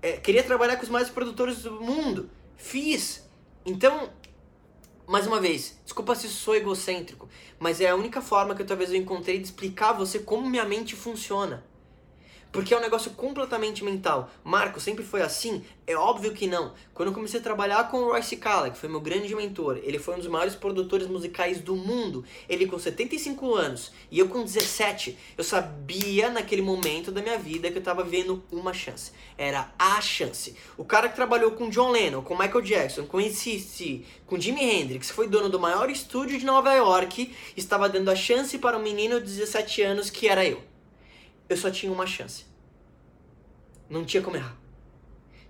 É, 0.00 0.12
queria 0.12 0.42
trabalhar 0.42 0.76
com 0.76 0.84
os 0.84 0.88
maiores 0.88 1.12
produtores 1.12 1.58
do 1.58 1.72
mundo. 1.72 2.30
Fiz. 2.56 3.28
Então, 3.62 4.08
mais 5.06 5.26
uma 5.26 5.38
vez, 5.38 5.78
desculpa 5.84 6.14
se 6.14 6.28
sou 6.28 6.56
egocêntrico, 6.56 7.28
mas 7.58 7.78
é 7.78 7.90
a 7.90 7.94
única 7.94 8.22
forma 8.22 8.54
que 8.54 8.62
eu, 8.62 8.66
talvez 8.66 8.88
eu 8.88 8.96
encontrei 8.96 9.36
de 9.36 9.44
explicar 9.44 9.90
a 9.90 9.92
você 9.92 10.18
como 10.18 10.48
minha 10.48 10.64
mente 10.64 10.96
funciona. 10.96 11.62
Porque 12.52 12.74
é 12.74 12.76
um 12.76 12.80
negócio 12.80 13.12
completamente 13.12 13.82
mental. 13.82 14.30
Marco, 14.44 14.78
sempre 14.78 15.02
foi 15.02 15.22
assim? 15.22 15.64
É 15.86 15.96
óbvio 15.96 16.34
que 16.34 16.46
não. 16.46 16.74
Quando 16.92 17.08
eu 17.08 17.14
comecei 17.14 17.40
a 17.40 17.42
trabalhar 17.42 17.90
com 17.90 17.96
o 17.96 18.12
Royce 18.12 18.36
Calla, 18.36 18.68
que 18.68 18.76
foi 18.76 18.90
meu 18.90 19.00
grande 19.00 19.34
mentor, 19.34 19.80
ele 19.82 19.98
foi 19.98 20.14
um 20.14 20.18
dos 20.18 20.26
maiores 20.26 20.54
produtores 20.54 21.06
musicais 21.06 21.60
do 21.60 21.74
mundo. 21.74 22.22
Ele 22.46 22.66
com 22.66 22.78
75 22.78 23.54
anos 23.54 23.90
e 24.10 24.18
eu 24.18 24.28
com 24.28 24.44
17, 24.44 25.16
eu 25.38 25.42
sabia 25.42 26.28
naquele 26.28 26.60
momento 26.60 27.10
da 27.10 27.22
minha 27.22 27.38
vida 27.38 27.70
que 27.70 27.78
eu 27.78 27.80
estava 27.80 28.04
vendo 28.04 28.44
uma 28.52 28.74
chance. 28.74 29.12
Era 29.38 29.72
a 29.78 29.98
chance. 30.02 30.54
O 30.76 30.84
cara 30.84 31.08
que 31.08 31.16
trabalhou 31.16 31.52
com 31.52 31.70
John 31.70 31.90
Lennon, 31.90 32.20
com 32.20 32.36
Michael 32.36 32.60
Jackson, 32.60 33.06
com 33.06 33.18
ICC, 33.18 34.04
com 34.26 34.38
Jimi 34.38 34.62
Hendrix, 34.62 35.10
foi 35.10 35.26
dono 35.26 35.48
do 35.48 35.58
maior 35.58 35.88
estúdio 35.88 36.38
de 36.38 36.44
Nova 36.44 36.74
York, 36.74 37.34
estava 37.56 37.88
dando 37.88 38.10
a 38.10 38.14
chance 38.14 38.58
para 38.58 38.76
um 38.76 38.82
menino 38.82 39.18
de 39.18 39.26
17 39.26 39.80
anos 39.80 40.10
que 40.10 40.28
era 40.28 40.44
eu 40.44 40.71
eu 41.48 41.56
só 41.56 41.70
tinha 41.70 41.92
uma 41.92 42.06
chance. 42.06 42.44
Não 43.88 44.04
tinha 44.04 44.22
como 44.22 44.36
errar. 44.36 44.56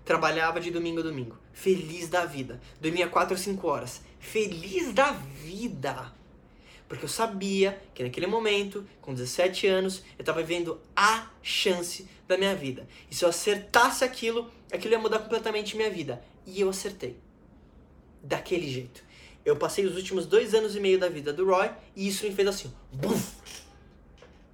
Trabalhava 0.03 0.59
de 0.59 0.69
domingo 0.69 0.99
a 0.99 1.03
domingo. 1.03 1.37
Feliz 1.53 2.09
da 2.09 2.25
vida. 2.25 2.59
Dormia 2.81 3.07
4 3.07 3.33
ou 3.33 3.37
5 3.37 3.67
horas. 3.67 4.01
Feliz 4.19 4.93
da 4.93 5.11
vida. 5.11 6.13
Porque 6.89 7.05
eu 7.05 7.09
sabia 7.09 7.81
que 7.93 8.03
naquele 8.03 8.27
momento, 8.27 8.85
com 9.01 9.13
17 9.13 9.65
anos, 9.67 10.03
eu 10.17 10.23
estava 10.23 10.43
vivendo 10.43 10.79
a 10.95 11.31
chance 11.41 12.07
da 12.27 12.37
minha 12.37 12.53
vida. 12.55 12.87
E 13.09 13.15
se 13.15 13.23
eu 13.23 13.29
acertasse 13.29 14.03
aquilo, 14.03 14.51
aquilo 14.71 14.93
ia 14.93 14.99
mudar 14.99 15.19
completamente 15.19 15.77
minha 15.77 15.89
vida. 15.89 16.23
E 16.45 16.59
eu 16.59 16.69
acertei. 16.69 17.17
Daquele 18.21 18.69
jeito. 18.69 19.03
Eu 19.45 19.55
passei 19.55 19.85
os 19.85 19.95
últimos 19.95 20.25
dois 20.25 20.53
anos 20.53 20.75
e 20.75 20.79
meio 20.79 20.97
da 20.97 21.09
vida 21.09 21.33
do 21.33 21.45
Roy 21.45 21.69
e 21.95 22.07
isso 22.07 22.25
me 22.25 22.33
fez 22.33 22.47
assim. 22.47 22.73
Buf! 22.91 23.42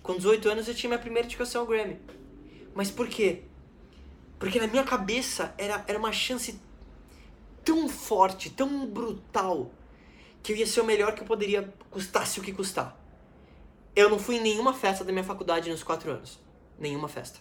Com 0.09 0.17
18 0.17 0.49
anos 0.49 0.67
eu 0.67 0.73
tinha 0.73 0.89
minha 0.89 0.99
primeira 0.99 1.27
indicação 1.27 1.61
ao 1.61 1.67
Grammy. 1.67 1.99
Mas 2.73 2.89
por 2.89 3.07
quê? 3.07 3.43
Porque 4.39 4.59
na 4.59 4.65
minha 4.65 4.83
cabeça 4.83 5.53
era, 5.55 5.85
era 5.87 5.99
uma 5.99 6.11
chance 6.11 6.59
tão 7.63 7.87
forte, 7.87 8.49
tão 8.49 8.87
brutal, 8.87 9.71
que 10.41 10.51
eu 10.51 10.55
ia 10.55 10.65
ser 10.65 10.81
o 10.81 10.83
melhor 10.83 11.13
que 11.13 11.21
eu 11.21 11.27
poderia, 11.27 11.71
custasse 11.91 12.39
o 12.39 12.43
que 12.43 12.51
custar. 12.51 12.99
Eu 13.95 14.09
não 14.09 14.17
fui 14.17 14.37
em 14.37 14.41
nenhuma 14.41 14.73
festa 14.73 15.03
da 15.03 15.11
minha 15.11 15.23
faculdade 15.23 15.69
nos 15.69 15.83
quatro 15.83 16.09
anos. 16.09 16.39
Nenhuma 16.79 17.07
festa. 17.07 17.39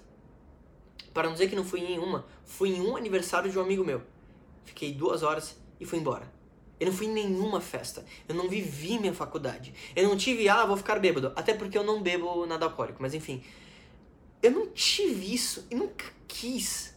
Para 1.14 1.26
não 1.26 1.32
dizer 1.32 1.48
que 1.48 1.56
não 1.56 1.64
fui 1.64 1.80
em 1.80 1.84
nenhuma, 1.84 2.26
fui 2.44 2.68
em 2.68 2.82
um 2.82 2.98
aniversário 2.98 3.50
de 3.50 3.58
um 3.58 3.62
amigo 3.62 3.82
meu. 3.82 4.02
Fiquei 4.66 4.92
duas 4.92 5.22
horas 5.22 5.56
e 5.80 5.86
fui 5.86 5.98
embora. 5.98 6.30
Eu 6.78 6.86
não 6.86 6.92
fui 6.92 7.06
em 7.06 7.12
nenhuma 7.12 7.60
festa. 7.60 8.04
Eu 8.28 8.34
não 8.34 8.48
vivi 8.48 8.98
minha 8.98 9.14
faculdade. 9.14 9.74
Eu 9.96 10.08
não 10.08 10.16
tive, 10.16 10.48
ah, 10.48 10.64
vou 10.64 10.76
ficar 10.76 10.98
bêbado. 10.98 11.32
Até 11.34 11.54
porque 11.54 11.76
eu 11.76 11.84
não 11.84 12.02
bebo 12.02 12.46
nada 12.46 12.66
alcoólico. 12.66 12.98
Mas 13.00 13.14
enfim. 13.14 13.42
Eu 14.42 14.52
não 14.52 14.68
tive 14.68 15.34
isso 15.34 15.66
e 15.70 15.74
nunca 15.74 16.04
quis. 16.28 16.94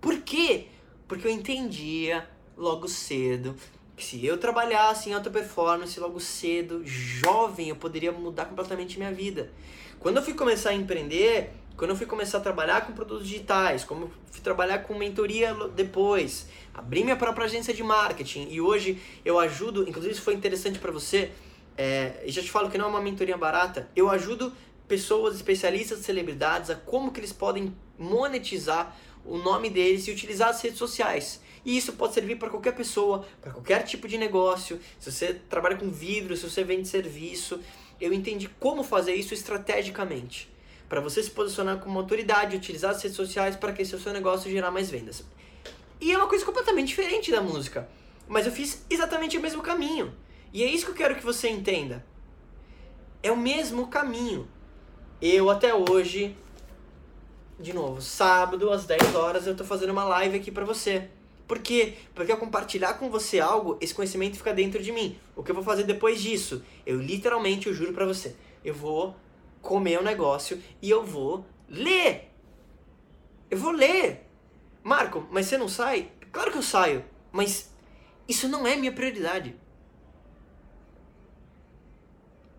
Por 0.00 0.20
quê? 0.20 0.68
Porque 1.06 1.26
eu 1.26 1.30
entendia 1.30 2.28
logo 2.56 2.88
cedo 2.88 3.54
que 3.98 4.04
se 4.04 4.24
eu 4.24 4.38
trabalhasse 4.38 5.10
em 5.10 5.12
alta 5.12 5.28
performance 5.28 5.98
logo 5.98 6.20
cedo, 6.20 6.82
jovem, 6.86 7.68
eu 7.68 7.76
poderia 7.76 8.12
mudar 8.12 8.44
completamente 8.44 8.96
minha 8.96 9.12
vida. 9.12 9.50
Quando 9.98 10.18
eu 10.18 10.22
fui 10.22 10.34
começar 10.34 10.70
a 10.70 10.74
empreender, 10.74 11.50
quando 11.76 11.90
eu 11.90 11.96
fui 11.96 12.06
começar 12.06 12.38
a 12.38 12.40
trabalhar 12.40 12.86
com 12.86 12.92
produtos 12.92 13.26
digitais, 13.26 13.82
como 13.82 14.10
fui 14.30 14.40
trabalhar 14.40 14.78
com 14.84 14.94
mentoria 14.96 15.52
depois, 15.74 16.48
abri 16.78 17.02
minha 17.02 17.16
própria 17.16 17.44
agência 17.44 17.74
de 17.74 17.82
marketing 17.82 18.48
e 18.50 18.60
hoje 18.60 19.00
eu 19.24 19.38
ajudo, 19.38 19.88
inclusive 19.88 20.14
isso 20.14 20.22
foi 20.22 20.34
interessante 20.34 20.78
para 20.78 20.92
você, 20.92 21.30
é, 21.76 22.22
e 22.24 22.30
já 22.30 22.40
te 22.40 22.50
falo 22.50 22.70
que 22.70 22.78
não 22.78 22.86
é 22.86 22.88
uma 22.88 23.00
mentoria 23.00 23.36
barata, 23.36 23.88
eu 23.96 24.08
ajudo 24.08 24.52
pessoas, 24.86 25.34
especialistas, 25.34 25.98
celebridades 25.98 26.70
a 26.70 26.76
como 26.76 27.10
que 27.10 27.20
eles 27.20 27.32
podem 27.32 27.74
monetizar 27.98 28.96
o 29.24 29.36
nome 29.36 29.68
deles 29.68 30.06
e 30.06 30.12
utilizar 30.12 30.50
as 30.50 30.62
redes 30.62 30.78
sociais. 30.78 31.40
E 31.64 31.76
isso 31.76 31.92
pode 31.94 32.14
servir 32.14 32.36
para 32.36 32.48
qualquer 32.48 32.74
pessoa, 32.74 33.26
para 33.42 33.52
qualquer 33.52 33.82
tipo 33.82 34.08
de 34.08 34.16
negócio. 34.16 34.80
Se 34.98 35.12
você 35.12 35.34
trabalha 35.34 35.76
com 35.76 35.90
vidro, 35.90 36.36
se 36.36 36.48
você 36.48 36.64
vende 36.64 36.88
serviço, 36.88 37.60
eu 38.00 38.12
entendi 38.12 38.48
como 38.60 38.82
fazer 38.82 39.14
isso 39.14 39.34
estrategicamente. 39.34 40.48
Para 40.88 41.00
você 41.00 41.22
se 41.22 41.30
posicionar 41.30 41.78
como 41.80 41.98
autoridade, 41.98 42.56
utilizar 42.56 42.92
as 42.92 43.02
redes 43.02 43.16
sociais 43.16 43.56
para 43.56 43.72
que 43.72 43.84
seu 43.84 43.98
negócio 44.12 44.50
gerar 44.50 44.70
mais 44.70 44.88
vendas. 44.88 45.24
E 46.00 46.12
é 46.12 46.16
uma 46.16 46.28
coisa 46.28 46.44
completamente 46.44 46.88
diferente 46.88 47.30
da 47.30 47.40
música. 47.40 47.88
Mas 48.26 48.46
eu 48.46 48.52
fiz 48.52 48.84
exatamente 48.88 49.36
o 49.36 49.40
mesmo 49.40 49.62
caminho. 49.62 50.14
E 50.52 50.62
é 50.62 50.66
isso 50.66 50.84
que 50.86 50.92
eu 50.92 50.96
quero 50.96 51.16
que 51.16 51.24
você 51.24 51.48
entenda. 51.48 52.04
É 53.22 53.32
o 53.32 53.36
mesmo 53.36 53.88
caminho. 53.88 54.48
Eu 55.20 55.50
até 55.50 55.74
hoje, 55.74 56.36
de 57.58 57.72
novo, 57.72 58.00
sábado 58.00 58.70
às 58.70 58.86
10 58.86 59.14
horas 59.14 59.46
eu 59.46 59.56
tô 59.56 59.64
fazendo 59.64 59.90
uma 59.90 60.04
live 60.04 60.36
aqui 60.36 60.50
para 60.50 60.64
você. 60.64 61.08
Por 61.48 61.58
quê? 61.58 61.94
Porque 62.14 62.30
ao 62.30 62.38
compartilhar 62.38 62.94
com 62.94 63.10
você 63.10 63.40
algo, 63.40 63.78
esse 63.80 63.94
conhecimento 63.94 64.36
fica 64.36 64.52
dentro 64.52 64.82
de 64.82 64.92
mim. 64.92 65.18
O 65.34 65.42
que 65.42 65.50
eu 65.50 65.54
vou 65.54 65.64
fazer 65.64 65.84
depois 65.84 66.20
disso? 66.20 66.62
Eu 66.84 67.00
literalmente, 67.00 67.66
eu 67.66 67.74
juro 67.74 67.94
para 67.94 68.04
você, 68.04 68.36
eu 68.62 68.74
vou 68.74 69.16
comer 69.62 69.98
um 69.98 70.02
negócio 70.02 70.62
e 70.80 70.90
eu 70.90 71.02
vou 71.02 71.44
ler. 71.68 72.30
Eu 73.50 73.56
vou 73.56 73.72
ler. 73.72 74.27
Marco, 74.88 75.28
mas 75.30 75.46
você 75.46 75.58
não 75.58 75.68
sai? 75.68 76.10
Claro 76.32 76.50
que 76.50 76.56
eu 76.56 76.62
saio, 76.62 77.04
mas 77.30 77.70
isso 78.26 78.48
não 78.48 78.66
é 78.66 78.74
minha 78.74 78.90
prioridade. 78.90 79.54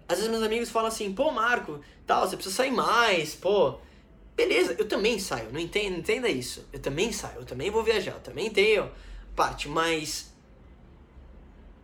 Às 0.08 0.18
vezes 0.18 0.32
meus 0.32 0.44
amigos 0.44 0.70
falam 0.70 0.88
assim, 0.88 1.12
pô, 1.12 1.32
Marco, 1.32 1.82
tal, 2.06 2.28
você 2.28 2.36
precisa 2.36 2.56
sair 2.56 2.72
mais, 2.72 3.34
pô. 3.34 3.80
Beleza, 4.36 4.76
eu 4.78 4.88
também 4.88 5.18
saio, 5.18 5.52
não 5.52 5.60
entenda, 5.60 5.98
entenda 5.98 6.30
isso. 6.30 6.68
Eu 6.72 6.80
também 6.80 7.12
saio, 7.12 7.40
eu 7.40 7.46
também 7.46 7.72
vou 7.72 7.84
viajar, 7.84 8.12
eu 8.12 8.20
também 8.20 8.50
tenho 8.52 8.92
parte, 9.36 9.68
mas. 9.68 10.32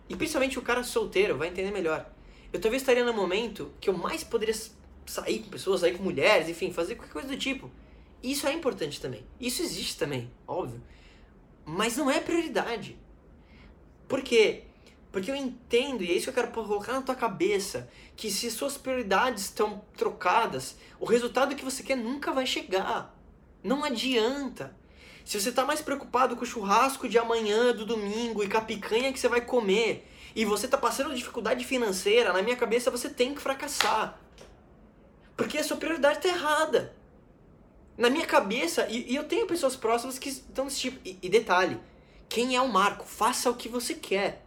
E 0.08 0.16
principalmente 0.16 0.60
o 0.60 0.62
cara 0.62 0.84
solteiro 0.84 1.38
vai 1.38 1.48
entender 1.48 1.72
melhor. 1.72 2.08
Eu 2.54 2.62
talvez 2.62 2.84
estaria 2.84 3.04
no 3.04 3.14
momento 3.14 3.74
que 3.82 3.90
eu 3.90 3.98
mais 3.98 4.24
poderia 4.24 4.56
sair 5.08 5.40
com 5.40 5.50
pessoas, 5.50 5.82
sair 5.82 5.98
com 5.98 6.04
mulheres, 6.04 6.48
enfim, 6.48 6.72
fazer 6.72 6.96
qualquer 6.96 7.14
coisa 7.14 7.28
do 7.28 7.38
tipo. 7.38 7.70
Isso 8.22 8.48
é 8.48 8.54
importante 8.54 9.00
também. 9.00 9.26
Isso 9.40 9.62
existe 9.62 9.98
também, 9.98 10.32
óbvio. 10.48 10.82
Mas 11.66 11.98
não 11.98 12.10
é 12.10 12.20
prioridade. 12.20 12.98
Por 14.08 14.22
quê? 14.22 14.64
Porque 15.12 15.32
eu 15.32 15.36
entendo, 15.36 16.04
e 16.04 16.12
é 16.12 16.14
isso 16.14 16.26
que 16.26 16.30
eu 16.38 16.44
quero 16.44 16.52
colocar 16.52 16.94
na 16.94 17.02
tua 17.02 17.16
cabeça, 17.16 17.90
que 18.16 18.30
se 18.30 18.52
suas 18.52 18.78
prioridades 18.78 19.46
estão 19.46 19.82
trocadas, 19.96 20.76
o 21.00 21.06
resultado 21.06 21.56
que 21.56 21.64
você 21.64 21.84
quer 21.84 21.96
nunca 21.96 22.32
vai 22.32 22.46
chegar. 22.46 23.18
Não 23.64 23.84
adianta. 23.84 24.76
Se 25.24 25.40
você 25.40 25.50
está 25.50 25.66
mais 25.66 25.82
preocupado 25.82 26.36
com 26.36 26.44
o 26.44 26.46
churrasco 26.46 27.10
de 27.10 27.18
amanhã, 27.18 27.74
do 27.74 27.86
domingo 27.86 28.44
e 28.44 28.50
com 28.50 28.58
a 28.58 28.62
picanha 28.62 29.12
que 29.12 29.20
você 29.20 29.28
vai 29.28 29.42
comer, 29.42 30.08
e 30.36 30.44
você 30.44 30.66
está 30.66 30.78
passando 30.78 31.16
dificuldade 31.16 31.64
financeira, 31.64 32.34
na 32.34 32.44
minha 32.44 32.58
cabeça 32.58 32.92
você 32.92 33.10
tem 33.10 33.34
que 33.34 33.42
fracassar. 33.42 34.20
Porque 35.38 35.58
a 35.58 35.64
sua 35.64 35.78
prioridade 35.78 36.18
está 36.18 36.30
errada. 36.30 36.96
Na 37.98 38.10
minha 38.10 38.26
cabeça, 38.26 38.88
e, 38.90 39.14
e, 39.14 39.16
eu 39.16 39.24
tenho 39.24 39.48
pessoas 39.48 39.76
próximas 39.76 40.20
que 40.20 40.30
estão 40.30 40.66
desse 40.66 40.80
tipo. 40.80 41.00
E, 41.06 41.18
e 41.22 41.30
detalhe, 41.30 41.80
quem 42.28 42.56
é 42.56 42.62
o 42.62 42.68
Marco? 42.68 43.06
Faça 43.06 43.50
o 43.50 43.56
que 43.56 43.70
você 43.70 43.94
quer. 43.94 44.44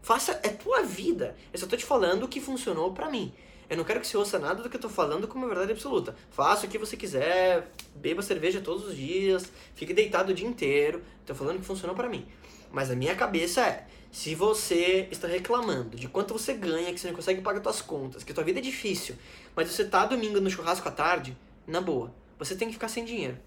Faça, 0.00 0.38
é 0.42 0.48
tua 0.48 0.82
vida. 0.82 1.36
Eu 1.52 1.58
só 1.58 1.66
tô 1.66 1.76
te 1.76 1.84
falando 1.84 2.22
o 2.22 2.28
que 2.28 2.40
funcionou 2.40 2.92
para 2.92 3.10
mim. 3.10 3.32
Eu 3.68 3.76
não 3.76 3.84
quero 3.84 4.00
que 4.00 4.06
você 4.06 4.16
ouça 4.16 4.38
nada 4.38 4.62
do 4.62 4.70
que 4.70 4.76
eu 4.76 4.80
tô 4.80 4.88
falando 4.88 5.28
como 5.28 5.46
verdade 5.46 5.72
absoluta. 5.72 6.16
Faça 6.30 6.66
o 6.66 6.68
que 6.70 6.78
você 6.78 6.96
quiser, 6.96 7.70
beba 7.94 8.22
cerveja 8.22 8.60
todos 8.60 8.86
os 8.86 8.96
dias, 8.96 9.52
fique 9.74 9.92
deitado 9.92 10.30
o 10.30 10.34
dia 10.34 10.46
inteiro. 10.46 11.02
Tô 11.26 11.34
falando 11.34 11.58
que 11.58 11.66
funcionou 11.66 11.94
para 11.94 12.08
mim. 12.08 12.26
Mas 12.72 12.90
a 12.90 12.96
minha 12.96 13.14
cabeça 13.14 13.60
é, 13.60 13.86
se 14.10 14.34
você 14.34 15.06
está 15.10 15.28
reclamando 15.28 15.96
de 15.96 16.08
quanto 16.08 16.32
você 16.32 16.54
ganha, 16.54 16.92
que 16.94 17.00
você 17.00 17.08
não 17.08 17.14
consegue 17.14 17.42
pagar 17.42 17.62
suas 17.62 17.82
contas, 17.82 18.24
que 18.24 18.32
tua 18.32 18.44
vida 18.44 18.58
é 18.58 18.62
difícil, 18.62 19.16
mas 19.54 19.70
você 19.70 19.84
tá 19.84 20.06
domingo 20.06 20.40
no 20.40 20.50
churrasco 20.50 20.88
à 20.88 20.92
tarde, 20.92 21.36
na 21.66 21.80
boa, 21.80 22.12
você 22.38 22.54
tem 22.54 22.68
que 22.68 22.74
ficar 22.74 22.88
sem 22.88 23.04
dinheiro. 23.04 23.38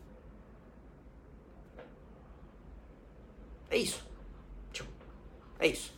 É 3.69 3.77
isso. 3.77 4.11
É 5.61 5.67
isso. 5.67 5.93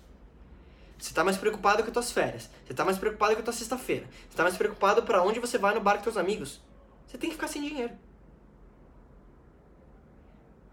Você 0.99 1.09
está 1.09 1.23
mais 1.23 1.37
preocupado 1.37 1.81
com 1.81 1.87
as 1.87 1.93
tuas 1.93 2.11
férias. 2.11 2.49
Você 2.65 2.73
está 2.73 2.85
mais 2.85 2.97
preocupado 2.97 3.33
com 3.33 3.41
a 3.41 3.43
tua 3.43 3.53
sexta-feira. 3.53 4.05
Você 4.05 4.29
está 4.29 4.43
mais 4.43 4.57
preocupado 4.57 5.03
para 5.03 5.23
onde 5.23 5.39
você 5.39 5.57
vai 5.57 5.73
no 5.73 5.81
bar 5.81 5.97
com 5.97 6.03
teus 6.03 6.17
amigos. 6.17 6.61
Você 7.07 7.17
tem 7.17 7.29
que 7.29 7.35
ficar 7.35 7.47
sem 7.47 7.61
dinheiro. 7.61 7.93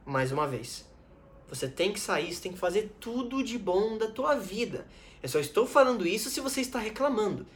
Mais 0.04 0.32
uma 0.32 0.46
vez. 0.46 0.84
Você 1.48 1.68
tem 1.68 1.92
que 1.92 2.00
sair, 2.00 2.32
você 2.32 2.42
tem 2.42 2.52
que 2.52 2.58
fazer 2.58 2.92
tudo 3.00 3.42
de 3.42 3.58
bom 3.58 3.96
da 3.96 4.08
tua 4.08 4.36
vida. 4.36 4.86
Eu 5.22 5.28
só 5.28 5.38
estou 5.38 5.66
falando 5.66 6.06
isso 6.06 6.30
se 6.30 6.40
você 6.40 6.60
está 6.60 6.78
reclamando. 6.78 7.46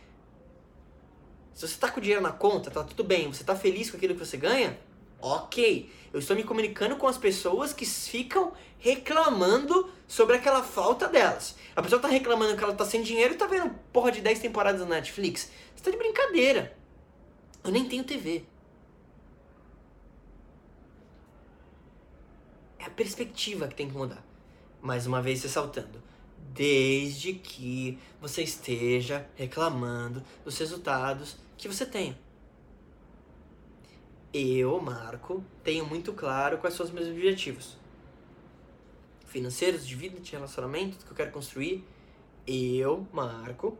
Se 1.55 1.61
você 1.61 1.75
está 1.75 1.88
com 1.88 2.01
dinheiro 2.01 2.21
na 2.21 2.33
conta, 2.33 2.69
tá 2.69 2.83
tudo 2.83 3.05
bem, 3.05 3.33
você 3.33 3.43
está 3.43 3.55
feliz 3.55 3.88
com 3.88 3.97
aquilo 3.97 4.14
que 4.14 4.25
você 4.25 4.37
ganha, 4.37 4.77
ok. 5.21 5.88
Eu 6.12 6.19
estou 6.19 6.35
me 6.37 6.43
comunicando 6.43 6.97
com 6.97 7.07
as 7.07 7.17
pessoas 7.17 7.73
que 7.73 7.87
ficam 7.87 8.53
reclamando 8.79 9.88
sobre 10.07 10.37
aquela 10.37 10.64
falta 10.64 11.09
delas. 11.09 11.55
A 11.77 11.83
pessoa 11.83 12.03
tá 12.03 12.09
reclamando 12.09 12.57
que 12.57 12.62
ela 12.62 12.75
tá 12.75 12.85
sem 12.85 13.03
dinheiro 13.03 13.35
e 13.35 13.37
tá 13.37 13.47
vendo 13.47 13.71
porra 13.93 14.11
de 14.11 14.21
10 14.21 14.40
temporadas 14.40 14.81
na 14.81 14.97
Netflix. 14.97 15.51
Você 15.75 15.85
tá 15.85 15.90
de 15.93 15.97
brincadeira. 15.97 16.77
Eu 17.62 17.71
nem 17.71 17.88
tenho 17.88 18.03
TV. 18.03 18.45
É 22.79 22.85
a 22.85 22.90
perspectiva 22.90 23.69
que 23.69 23.77
tem 23.77 23.88
que 23.88 23.97
mudar. 23.97 24.25
Mais 24.83 25.07
uma 25.07 25.23
vez 25.23 25.43
ressaltando. 25.43 26.03
Desde 26.53 27.33
que 27.33 27.99
você 28.21 28.43
esteja 28.43 29.27
reclamando 29.35 30.23
dos 30.45 30.59
resultados 30.59 31.44
que 31.57 31.69
você 31.69 31.87
tem. 31.87 32.17
Eu, 34.33 34.81
Marco, 34.81 35.45
tenho 35.62 35.87
muito 35.87 36.12
claro 36.12 36.59
quais 36.59 36.75
são 36.75 36.85
os 36.85 36.93
meus 36.93 37.09
objetivos 37.09 37.77
financeiros, 39.35 39.85
de 39.85 39.97
vida, 39.97 40.21
de 40.21 40.31
relacionamento 40.31 41.05
que 41.05 41.11
eu 41.11 41.17
quero 41.17 41.33
construir, 41.33 41.85
eu, 42.47 43.05
Marco, 43.12 43.77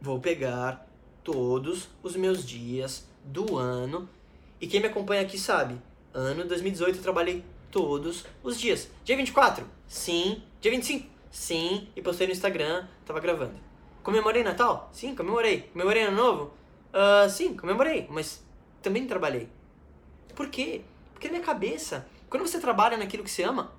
vou 0.00 0.20
pegar 0.20 0.88
todos 1.24 1.88
os 2.04 2.14
meus 2.14 2.46
dias 2.46 3.04
do 3.24 3.58
ano. 3.58 4.08
E 4.60 4.68
quem 4.68 4.80
me 4.80 4.86
acompanha 4.86 5.22
aqui 5.22 5.36
sabe, 5.36 5.76
ano 6.12 6.44
2018 6.44 6.98
eu 6.98 7.02
trabalhei 7.02 7.44
todos 7.70 8.24
os 8.44 8.60
dias. 8.60 8.88
Dia 9.04 9.16
24? 9.16 9.66
Sim. 9.88 10.40
Dia 10.60 10.70
25? 10.70 11.08
Sim. 11.32 11.88
E 11.96 12.00
postei 12.00 12.28
no 12.28 12.32
Instagram, 12.32 12.86
tava 13.04 13.18
gravando. 13.18 13.54
Comemorei 14.04 14.44
Natal? 14.44 14.88
Sim, 14.92 15.16
comemorei. 15.16 15.62
Comemorei 15.72 16.04
Ano 16.04 16.16
Novo? 16.16 16.52
Uh, 16.94 17.28
sim, 17.28 17.56
comemorei, 17.56 18.06
mas 18.08 18.40
também 18.80 19.04
trabalhei. 19.04 19.48
Por 20.36 20.48
quê? 20.48 20.82
Porque 21.12 21.26
na 21.26 21.34
minha 21.34 21.44
cabeça, 21.44 22.06
quando 22.30 22.46
você 22.46 22.60
trabalha 22.60 22.96
naquilo 22.96 23.24
que 23.24 23.30
você 23.30 23.42
ama, 23.42 23.72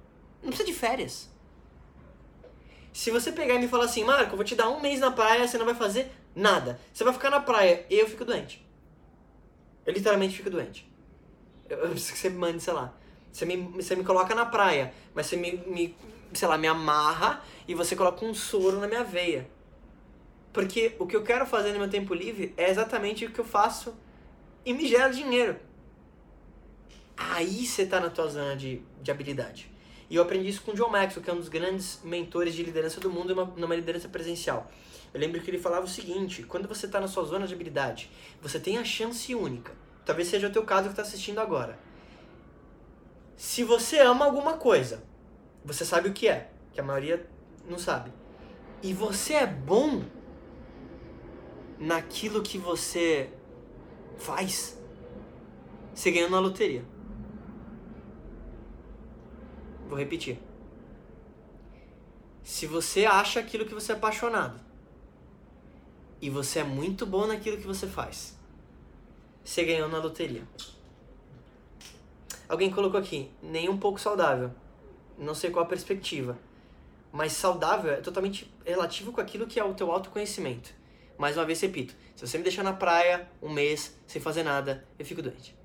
não 0.43 0.49
precisa 0.49 0.67
de 0.67 0.73
férias. 0.73 1.29
Se 2.91 3.11
você 3.11 3.31
pegar 3.31 3.55
e 3.55 3.59
me 3.59 3.69
falar 3.69 3.85
assim, 3.85 4.03
Marco, 4.03 4.33
eu 4.33 4.35
vou 4.35 4.43
te 4.45 4.55
dar 4.55 4.69
um 4.69 4.81
mês 4.81 4.99
na 4.99 5.11
praia, 5.11 5.47
você 5.47 5.57
não 5.57 5.65
vai 5.65 5.75
fazer 5.75 6.11
nada. 6.35 6.79
Você 6.93 7.05
vai 7.05 7.13
ficar 7.13 7.29
na 7.29 7.39
praia 7.39 7.85
e 7.89 7.95
eu 7.97 8.07
fico 8.07 8.25
doente. 8.25 8.65
Eu 9.85 9.93
literalmente 9.93 10.35
fico 10.35 10.49
doente. 10.49 10.89
Eu, 11.69 11.77
eu 11.77 11.89
preciso 11.91 12.13
que 12.13 12.19
você 12.19 12.29
me 12.29 12.37
mande, 12.37 12.61
sei 12.61 12.73
lá. 12.73 12.93
Você 13.31 13.45
me, 13.45 13.57
você 13.57 13.95
me 13.95 14.03
coloca 14.03 14.35
na 14.35 14.45
praia, 14.45 14.93
mas 15.13 15.25
você 15.25 15.37
me, 15.37 15.57
me, 15.67 15.95
sei 16.33 16.47
lá, 16.47 16.57
me 16.57 16.67
amarra 16.67 17.43
e 17.67 17.73
você 17.75 17.95
coloca 17.95 18.25
um 18.25 18.33
soro 18.33 18.79
na 18.79 18.87
minha 18.87 19.03
veia. 19.03 19.49
Porque 20.55 20.95
o 20.97 21.05
que 21.05 21.17
eu 21.17 21.21
quero 21.21 21.45
fazer 21.45 21.73
no 21.73 21.79
meu 21.79 21.89
tempo 21.89 22.13
livre 22.13 22.53
é 22.55 22.69
exatamente 22.69 23.25
o 23.25 23.29
que 23.29 23.39
eu 23.39 23.43
faço 23.43 23.93
e 24.65 24.71
me 24.71 24.87
gera 24.87 25.09
dinheiro. 25.09 25.57
Aí 27.17 27.65
você 27.65 27.81
está 27.81 27.99
na 27.99 28.09
tua 28.09 28.27
zona 28.27 28.55
de, 28.55 28.81
de 29.01 29.11
habilidade. 29.11 29.69
E 30.09 30.15
eu 30.15 30.21
aprendi 30.23 30.47
isso 30.47 30.61
com 30.61 30.71
o 30.71 30.73
John 30.73 30.87
Maxwell, 30.87 31.21
que 31.21 31.29
é 31.29 31.33
um 31.33 31.39
dos 31.39 31.49
grandes 31.49 31.99
mentores 32.05 32.55
de 32.55 32.63
liderança 32.63 33.01
do 33.01 33.11
mundo 33.11 33.35
numa, 33.35 33.53
numa 33.57 33.75
liderança 33.75 34.07
presencial. 34.07 34.71
Eu 35.13 35.19
lembro 35.19 35.41
que 35.41 35.51
ele 35.51 35.59
falava 35.59 35.83
o 35.83 35.89
seguinte: 35.89 36.43
quando 36.43 36.69
você 36.69 36.85
está 36.85 37.01
na 37.01 37.09
sua 37.09 37.25
zona 37.25 37.45
de 37.45 37.53
habilidade, 37.53 38.09
você 38.41 38.57
tem 38.57 38.77
a 38.77 38.85
chance 38.85 39.35
única. 39.35 39.73
Talvez 40.05 40.29
seja 40.29 40.47
o 40.47 40.51
teu 40.51 40.63
caso 40.63 40.83
que 40.83 40.91
está 40.91 41.01
assistindo 41.01 41.39
agora. 41.39 41.77
Se 43.35 43.61
você 43.65 43.99
ama 43.99 44.23
alguma 44.23 44.53
coisa, 44.53 45.03
você 45.65 45.83
sabe 45.83 46.07
o 46.07 46.13
que 46.13 46.29
é, 46.29 46.49
que 46.71 46.79
a 46.79 46.83
maioria 46.83 47.27
não 47.69 47.77
sabe. 47.77 48.09
E 48.81 48.93
você 48.93 49.33
é 49.33 49.45
bom 49.45 50.14
naquilo 51.79 52.41
que 52.41 52.57
você 52.57 53.29
faz, 54.17 54.77
você 55.93 56.11
ganhou 56.11 56.29
na 56.29 56.39
loteria. 56.39 56.83
Vou 59.87 59.97
repetir. 59.97 60.39
Se 62.43 62.67
você 62.67 63.05
acha 63.05 63.39
aquilo 63.39 63.65
que 63.65 63.73
você 63.73 63.91
é 63.91 63.95
apaixonado 63.95 64.59
e 66.21 66.29
você 66.29 66.59
é 66.59 66.63
muito 66.63 67.05
bom 67.05 67.25
naquilo 67.25 67.57
que 67.57 67.67
você 67.67 67.87
faz, 67.87 68.37
você 69.43 69.63
ganhou 69.63 69.89
na 69.89 69.99
loteria. 69.99 70.47
Alguém 72.47 72.69
colocou 72.69 72.99
aqui, 72.99 73.31
nem 73.41 73.67
um 73.69 73.77
pouco 73.77 73.99
saudável. 73.99 74.51
Não 75.17 75.33
sei 75.33 75.49
qual 75.49 75.65
a 75.65 75.67
perspectiva. 75.67 76.37
Mas 77.11 77.31
saudável 77.31 77.91
é 77.91 77.97
totalmente 77.97 78.51
relativo 78.65 79.11
com 79.11 79.21
aquilo 79.21 79.47
que 79.47 79.59
é 79.59 79.63
o 79.63 79.73
teu 79.73 79.91
autoconhecimento. 79.91 80.73
Mais 81.17 81.37
uma 81.37 81.45
vez 81.45 81.59
repito, 81.61 81.95
se 82.15 82.25
você 82.25 82.37
me 82.37 82.43
deixar 82.43 82.63
na 82.63 82.73
praia 82.73 83.29
um 83.41 83.49
mês 83.49 83.95
sem 84.05 84.21
fazer 84.21 84.43
nada, 84.43 84.85
eu 84.99 85.05
fico 85.05 85.21
doente. 85.21 85.55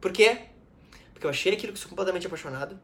Por 0.00 0.12
quê? 0.12 0.42
Porque 1.12 1.26
eu 1.26 1.30
achei 1.30 1.52
aquilo 1.52 1.72
que 1.72 1.78
sou 1.78 1.88
completamente 1.88 2.26
apaixonado. 2.26 2.78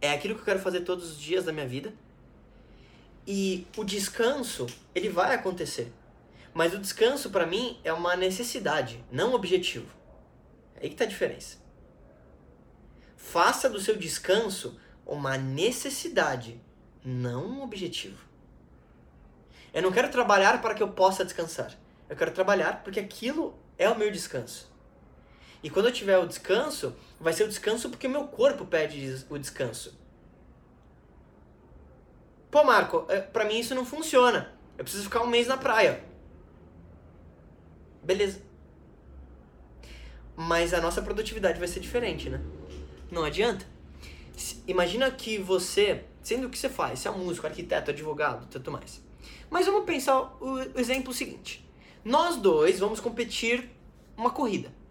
É 0.00 0.12
aquilo 0.12 0.34
que 0.34 0.40
eu 0.40 0.44
quero 0.44 0.58
fazer 0.60 0.80
todos 0.80 1.12
os 1.12 1.18
dias 1.18 1.44
da 1.44 1.52
minha 1.52 1.66
vida. 1.66 1.94
E 3.26 3.66
o 3.76 3.84
descanso, 3.84 4.66
ele 4.94 5.08
vai 5.08 5.34
acontecer. 5.34 5.92
Mas 6.52 6.74
o 6.74 6.78
descanso 6.78 7.30
para 7.30 7.46
mim 7.46 7.80
é 7.82 7.92
uma 7.92 8.16
necessidade, 8.16 9.02
não 9.10 9.30
um 9.30 9.34
objetivo. 9.34 9.88
É 10.76 10.84
aí 10.84 10.90
que 10.90 10.96
tá 10.96 11.04
a 11.04 11.08
diferença. 11.08 11.58
Faça 13.16 13.70
do 13.70 13.80
seu 13.80 13.96
descanso 13.96 14.78
uma 15.06 15.38
necessidade, 15.38 16.60
não 17.04 17.46
um 17.46 17.62
objetivo. 17.62 18.31
Eu 19.72 19.82
não 19.82 19.92
quero 19.92 20.10
trabalhar 20.10 20.60
para 20.60 20.74
que 20.74 20.82
eu 20.82 20.88
possa 20.88 21.24
descansar. 21.24 21.72
Eu 22.08 22.16
quero 22.16 22.30
trabalhar 22.30 22.82
porque 22.82 23.00
aquilo 23.00 23.58
é 23.78 23.88
o 23.88 23.96
meu 23.96 24.10
descanso. 24.10 24.70
E 25.62 25.70
quando 25.70 25.86
eu 25.86 25.92
tiver 25.92 26.18
o 26.18 26.26
descanso, 26.26 26.94
vai 27.18 27.32
ser 27.32 27.44
o 27.44 27.48
descanso 27.48 27.88
porque 27.88 28.08
meu 28.08 28.26
corpo 28.28 28.66
pede 28.66 29.24
o 29.30 29.38
descanso. 29.38 29.98
Pô, 32.50 32.64
Marco, 32.64 33.06
é, 33.08 33.20
pra 33.20 33.46
mim 33.46 33.58
isso 33.58 33.74
não 33.74 33.84
funciona. 33.84 34.52
Eu 34.76 34.84
preciso 34.84 35.04
ficar 35.04 35.22
um 35.22 35.26
mês 35.26 35.46
na 35.46 35.56
praia. 35.56 36.04
Beleza. 38.02 38.42
Mas 40.36 40.74
a 40.74 40.80
nossa 40.80 41.00
produtividade 41.00 41.58
vai 41.58 41.68
ser 41.68 41.80
diferente, 41.80 42.28
né? 42.28 42.40
Não 43.10 43.24
adianta. 43.24 43.64
Imagina 44.66 45.10
que 45.10 45.38
você, 45.38 46.04
sendo 46.22 46.46
o 46.46 46.50
que 46.50 46.58
você 46.58 46.68
faz, 46.68 46.98
você 46.98 47.08
é 47.08 47.10
músico, 47.10 47.46
arquiteto, 47.46 47.90
advogado, 47.90 48.46
tanto 48.50 48.70
mais. 48.70 49.02
Mas 49.52 49.66
vamos 49.66 49.84
pensar 49.84 50.36
o 50.40 50.58
exemplo 50.80 51.12
seguinte. 51.12 51.64
Nós 52.04 52.34
dois 52.34 52.80
vamos 52.80 52.98
competir 52.98 53.70
uma 54.16 54.30
corrida 54.30 54.82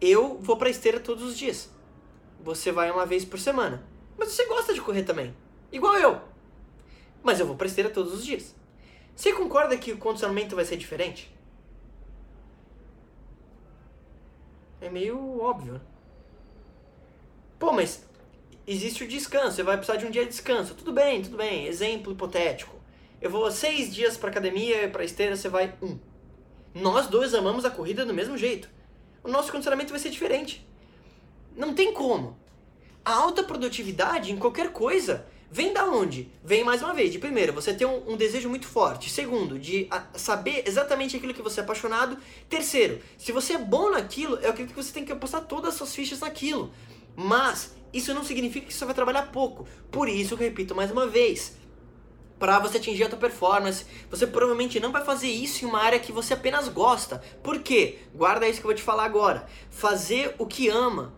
eu 0.00 0.38
vou 0.38 0.56
pra 0.56 0.68
esteira 0.68 1.00
todos 1.00 1.24
os 1.24 1.36
dias. 1.36 1.70
Você 2.40 2.70
vai 2.70 2.90
uma 2.90 3.06
vez 3.06 3.24
por 3.24 3.38
semana. 3.38 3.82
Mas 4.18 4.28
você 4.28 4.44
gosta 4.46 4.74
de 4.74 4.80
correr 4.80 5.02
também. 5.02 5.34
Igual 5.72 5.96
eu. 5.96 6.20
mas 7.22 7.40
eu 7.40 7.46
vou 7.46 7.56
pra 7.56 7.66
esteira 7.66 7.88
todos 7.88 8.12
os 8.12 8.24
dias. 8.24 8.54
Você 9.16 9.32
concorda 9.32 9.78
que 9.78 9.92
o 9.92 9.98
condicionamento 9.98 10.54
vai 10.54 10.64
ser 10.64 10.76
diferente? 10.76 11.34
É 14.80 14.90
meio 14.90 15.40
óbvio. 15.40 15.80
Pô, 17.58 17.72
mas 17.72 18.06
existe 18.66 19.04
o 19.04 19.08
descanso, 19.08 19.56
você 19.56 19.62
vai 19.62 19.76
precisar 19.78 19.98
de 19.98 20.04
um 20.04 20.10
dia 20.10 20.24
de 20.24 20.28
descanso. 20.28 20.74
Tudo 20.74 20.92
bem, 20.92 21.22
tudo 21.22 21.38
bem. 21.38 21.66
Exemplo 21.66 22.12
hipotético. 22.12 22.76
Eu 23.24 23.30
vou 23.30 23.50
seis 23.50 23.90
dias 23.92 24.18
pra 24.18 24.28
academia, 24.28 24.86
pra 24.90 25.02
esteira, 25.02 25.34
você 25.34 25.48
vai 25.48 25.72
um. 25.80 25.98
Nós 26.74 27.06
dois 27.06 27.32
amamos 27.32 27.64
a 27.64 27.70
corrida 27.70 28.04
do 28.04 28.12
mesmo 28.12 28.36
jeito. 28.36 28.68
O 29.22 29.28
nosso 29.28 29.50
condicionamento 29.50 29.92
vai 29.92 29.98
ser 29.98 30.10
diferente. 30.10 30.62
Não 31.56 31.72
tem 31.72 31.94
como. 31.94 32.36
A 33.02 33.14
alta 33.14 33.42
produtividade 33.42 34.30
em 34.30 34.36
qualquer 34.36 34.72
coisa 34.72 35.26
vem 35.50 35.72
da 35.72 35.86
onde? 35.86 36.30
Vem 36.44 36.64
mais 36.64 36.82
uma 36.82 36.92
vez, 36.92 37.12
de 37.12 37.18
primeiro, 37.18 37.54
você 37.54 37.72
ter 37.72 37.86
um, 37.86 38.10
um 38.10 38.14
desejo 38.14 38.50
muito 38.50 38.66
forte. 38.66 39.08
Segundo, 39.08 39.58
de 39.58 39.86
a, 39.90 40.04
saber 40.18 40.62
exatamente 40.66 41.16
aquilo 41.16 41.32
que 41.32 41.40
você 41.40 41.60
é 41.60 41.62
apaixonado. 41.62 42.18
Terceiro, 42.46 43.00
se 43.16 43.32
você 43.32 43.54
é 43.54 43.58
bom 43.58 43.90
naquilo, 43.90 44.36
eu 44.36 44.50
acredito 44.50 44.74
que 44.74 44.82
você 44.82 44.92
tem 44.92 45.02
que 45.02 45.12
apostar 45.12 45.46
todas 45.46 45.70
as 45.70 45.76
suas 45.76 45.94
fichas 45.94 46.20
naquilo. 46.20 46.70
Mas 47.16 47.74
isso 47.90 48.12
não 48.12 48.22
significa 48.22 48.66
que 48.66 48.74
você 48.74 48.84
vai 48.84 48.94
trabalhar 48.94 49.32
pouco. 49.32 49.66
Por 49.90 50.10
isso, 50.10 50.34
eu 50.34 50.38
repito 50.38 50.74
mais 50.74 50.90
uma 50.90 51.06
vez, 51.06 51.56
para 52.38 52.58
você 52.58 52.78
atingir 52.78 53.04
a 53.04 53.08
tua 53.08 53.18
performance. 53.18 53.86
Você 54.10 54.26
provavelmente 54.26 54.80
não 54.80 54.92
vai 54.92 55.04
fazer 55.04 55.28
isso 55.28 55.64
em 55.64 55.68
uma 55.68 55.80
área 55.80 55.98
que 55.98 56.12
você 56.12 56.34
apenas 56.34 56.68
gosta. 56.68 57.22
Por 57.42 57.60
quê? 57.60 57.98
Guarda 58.14 58.48
isso 58.48 58.60
que 58.60 58.66
eu 58.66 58.70
vou 58.70 58.76
te 58.76 58.82
falar 58.82 59.04
agora. 59.04 59.46
Fazer 59.70 60.34
o 60.38 60.46
que 60.46 60.68
ama 60.68 61.14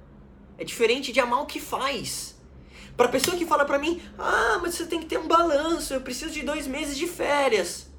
é 0.58 0.64
diferente 0.64 1.12
de 1.12 1.20
amar 1.20 1.42
o 1.42 1.46
que 1.46 1.60
faz. 1.60 2.36
Para 2.96 3.08
pessoa 3.08 3.36
que 3.36 3.44
fala 3.44 3.64
para 3.64 3.78
mim, 3.78 4.00
ah, 4.18 4.58
mas 4.62 4.74
você 4.74 4.86
tem 4.86 5.00
que 5.00 5.06
ter 5.06 5.18
um 5.18 5.28
balanço, 5.28 5.92
eu 5.92 6.00
preciso 6.00 6.32
de 6.32 6.42
dois 6.42 6.66
meses 6.66 6.96
de 6.96 7.06
férias. 7.06 7.90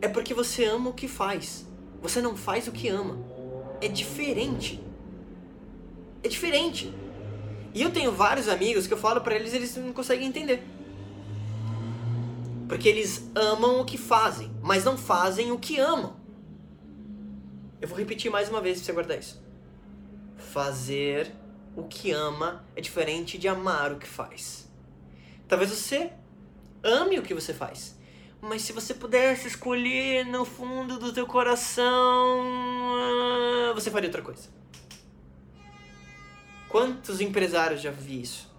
É 0.00 0.06
porque 0.06 0.32
você 0.32 0.64
ama 0.64 0.90
o 0.90 0.94
que 0.94 1.08
faz. 1.08 1.66
Você 2.00 2.20
não 2.20 2.36
faz 2.36 2.68
o 2.68 2.72
que 2.72 2.88
ama. 2.88 3.18
É 3.80 3.88
diferente. 3.88 4.80
É 6.22 6.28
diferente. 6.28 6.94
E 7.74 7.82
eu 7.82 7.90
tenho 7.90 8.12
vários 8.12 8.48
amigos 8.48 8.86
que 8.86 8.94
eu 8.94 8.98
falo 8.98 9.20
para 9.20 9.34
eles 9.34 9.52
eles 9.52 9.76
não 9.76 9.92
conseguem 9.92 10.28
entender. 10.28 10.64
Porque 12.68 12.88
eles 12.88 13.28
amam 13.34 13.80
o 13.80 13.84
que 13.84 13.98
fazem, 13.98 14.50
mas 14.62 14.84
não 14.84 14.96
fazem 14.96 15.50
o 15.50 15.58
que 15.58 15.80
amam. 15.80 16.16
Eu 17.80 17.88
vou 17.88 17.98
repetir 17.98 18.30
mais 18.30 18.48
uma 18.48 18.60
vez 18.60 18.78
pra 18.78 18.86
você 18.86 18.92
guardar 18.92 19.18
isso. 19.18 19.44
Fazer 20.36 21.34
o 21.76 21.82
que 21.82 22.12
ama 22.12 22.64
é 22.76 22.80
diferente 22.80 23.36
de 23.36 23.48
amar 23.48 23.92
o 23.92 23.98
que 23.98 24.06
faz. 24.06 24.70
Talvez 25.48 25.70
você 25.70 26.12
ame 26.82 27.18
o 27.18 27.22
que 27.22 27.34
você 27.34 27.52
faz, 27.52 27.98
mas 28.40 28.62
se 28.62 28.72
você 28.72 28.94
pudesse 28.94 29.48
escolher 29.48 30.24
no 30.24 30.44
fundo 30.44 30.98
do 30.98 31.12
teu 31.12 31.26
coração, 31.26 32.44
você 33.74 33.90
faria 33.90 34.08
outra 34.08 34.22
coisa. 34.22 34.48
Quantos 36.74 37.20
empresários 37.20 37.80
já 37.80 37.92
vi 37.92 38.22
isso? 38.22 38.52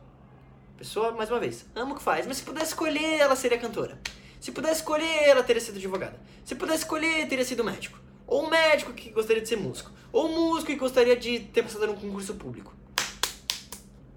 Pessoa, 0.78 1.12
mais 1.12 1.30
uma 1.30 1.38
vez, 1.38 1.65
ama 1.75 1.91
o 1.91 1.97
que 1.97 2.01
faz, 2.01 2.25
mas 2.25 2.38
se 2.38 2.43
pudesse 2.43 2.67
escolher, 2.67 3.19
ela 3.19 3.36
seria 3.36 3.58
cantora. 3.58 3.99
Se 4.39 4.54
pudesse 4.54 4.75
escolher, 4.75 5.28
ela 5.28 5.43
teria 5.43 5.62
sido 5.62 5.75
advogada. 5.75 6.17
Se 6.45 6.56
pudesse 6.56 6.84
escolher, 6.84 7.28
teria 7.28 7.43
sido 7.43 7.62
médico. 7.62 7.99
Ou 8.25 8.45
um 8.45 8.49
médico 8.49 8.93
que 8.93 9.10
gostaria 9.10 9.41
de 9.41 9.49
ser 9.49 9.58
músico. 9.58 9.91
Ou 10.13 10.30
um 10.30 10.34
músico 10.34 10.71
que 10.71 10.78
gostaria 10.78 11.17
de 11.17 11.41
ter 11.41 11.62
passado 11.62 11.88
num 11.88 11.95
concurso 11.95 12.36
público. 12.36 12.73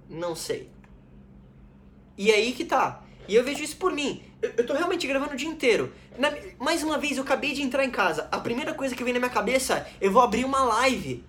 Não 0.09 0.37
sei. 0.37 0.71
E 2.17 2.31
aí 2.31 2.53
que 2.53 2.65
tá. 2.65 3.03
E 3.27 3.35
eu 3.35 3.43
vejo 3.43 3.65
isso 3.65 3.79
por 3.79 3.93
mim. 3.93 4.23
Eu, 4.41 4.53
eu 4.59 4.65
tô 4.65 4.75
realmente 4.75 5.09
gravando 5.09 5.33
o 5.33 5.37
dia 5.37 5.49
inteiro. 5.49 5.93
Na, 6.17 6.31
mais 6.61 6.85
uma 6.85 6.99
vez, 6.99 7.17
eu 7.17 7.25
acabei 7.25 7.53
de 7.53 7.63
entrar 7.63 7.85
em 7.85 7.91
casa. 7.91 8.29
A 8.31 8.39
primeira 8.39 8.73
coisa 8.75 8.95
que 8.95 9.03
vem 9.03 9.13
na 9.13 9.19
minha 9.19 9.29
cabeça 9.29 9.75
é: 9.75 9.93
eu 10.01 10.13
vou 10.13 10.23
abrir 10.23 10.45
uma 10.45 10.63
live 10.63 11.27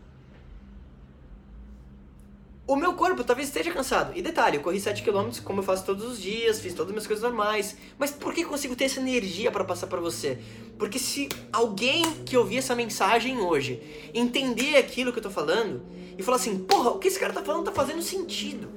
o 2.69 2.75
meu 2.75 2.93
corpo 2.93 3.23
talvez 3.23 3.47
esteja 3.47 3.71
cansado. 3.71 4.15
E 4.15 4.21
detalhe, 4.21 4.57
eu 4.57 4.61
corri 4.61 4.77
7km 4.77 5.41
como 5.41 5.59
eu 5.59 5.63
faço 5.63 5.83
todos 5.83 6.05
os 6.05 6.21
dias, 6.21 6.59
fiz 6.59 6.71
todas 6.71 6.89
as 6.89 6.91
minhas 6.91 7.07
coisas 7.07 7.23
normais. 7.23 7.75
Mas 7.97 8.11
por 8.11 8.31
que 8.31 8.45
consigo 8.45 8.75
ter 8.75 8.85
essa 8.85 8.99
energia 8.99 9.49
para 9.49 9.63
passar 9.63 9.87
para 9.87 9.99
você? 9.99 10.37
Porque 10.77 10.99
se 10.99 11.27
alguém 11.51 12.03
que 12.23 12.37
ouvir 12.37 12.57
essa 12.57 12.75
mensagem 12.75 13.39
hoje 13.39 13.81
entender 14.13 14.77
aquilo 14.77 15.11
que 15.11 15.17
eu 15.17 15.23
tô 15.23 15.31
falando 15.31 15.81
e 16.15 16.21
falar 16.21 16.37
assim, 16.37 16.59
porra, 16.59 16.91
o 16.91 16.99
que 16.99 17.07
esse 17.07 17.19
cara 17.19 17.33
tá 17.33 17.41
falando 17.41 17.65
tá 17.65 17.71
fazendo 17.71 18.03
sentido. 18.03 18.69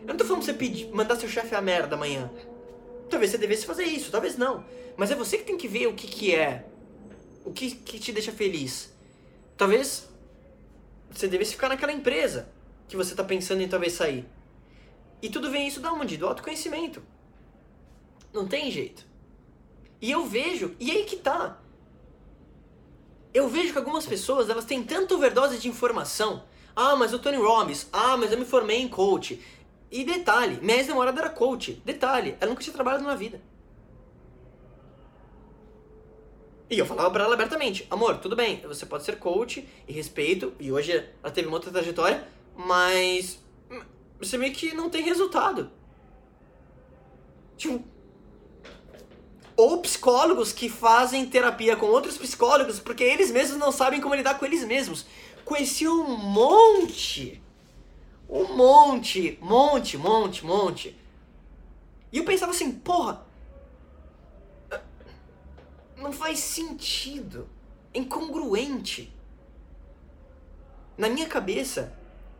Eu 0.00 0.08
não 0.08 0.16
tô 0.16 0.24
falando 0.24 0.42
pra 0.42 0.52
você 0.52 0.58
pedir, 0.58 0.88
mandar 0.90 1.16
seu 1.16 1.28
chefe 1.28 1.54
a 1.54 1.60
merda 1.60 1.96
amanhã. 1.96 2.30
Talvez 3.10 3.30
você 3.30 3.36
devesse 3.36 3.66
fazer 3.66 3.84
isso, 3.84 4.10
talvez 4.10 4.38
não. 4.38 4.64
Mas 4.96 5.10
é 5.10 5.14
você 5.14 5.36
que 5.36 5.44
tem 5.44 5.58
que 5.58 5.68
ver 5.68 5.86
o 5.86 5.92
que 5.92 6.06
que 6.06 6.34
é. 6.34 6.64
O 7.44 7.52
que, 7.52 7.72
que 7.72 7.98
te 7.98 8.10
deixa 8.10 8.32
feliz. 8.32 8.90
Talvez 9.54 10.08
você 11.10 11.28
devesse 11.28 11.52
ficar 11.52 11.68
naquela 11.68 11.92
empresa 11.92 12.55
que 12.88 12.96
você 12.96 13.12
está 13.12 13.24
pensando 13.24 13.62
em 13.62 13.68
talvez 13.68 13.92
sair. 13.92 14.26
E 15.20 15.28
tudo 15.28 15.50
vem 15.50 15.66
isso 15.66 15.80
da 15.80 15.92
onde? 15.92 16.16
Do 16.16 16.26
autoconhecimento. 16.26 17.02
Não 18.32 18.46
tem 18.46 18.70
jeito. 18.70 19.06
E 20.00 20.10
eu 20.10 20.24
vejo, 20.26 20.74
e 20.78 20.90
aí 20.90 21.04
que 21.04 21.16
tá. 21.16 21.60
Eu 23.32 23.48
vejo 23.48 23.72
que 23.72 23.78
algumas 23.78 24.06
pessoas, 24.06 24.48
elas 24.48 24.64
têm 24.64 24.82
tanta 24.82 25.14
overdose 25.14 25.58
de 25.58 25.68
informação. 25.68 26.44
Ah, 26.74 26.94
mas 26.96 27.12
o 27.12 27.18
Tony 27.18 27.38
Robbins. 27.38 27.88
Ah, 27.92 28.16
mas 28.16 28.30
eu 28.32 28.38
me 28.38 28.44
formei 28.44 28.80
em 28.80 28.88
coach. 28.88 29.42
E 29.90 30.04
detalhe, 30.04 30.58
minha 30.60 30.78
ex-namorada 30.78 31.20
era 31.20 31.30
coach. 31.30 31.80
Detalhe, 31.84 32.36
ela 32.40 32.50
nunca 32.50 32.62
tinha 32.62 32.74
trabalhado 32.74 33.04
na 33.04 33.14
vida. 33.14 33.40
E 36.68 36.78
eu 36.78 36.84
falava 36.84 37.10
pra 37.10 37.24
ela 37.24 37.34
abertamente, 37.34 37.86
amor, 37.88 38.18
tudo 38.18 38.34
bem, 38.34 38.60
você 38.62 38.84
pode 38.84 39.04
ser 39.04 39.18
coach 39.20 39.68
e 39.86 39.92
respeito, 39.92 40.52
e 40.58 40.72
hoje 40.72 40.92
ela 41.22 41.32
teve 41.32 41.46
uma 41.46 41.56
outra 41.56 41.70
trajetória, 41.70 42.26
mas 42.56 43.38
você 44.18 44.38
meio 44.38 44.54
que 44.54 44.74
não 44.74 44.88
tem 44.88 45.02
resultado. 45.02 45.70
Tipo, 47.56 47.84
ou 49.56 49.80
psicólogos 49.80 50.52
que 50.52 50.68
fazem 50.68 51.26
terapia 51.26 51.76
com 51.76 51.86
outros 51.86 52.18
psicólogos 52.18 52.78
porque 52.78 53.02
eles 53.02 53.30
mesmos 53.30 53.58
não 53.58 53.72
sabem 53.72 54.00
como 54.00 54.14
lidar 54.14 54.38
com 54.38 54.44
eles 54.44 54.64
mesmos. 54.64 55.06
Conheci 55.44 55.86
um 55.88 56.16
monte. 56.16 57.42
Um 58.28 58.54
monte, 58.54 59.38
monte, 59.40 59.96
monte, 59.96 60.44
monte. 60.44 60.98
E 62.12 62.18
eu 62.18 62.24
pensava 62.24 62.52
assim, 62.52 62.72
porra, 62.72 63.24
não 65.96 66.12
faz 66.12 66.40
sentido. 66.40 67.48
É 67.94 67.98
incongruente. 67.98 69.12
Na 70.98 71.08
minha 71.08 71.26
cabeça, 71.26 71.95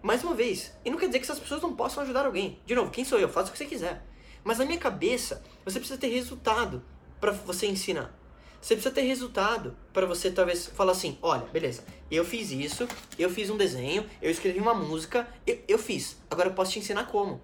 mais 0.06 0.22
uma 0.22 0.34
vez, 0.34 0.72
e 0.84 0.90
não 0.90 0.96
quer 0.96 1.06
dizer 1.06 1.18
que 1.18 1.24
essas 1.24 1.40
pessoas 1.40 1.60
não 1.60 1.74
possam 1.74 2.00
ajudar 2.04 2.24
alguém. 2.24 2.60
De 2.64 2.76
novo, 2.76 2.92
quem 2.92 3.04
sou 3.04 3.18
eu? 3.18 3.28
Faça 3.28 3.48
o 3.48 3.52
que 3.52 3.58
você 3.58 3.66
quiser. 3.66 4.06
Mas 4.44 4.58
na 4.58 4.64
minha 4.64 4.78
cabeça, 4.78 5.42
você 5.64 5.80
precisa 5.80 5.98
ter 5.98 6.06
resultado 6.06 6.80
para 7.20 7.32
você 7.32 7.66
ensinar. 7.66 8.16
Você 8.60 8.76
precisa 8.76 8.94
ter 8.94 9.00
resultado 9.00 9.76
para 9.92 10.06
você 10.06 10.30
talvez 10.30 10.66
falar 10.68 10.92
assim, 10.92 11.18
olha, 11.20 11.44
beleza, 11.46 11.84
eu 12.08 12.24
fiz 12.24 12.52
isso, 12.52 12.86
eu 13.18 13.28
fiz 13.28 13.50
um 13.50 13.56
desenho, 13.56 14.08
eu 14.22 14.30
escrevi 14.30 14.60
uma 14.60 14.74
música, 14.74 15.28
eu, 15.44 15.58
eu 15.66 15.78
fiz. 15.78 16.16
Agora 16.30 16.50
eu 16.50 16.54
posso 16.54 16.70
te 16.70 16.78
ensinar 16.78 17.06
como. 17.06 17.42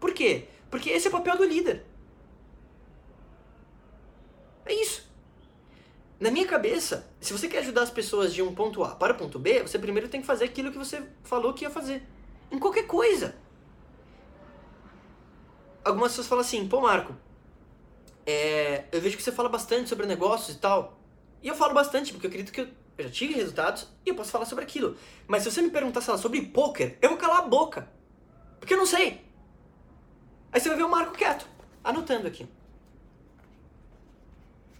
Por 0.00 0.12
quê? 0.12 0.48
Porque 0.68 0.90
esse 0.90 1.06
é 1.06 1.08
o 1.08 1.12
papel 1.12 1.36
do 1.36 1.44
líder. 1.44 1.84
É 4.64 4.74
isso. 4.74 5.08
Na 6.18 6.30
minha 6.30 6.46
cabeça, 6.46 7.06
se 7.20 7.32
você 7.32 7.46
quer 7.46 7.58
ajudar 7.58 7.82
as 7.82 7.90
pessoas 7.90 8.32
de 8.32 8.42
um 8.42 8.54
ponto 8.54 8.82
A 8.82 8.94
para 8.94 9.12
o 9.12 9.16
ponto 9.16 9.38
B, 9.38 9.62
você 9.62 9.78
primeiro 9.78 10.08
tem 10.08 10.22
que 10.22 10.26
fazer 10.26 10.46
aquilo 10.46 10.72
que 10.72 10.78
você 10.78 11.02
falou 11.22 11.52
que 11.52 11.64
ia 11.64 11.70
fazer. 11.70 12.02
Em 12.50 12.58
qualquer 12.58 12.86
coisa. 12.86 13.36
Algumas 15.84 16.12
pessoas 16.12 16.26
falam 16.26 16.40
assim, 16.42 16.66
pô 16.66 16.80
Marco, 16.80 17.14
é, 18.24 18.86
eu 18.90 19.00
vejo 19.00 19.16
que 19.16 19.22
você 19.22 19.30
fala 19.30 19.48
bastante 19.48 19.88
sobre 19.90 20.06
negócios 20.06 20.56
e 20.56 20.58
tal. 20.58 20.98
E 21.42 21.48
eu 21.48 21.54
falo 21.54 21.74
bastante, 21.74 22.12
porque 22.12 22.26
eu 22.26 22.30
acredito 22.30 22.52
que 22.52 22.62
eu, 22.62 22.68
já 22.98 23.10
tive 23.10 23.34
resultados 23.34 23.86
e 24.04 24.08
eu 24.08 24.14
posso 24.14 24.30
falar 24.30 24.46
sobre 24.46 24.64
aquilo. 24.64 24.96
Mas 25.28 25.42
se 25.42 25.50
você 25.50 25.60
me 25.60 25.70
perguntar, 25.70 26.00
sei 26.00 26.12
lá, 26.12 26.18
sobre 26.18 26.40
poker, 26.40 26.96
eu 27.02 27.10
vou 27.10 27.18
calar 27.18 27.40
a 27.40 27.46
boca. 27.46 27.88
Porque 28.58 28.72
eu 28.72 28.78
não 28.78 28.86
sei. 28.86 29.20
Aí 30.50 30.58
você 30.58 30.68
vai 30.70 30.78
ver 30.78 30.84
o 30.84 30.88
Marco 30.88 31.12
quieto, 31.12 31.46
anotando 31.84 32.26
aqui. 32.26 32.48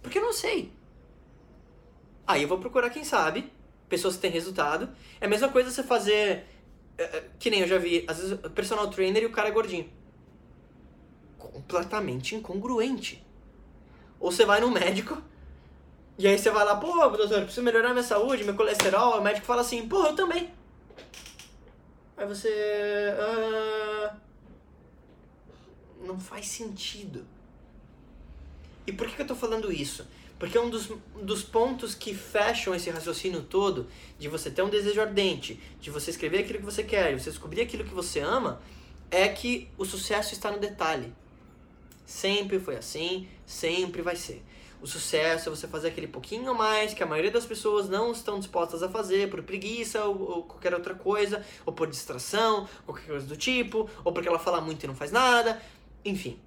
Porque 0.01 0.17
eu 0.17 0.23
não 0.23 0.33
sei. 0.33 0.76
Aí 2.27 2.41
eu 2.41 2.47
vou 2.47 2.59
procurar 2.59 2.89
quem 2.89 3.03
sabe, 3.03 3.51
pessoas 3.87 4.15
que 4.15 4.21
têm 4.21 4.31
resultado. 4.31 4.89
É 5.21 5.25
a 5.25 5.29
mesma 5.29 5.49
coisa 5.49 5.71
você 5.71 5.81
fazer. 5.81 6.45
É, 6.97 7.03
é, 7.03 7.29
que 7.39 7.49
nem 7.49 7.61
eu 7.61 7.67
já 7.67 7.77
vi, 7.77 8.03
às 8.07 8.17
vezes, 8.17 8.37
personal 8.53 8.89
trainer 8.89 9.23
e 9.23 9.25
o 9.25 9.31
cara 9.31 9.47
é 9.47 9.51
gordinho. 9.51 9.89
Completamente 11.37 12.35
incongruente. 12.35 13.25
Ou 14.19 14.31
você 14.31 14.45
vai 14.45 14.59
no 14.59 14.69
médico, 14.71 15.21
e 16.17 16.27
aí 16.27 16.37
você 16.37 16.49
vai 16.49 16.65
lá, 16.65 16.75
pô, 16.75 17.07
doutor, 17.09 17.43
preciso 17.43 17.61
melhorar 17.61 17.91
minha 17.91 18.03
saúde, 18.03 18.43
meu 18.43 18.55
colesterol. 18.55 19.19
O 19.19 19.21
médico 19.21 19.45
fala 19.45 19.61
assim, 19.61 19.87
pô, 19.87 20.03
eu 20.03 20.15
também. 20.15 20.51
Aí 22.17 22.25
você. 22.25 22.49
Uh... 23.13 24.09
não 26.07 26.19
faz 26.19 26.47
sentido. 26.47 27.23
E 28.87 28.91
por 28.91 29.07
que, 29.07 29.15
que 29.15 29.21
eu 29.21 29.27
tô 29.27 29.35
falando 29.35 29.71
isso? 29.71 30.07
Porque 30.39 30.57
um 30.57 30.69
dos, 30.69 30.89
dos 31.21 31.43
pontos 31.43 31.95
que 31.95 32.13
fecham 32.13 32.75
esse 32.75 32.89
raciocínio 32.89 33.41
todo, 33.41 33.87
de 34.19 34.27
você 34.27 34.51
ter 34.51 34.61
um 34.61 34.69
desejo 34.69 35.01
ardente, 35.01 35.59
de 35.81 35.89
você 35.89 36.11
escrever 36.11 36.39
aquilo 36.39 36.59
que 36.59 36.65
você 36.65 36.83
quer, 36.83 37.15
de 37.15 37.23
você 37.23 37.31
descobrir 37.31 37.61
aquilo 37.61 37.83
que 37.83 37.93
você 37.93 38.19
ama, 38.19 38.61
é 39.09 39.27
que 39.27 39.67
o 39.77 39.85
sucesso 39.85 40.33
está 40.33 40.51
no 40.51 40.59
detalhe. 40.59 41.13
Sempre 42.05 42.59
foi 42.59 42.75
assim, 42.75 43.27
sempre 43.45 44.01
vai 44.01 44.15
ser. 44.15 44.43
O 44.79 44.85
sucesso 44.85 45.49
é 45.49 45.51
você 45.51 45.67
fazer 45.67 45.87
aquele 45.87 46.07
pouquinho 46.07 46.51
a 46.51 46.53
mais 46.53 46.93
que 46.93 47.01
a 47.01 47.05
maioria 47.05 47.31
das 47.31 47.45
pessoas 47.45 47.89
não 47.89 48.11
estão 48.11 48.37
dispostas 48.37 48.83
a 48.83 48.89
fazer 48.89 49.27
por 49.29 49.41
preguiça 49.41 50.03
ou, 50.05 50.21
ou, 50.21 50.43
qualquer 50.43 50.73
outra 50.73 50.93
coisa, 50.93 51.43
ou 51.65 51.73
por 51.73 51.87
distração, 51.87 52.69
qualquer 52.85 53.07
coisa 53.07 53.25
do 53.25 53.35
tipo, 53.35 53.89
ou 54.03 54.13
porque 54.13 54.29
ela 54.29 54.37
fala 54.37 54.61
muito 54.61 54.83
e 54.83 54.87
não 54.87 54.95
faz 54.95 55.11
nada. 55.11 55.59
Enfim, 56.05 56.39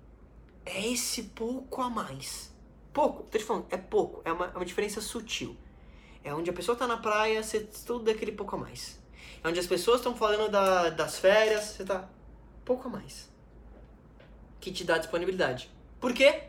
é 0.65 0.93
esse 0.93 1.25
pouco 1.25 1.83
a 1.83 1.91
mais. 1.91 2.50
Pouco, 2.93 3.23
tô 3.25 3.39
te 3.39 3.45
falando, 3.45 3.67
é 3.71 3.77
pouco, 3.77 4.21
é 4.25 4.33
uma, 4.33 4.47
é 4.47 4.57
uma 4.57 4.65
diferença 4.65 5.01
sutil. 5.01 5.57
É 6.25 6.35
onde 6.35 6.51
a 6.51 6.53
pessoa 6.53 6.77
tá 6.77 6.87
na 6.87 6.97
praia, 6.97 7.43
você 7.43 7.59
estuda 7.59 8.11
aquele 8.11 8.33
pouco 8.33 8.57
a 8.57 8.59
mais. 8.59 9.01
É 9.43 9.49
onde 9.49 9.59
as 9.59 9.67
pessoas 9.67 10.01
estão 10.01 10.15
falando 10.15 10.51
da, 10.51 10.91
das 10.91 11.19
férias, 11.19 11.65
você 11.65 11.85
tá 11.85 12.09
pouco 12.65 12.89
a 12.89 12.91
mais. 12.91 13.31
Que 14.61 14.71
te 14.71 14.85
dá 14.85 14.99
disponibilidade. 14.99 15.71
Por 15.99 16.13
quê? 16.13 16.43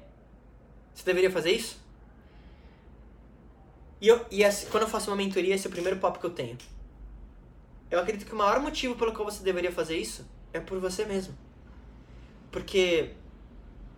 Você 0.93 1.05
deveria 1.05 1.31
fazer 1.31 1.51
isso? 1.51 1.79
E, 4.01 4.07
eu, 4.07 4.25
e 4.31 4.43
assim, 4.43 4.67
quando 4.69 4.83
eu 4.83 4.89
faço 4.89 5.09
uma 5.09 5.15
mentoria, 5.15 5.53
esse 5.53 5.67
é 5.67 5.69
o 5.69 5.71
primeiro 5.71 5.99
papo 5.99 6.19
que 6.19 6.25
eu 6.25 6.31
tenho. 6.31 6.57
Eu 7.89 7.99
acredito 7.99 8.27
que 8.27 8.33
o 8.33 8.37
maior 8.37 8.59
motivo 8.59 8.95
pelo 8.95 9.13
qual 9.13 9.29
você 9.29 9.43
deveria 9.43 9.71
fazer 9.71 9.97
isso 9.97 10.25
é 10.51 10.59
por 10.59 10.79
você 10.79 11.05
mesmo. 11.05 11.37
Porque 12.51 13.13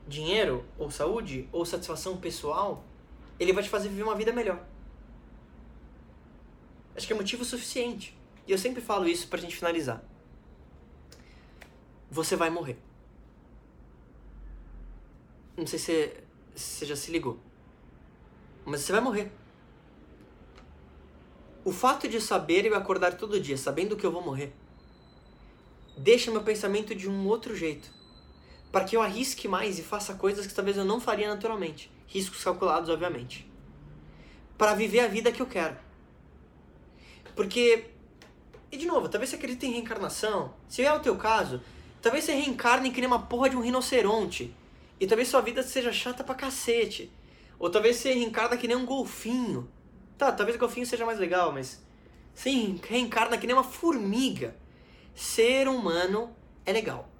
dinheiro, 0.07 0.65
ou 0.77 0.91
saúde, 0.91 1.47
ou 1.51 1.65
satisfação 1.65 2.17
pessoal, 2.17 2.83
ele 3.39 3.53
vai 3.53 3.63
te 3.63 3.69
fazer 3.69 3.89
viver 3.89 4.03
uma 4.03 4.15
vida 4.15 4.31
melhor. 4.31 4.65
Acho 6.95 7.07
que 7.07 7.13
é 7.13 7.15
motivo 7.15 7.43
suficiente. 7.43 8.17
E 8.47 8.51
eu 8.51 8.57
sempre 8.57 8.81
falo 8.81 9.07
isso 9.07 9.27
pra 9.27 9.39
gente 9.39 9.55
finalizar. 9.55 10.03
Você 12.11 12.35
vai 12.35 12.49
morrer. 12.49 12.77
Não 15.57 15.65
sei 15.65 15.79
se 15.79 16.13
você 16.55 16.85
já 16.85 16.95
se 16.95 17.11
ligou. 17.11 17.39
Mas 18.65 18.81
você 18.81 18.91
vai 18.91 19.01
morrer. 19.01 19.31
O 21.65 21.71
fato 21.71 22.07
de 22.07 22.19
saber 22.19 22.65
eu 22.65 22.75
acordar 22.75 23.17
todo 23.17 23.39
dia 23.39 23.57
sabendo 23.57 23.95
que 23.95 24.05
eu 24.05 24.11
vou 24.11 24.21
morrer 24.21 24.53
deixa 25.97 26.31
meu 26.31 26.43
pensamento 26.43 26.95
de 26.95 27.09
um 27.09 27.27
outro 27.27 27.55
jeito. 27.55 27.91
Para 28.73 28.85
que 28.85 28.97
eu 28.97 29.03
arrisque 29.03 29.47
mais 29.47 29.77
e 29.77 29.83
faça 29.83 30.15
coisas 30.15 30.47
que 30.47 30.53
talvez 30.53 30.75
eu 30.75 30.83
não 30.83 30.99
faria 30.99 31.29
naturalmente. 31.29 31.91
Riscos 32.07 32.43
calculados, 32.43 32.89
obviamente. 32.89 33.47
Para 34.57 34.73
viver 34.73 35.01
a 35.01 35.07
vida 35.07 35.31
que 35.31 35.43
eu 35.43 35.45
quero. 35.45 35.77
Porque, 37.35 37.91
e 38.71 38.77
de 38.77 38.87
novo, 38.87 39.07
talvez 39.07 39.29
você 39.29 39.35
acredite 39.35 39.67
em 39.67 39.73
reencarnação. 39.73 40.55
Se 40.67 40.81
é 40.81 40.91
o 40.91 40.99
teu 40.99 41.15
caso, 41.15 41.61
talvez 42.01 42.23
você 42.23 42.33
reencarne 42.33 42.89
que 42.89 42.99
nem 42.99 43.07
uma 43.07 43.21
porra 43.27 43.47
de 43.47 43.55
um 43.55 43.61
rinoceronte 43.61 44.51
e 44.99 45.05
talvez 45.05 45.27
sua 45.27 45.41
vida 45.41 45.61
seja 45.61 45.93
chata 45.93 46.23
pra 46.23 46.33
cacete. 46.33 47.11
Ou 47.59 47.69
talvez 47.69 47.97
você 47.97 48.11
reencarna 48.11 48.57
que 48.57 48.67
nem 48.67 48.75
um 48.75 48.87
golfinho. 48.87 49.69
Tá, 50.17 50.31
talvez 50.31 50.57
o 50.57 50.59
golfinho 50.59 50.87
seja 50.87 51.05
mais 51.05 51.19
legal, 51.19 51.51
mas. 51.51 51.79
Sim, 52.33 52.81
reencarna 52.89 53.37
que 53.37 53.45
nem 53.45 53.55
uma 53.55 53.63
formiga. 53.63 54.55
Ser 55.13 55.67
humano 55.67 56.35
é 56.65 56.73
legal. 56.73 57.12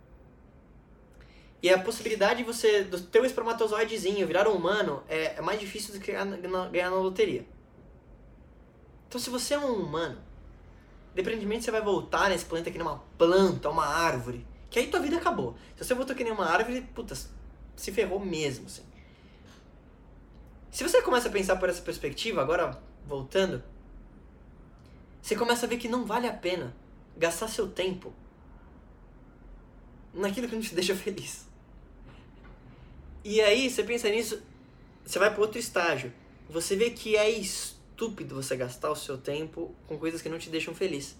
E 1.64 1.70
a 1.70 1.80
possibilidade 1.80 2.39
de 2.39 2.43
você, 2.43 2.84
do 2.84 2.99
teu 2.99 3.24
espermatozoidezinho 3.24 4.28
virar 4.28 4.49
um 4.49 4.53
humano 4.53 5.01
é, 5.07 5.38
é 5.38 5.41
mais 5.41 5.57
difícil 5.57 5.93
do 5.93 5.99
que 6.01 6.11
ganhar 6.11 6.26
na, 6.26 6.68
ganhar 6.68 6.89
na 6.89 6.97
loteria. 6.97 7.47
Então, 9.07 9.20
se 9.20 9.30
você 9.30 9.53
é 9.53 9.59
um 9.59 9.76
humano, 9.76 10.22
independentemente 11.14 11.64
você 11.64 11.72
vai 11.72 11.82
voltar 11.82 12.30
nesse 12.30 12.43
planeta 12.43 12.70
que 12.70 12.78
nem 12.78 12.86
uma 12.86 13.01
planta, 13.18 13.70
uma 13.70 13.86
árvore, 13.86 14.45
que 14.70 14.78
aí 14.78 14.88
tua 14.88 14.99
vida 14.99 15.16
acabou. 15.16 15.55
Se 15.78 15.86
você 15.86 15.93
voltou 15.93 16.14
que 16.14 16.26
nem 16.26 16.34
uma 16.34 16.45
árvore, 16.45 16.82
puta, 16.93 17.16
se 17.16 17.91
ferrou 17.93 18.20
mesmo, 18.20 18.66
assim. 18.66 18.84
Se 20.70 20.84
você 20.84 21.01
começa 21.01 21.30
a 21.30 21.32
pensar 21.32 21.55
por 21.55 21.70
essa 21.70 21.82
perspectiva, 21.82 22.41
agora 22.41 22.78
voltando, 23.07 23.64
você 25.22 25.34
começa 25.34 25.66
a 25.66 25.70
ver 25.70 25.78
que 25.78 25.88
não 25.88 26.03
vale 26.03 26.28
a 26.28 26.34
pena 26.34 26.76
gastar 27.16 27.47
seu 27.47 27.70
tempo 27.70 28.11
naquilo 30.14 30.49
que 30.49 30.55
não 30.55 30.61
te 30.61 30.76
deixa 30.76 30.93
feliz. 30.93 31.53
E 33.24 33.41
aí, 33.41 33.69
você 33.69 33.84
pensa 33.84 34.09
nisso, 34.09 34.41
você 35.05 35.17
vai 35.19 35.32
para 35.32 35.41
outro 35.41 35.59
estágio. 35.59 36.11
Você 36.49 36.76
vê 36.76 36.89
que 36.89 37.15
é 37.15 37.30
estúpido 37.30 38.36
você 38.36 38.55
gastar 38.55 38.91
o 38.91 38.95
seu 38.95 39.17
tempo 39.17 39.74
com 39.88 39.97
coisas 39.97 40.21
que 40.21 40.30
não 40.30 40.38
te 40.38 40.49
deixam 40.49 40.76
feliz. 40.76 41.15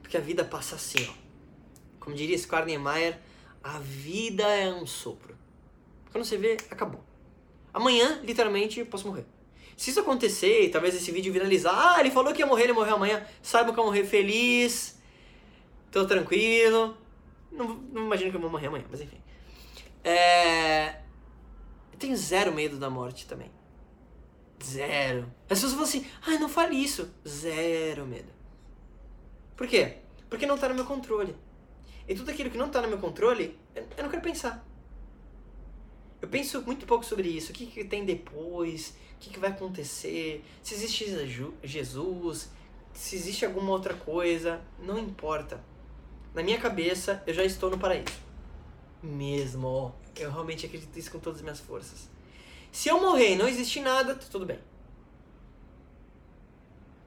Porque 0.00 0.16
a 0.16 0.20
vida 0.20 0.44
passa 0.44 0.76
assim, 0.76 1.06
ó. 1.08 1.12
Como 2.00 2.14
diria 2.14 2.38
Scar 2.38 2.64
Niemeyer, 2.64 3.18
a 3.62 3.78
vida 3.80 4.44
é 4.44 4.72
um 4.72 4.86
sopro. 4.86 5.36
Quando 6.10 6.24
você 6.24 6.36
vê, 6.36 6.56
acabou. 6.70 7.02
Amanhã, 7.72 8.20
literalmente, 8.22 8.80
eu 8.80 8.86
posso 8.86 9.06
morrer. 9.06 9.26
Se 9.76 9.90
isso 9.90 10.00
acontecer 10.00 10.64
e 10.64 10.70
talvez 10.70 10.94
esse 10.94 11.12
vídeo 11.12 11.32
viralizar, 11.32 11.94
ah, 11.94 12.00
ele 12.00 12.10
falou 12.10 12.32
que 12.32 12.40
ia 12.40 12.46
morrer, 12.46 12.64
ele 12.64 12.72
morreu 12.72 12.96
amanhã, 12.96 13.24
saiba 13.42 13.72
que 13.72 13.78
eu 13.78 13.84
morrer 13.84 14.04
feliz, 14.04 14.98
tô 15.92 16.04
tranquilo. 16.06 16.96
Não, 17.52 17.74
não 17.92 18.06
imagino 18.06 18.30
que 18.30 18.36
eu 18.36 18.40
vou 18.40 18.50
morrer 18.50 18.66
amanhã, 18.66 18.84
mas 18.90 19.00
enfim. 19.00 19.20
É... 20.02 21.00
Eu 21.98 22.00
tenho 22.00 22.16
zero 22.16 22.54
medo 22.54 22.78
da 22.78 22.88
morte 22.88 23.26
também. 23.26 23.50
Zero. 24.62 25.26
As 25.50 25.58
pessoas 25.58 25.72
falam 25.72 25.84
assim, 25.84 26.06
ah, 26.24 26.38
não 26.38 26.48
fale 26.48 26.76
isso. 26.76 27.10
Zero 27.26 28.06
medo. 28.06 28.32
Por 29.56 29.66
quê? 29.66 29.96
Porque 30.30 30.46
não 30.46 30.56
tá 30.56 30.68
no 30.68 30.76
meu 30.76 30.84
controle. 30.84 31.34
E 32.06 32.14
tudo 32.14 32.30
aquilo 32.30 32.50
que 32.50 32.56
não 32.56 32.68
tá 32.68 32.80
no 32.80 32.86
meu 32.86 32.98
controle, 32.98 33.58
eu 33.74 34.04
não 34.04 34.10
quero 34.10 34.22
pensar. 34.22 34.64
Eu 36.22 36.28
penso 36.28 36.62
muito 36.62 36.86
pouco 36.86 37.04
sobre 37.04 37.30
isso. 37.30 37.50
O 37.50 37.54
que, 37.54 37.66
que 37.66 37.82
tem 37.82 38.04
depois? 38.04 38.94
O 39.16 39.18
que, 39.18 39.30
que 39.30 39.40
vai 39.40 39.50
acontecer? 39.50 40.44
Se 40.62 40.74
existe 40.74 41.04
Jesus? 41.64 42.48
Se 42.92 43.16
existe 43.16 43.44
alguma 43.44 43.72
outra 43.72 43.94
coisa? 43.94 44.60
Não 44.78 45.00
importa. 45.00 45.60
Na 46.32 46.44
minha 46.44 46.60
cabeça, 46.60 47.24
eu 47.26 47.34
já 47.34 47.42
estou 47.42 47.68
no 47.68 47.76
paraíso. 47.76 48.27
Mesmo. 49.02 49.94
Eu 50.16 50.30
realmente 50.30 50.66
acredito 50.66 50.94
nisso 50.94 51.10
com 51.10 51.18
todas 51.18 51.38
as 51.38 51.42
minhas 51.42 51.60
forças. 51.60 52.08
Se 52.72 52.88
eu 52.88 53.00
morrer 53.00 53.34
e 53.34 53.36
não 53.36 53.48
existe 53.48 53.80
nada, 53.80 54.14
tá 54.14 54.26
tudo 54.30 54.44
bem. 54.46 54.58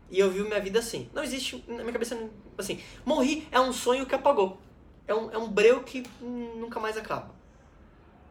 E 0.09 0.19
eu 0.19 0.29
vivo 0.29 0.47
minha 0.47 0.59
vida 0.59 0.79
assim. 0.79 1.09
Não 1.13 1.23
existe, 1.23 1.63
na 1.67 1.77
minha 1.77 1.93
cabeça, 1.93 2.17
assim. 2.57 2.81
Morri 3.05 3.47
é 3.51 3.59
um 3.59 3.71
sonho 3.71 4.05
que 4.05 4.13
apagou. 4.13 4.59
É 5.07 5.13
um, 5.15 5.31
é 5.31 5.37
um 5.37 5.49
breu 5.49 5.83
que 5.83 6.03
nunca 6.21 6.79
mais 6.79 6.97
acaba. 6.97 7.33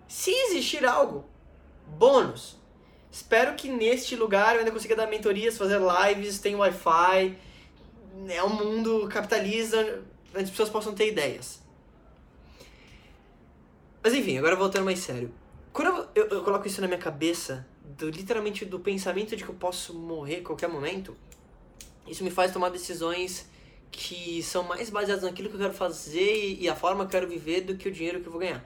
Se 0.06 0.30
existir 0.30 0.84
algo, 0.84 1.24
bônus. 1.86 2.58
Espero 3.10 3.54
que 3.56 3.68
neste 3.68 4.14
lugar 4.14 4.54
eu 4.54 4.60
ainda 4.60 4.70
consiga 4.70 4.94
dar 4.94 5.06
mentorias, 5.06 5.56
fazer 5.56 5.80
lives, 5.80 6.38
tem 6.38 6.54
Wi-Fi. 6.54 7.36
É 8.28 8.42
um 8.44 8.50
mundo 8.50 9.08
capitalista, 9.08 10.02
as 10.34 10.50
pessoas 10.50 10.68
possam 10.68 10.94
ter 10.94 11.08
ideias. 11.08 11.60
Mas 14.02 14.14
enfim, 14.14 14.38
agora 14.38 14.56
voltando 14.56 14.84
mais 14.84 14.98
sério. 14.98 15.30
Quando 15.72 16.08
eu, 16.14 16.24
eu, 16.24 16.28
eu 16.28 16.42
coloco 16.42 16.66
isso 16.66 16.80
na 16.80 16.86
minha 16.86 16.98
cabeça, 16.98 17.66
do, 17.84 18.08
literalmente 18.08 18.64
do 18.64 18.80
pensamento 18.80 19.36
de 19.36 19.44
que 19.44 19.50
eu 19.50 19.54
posso 19.54 19.94
morrer 19.94 20.36
a 20.36 20.42
qualquer 20.42 20.68
momento, 20.68 21.16
isso 22.06 22.24
me 22.24 22.30
faz 22.30 22.52
tomar 22.52 22.70
decisões 22.70 23.48
que 23.90 24.42
são 24.42 24.62
mais 24.62 24.88
baseadas 24.88 25.24
naquilo 25.24 25.48
que 25.48 25.56
eu 25.56 25.60
quero 25.60 25.74
fazer 25.74 26.56
e 26.58 26.68
a 26.68 26.74
forma 26.74 27.04
que 27.04 27.16
eu 27.16 27.20
quero 27.20 27.28
viver 27.28 27.62
do 27.62 27.76
que 27.76 27.88
o 27.88 27.92
dinheiro 27.92 28.20
que 28.20 28.26
eu 28.26 28.32
vou 28.32 28.40
ganhar. 28.40 28.64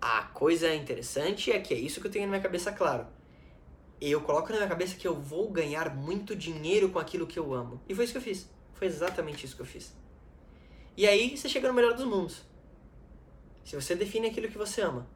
A 0.00 0.22
coisa 0.22 0.74
interessante 0.74 1.50
é 1.50 1.58
que 1.60 1.74
é 1.74 1.78
isso 1.78 2.00
que 2.00 2.06
eu 2.06 2.10
tenho 2.10 2.26
na 2.26 2.30
minha 2.30 2.42
cabeça 2.42 2.72
claro. 2.72 3.06
Eu 4.00 4.20
coloco 4.20 4.50
na 4.50 4.56
minha 4.56 4.68
cabeça 4.68 4.96
que 4.96 5.06
eu 5.06 5.14
vou 5.14 5.50
ganhar 5.50 5.94
muito 5.94 6.34
dinheiro 6.34 6.88
com 6.88 6.98
aquilo 6.98 7.26
que 7.26 7.38
eu 7.38 7.54
amo. 7.54 7.80
E 7.88 7.94
foi 7.94 8.04
isso 8.04 8.12
que 8.12 8.18
eu 8.18 8.22
fiz. 8.22 8.48
Foi 8.74 8.86
exatamente 8.86 9.46
isso 9.46 9.54
que 9.54 9.62
eu 9.62 9.66
fiz. 9.66 9.94
E 10.96 11.06
aí 11.06 11.36
você 11.36 11.48
chega 11.48 11.68
no 11.68 11.74
melhor 11.74 11.94
dos 11.94 12.04
mundos. 12.04 12.42
Se 13.64 13.76
você 13.76 13.94
define 13.94 14.28
aquilo 14.28 14.48
que 14.48 14.58
você 14.58 14.82
ama, 14.82 15.06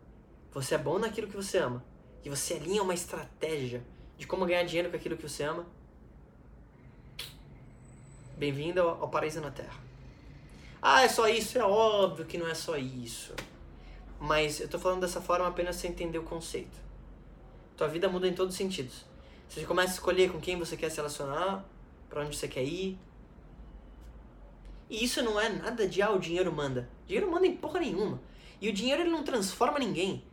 você 0.52 0.74
é 0.74 0.78
bom 0.78 0.98
naquilo 0.98 1.28
que 1.28 1.36
você 1.36 1.58
ama, 1.58 1.84
e 2.24 2.30
você 2.30 2.54
alinha 2.54 2.82
uma 2.82 2.94
estratégia 2.94 3.84
de 4.16 4.26
como 4.26 4.46
ganhar 4.46 4.62
dinheiro 4.64 4.90
com 4.90 4.96
aquilo 4.96 5.16
que 5.16 5.28
você 5.28 5.42
ama, 5.42 5.66
bem-vindo 8.36 8.80
ao, 8.80 9.08
paraíso 9.08 9.40
na 9.40 9.50
Terra. 9.50 9.78
Ah, 10.80 11.02
é 11.02 11.08
só 11.08 11.28
isso? 11.28 11.58
É 11.58 11.64
óbvio 11.64 12.24
que 12.24 12.38
não 12.38 12.48
é 12.48 12.54
só 12.54 12.76
isso. 12.76 13.34
Mas 14.20 14.60
eu 14.60 14.68
tô 14.68 14.78
falando 14.78 15.00
dessa 15.00 15.20
forma 15.20 15.46
apenas 15.46 15.76
sem 15.76 15.90
entender 15.90 16.18
o 16.18 16.22
conceito. 16.22 16.78
Tua 17.76 17.88
vida 17.88 18.08
muda 18.08 18.26
em 18.26 18.34
todos 18.34 18.54
os 18.54 18.58
sentidos. 18.58 19.04
Você 19.48 19.64
começa 19.64 19.90
a 19.90 19.94
escolher 19.94 20.30
com 20.30 20.40
quem 20.40 20.58
você 20.58 20.76
quer 20.76 20.90
se 20.90 20.96
relacionar, 20.96 21.64
para 22.08 22.22
onde 22.22 22.36
você 22.36 22.48
quer 22.48 22.64
ir. 22.64 22.98
E 24.88 25.04
isso 25.04 25.22
não 25.22 25.40
é 25.40 25.48
nada 25.48 25.86
de 25.86 26.00
ah, 26.00 26.10
o 26.10 26.18
dinheiro 26.18 26.52
manda. 26.52 26.88
O 27.04 27.06
dinheiro 27.06 27.30
manda 27.30 27.46
em 27.46 27.56
porra 27.56 27.80
nenhuma. 27.80 28.20
E 28.60 28.68
o 28.68 28.72
dinheiro 28.72 29.02
ele 29.02 29.10
não 29.10 29.22
transforma 29.22 29.78
ninguém. 29.78 30.24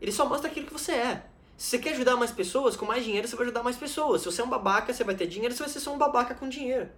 Ele 0.00 0.12
só 0.12 0.28
mostra 0.28 0.50
aquilo 0.50 0.66
que 0.66 0.72
você 0.72 0.92
é. 0.92 1.26
Se 1.56 1.70
você 1.70 1.78
quer 1.78 1.94
ajudar 1.94 2.16
mais 2.16 2.30
pessoas, 2.30 2.76
com 2.76 2.84
mais 2.84 3.04
dinheiro 3.04 3.26
você 3.26 3.34
vai 3.34 3.46
ajudar 3.46 3.62
mais 3.62 3.76
pessoas. 3.76 4.20
Se 4.20 4.26
você 4.26 4.42
é 4.42 4.44
um 4.44 4.50
babaca, 4.50 4.92
você 4.92 5.02
vai 5.02 5.14
ter 5.14 5.26
dinheiro, 5.26 5.54
você 5.54 5.62
vai 5.62 5.72
ser 5.72 5.80
só 5.80 5.94
um 5.94 5.98
babaca 5.98 6.34
com 6.34 6.48
dinheiro. 6.48 6.88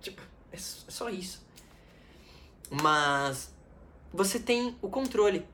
Tipo, 0.00 0.20
é, 0.52 0.56
é 0.56 0.58
só 0.58 1.08
isso. 1.08 1.46
Mas 2.70 3.50
você 4.12 4.38
tem 4.38 4.76
o 4.82 4.88
controle. 4.88 5.46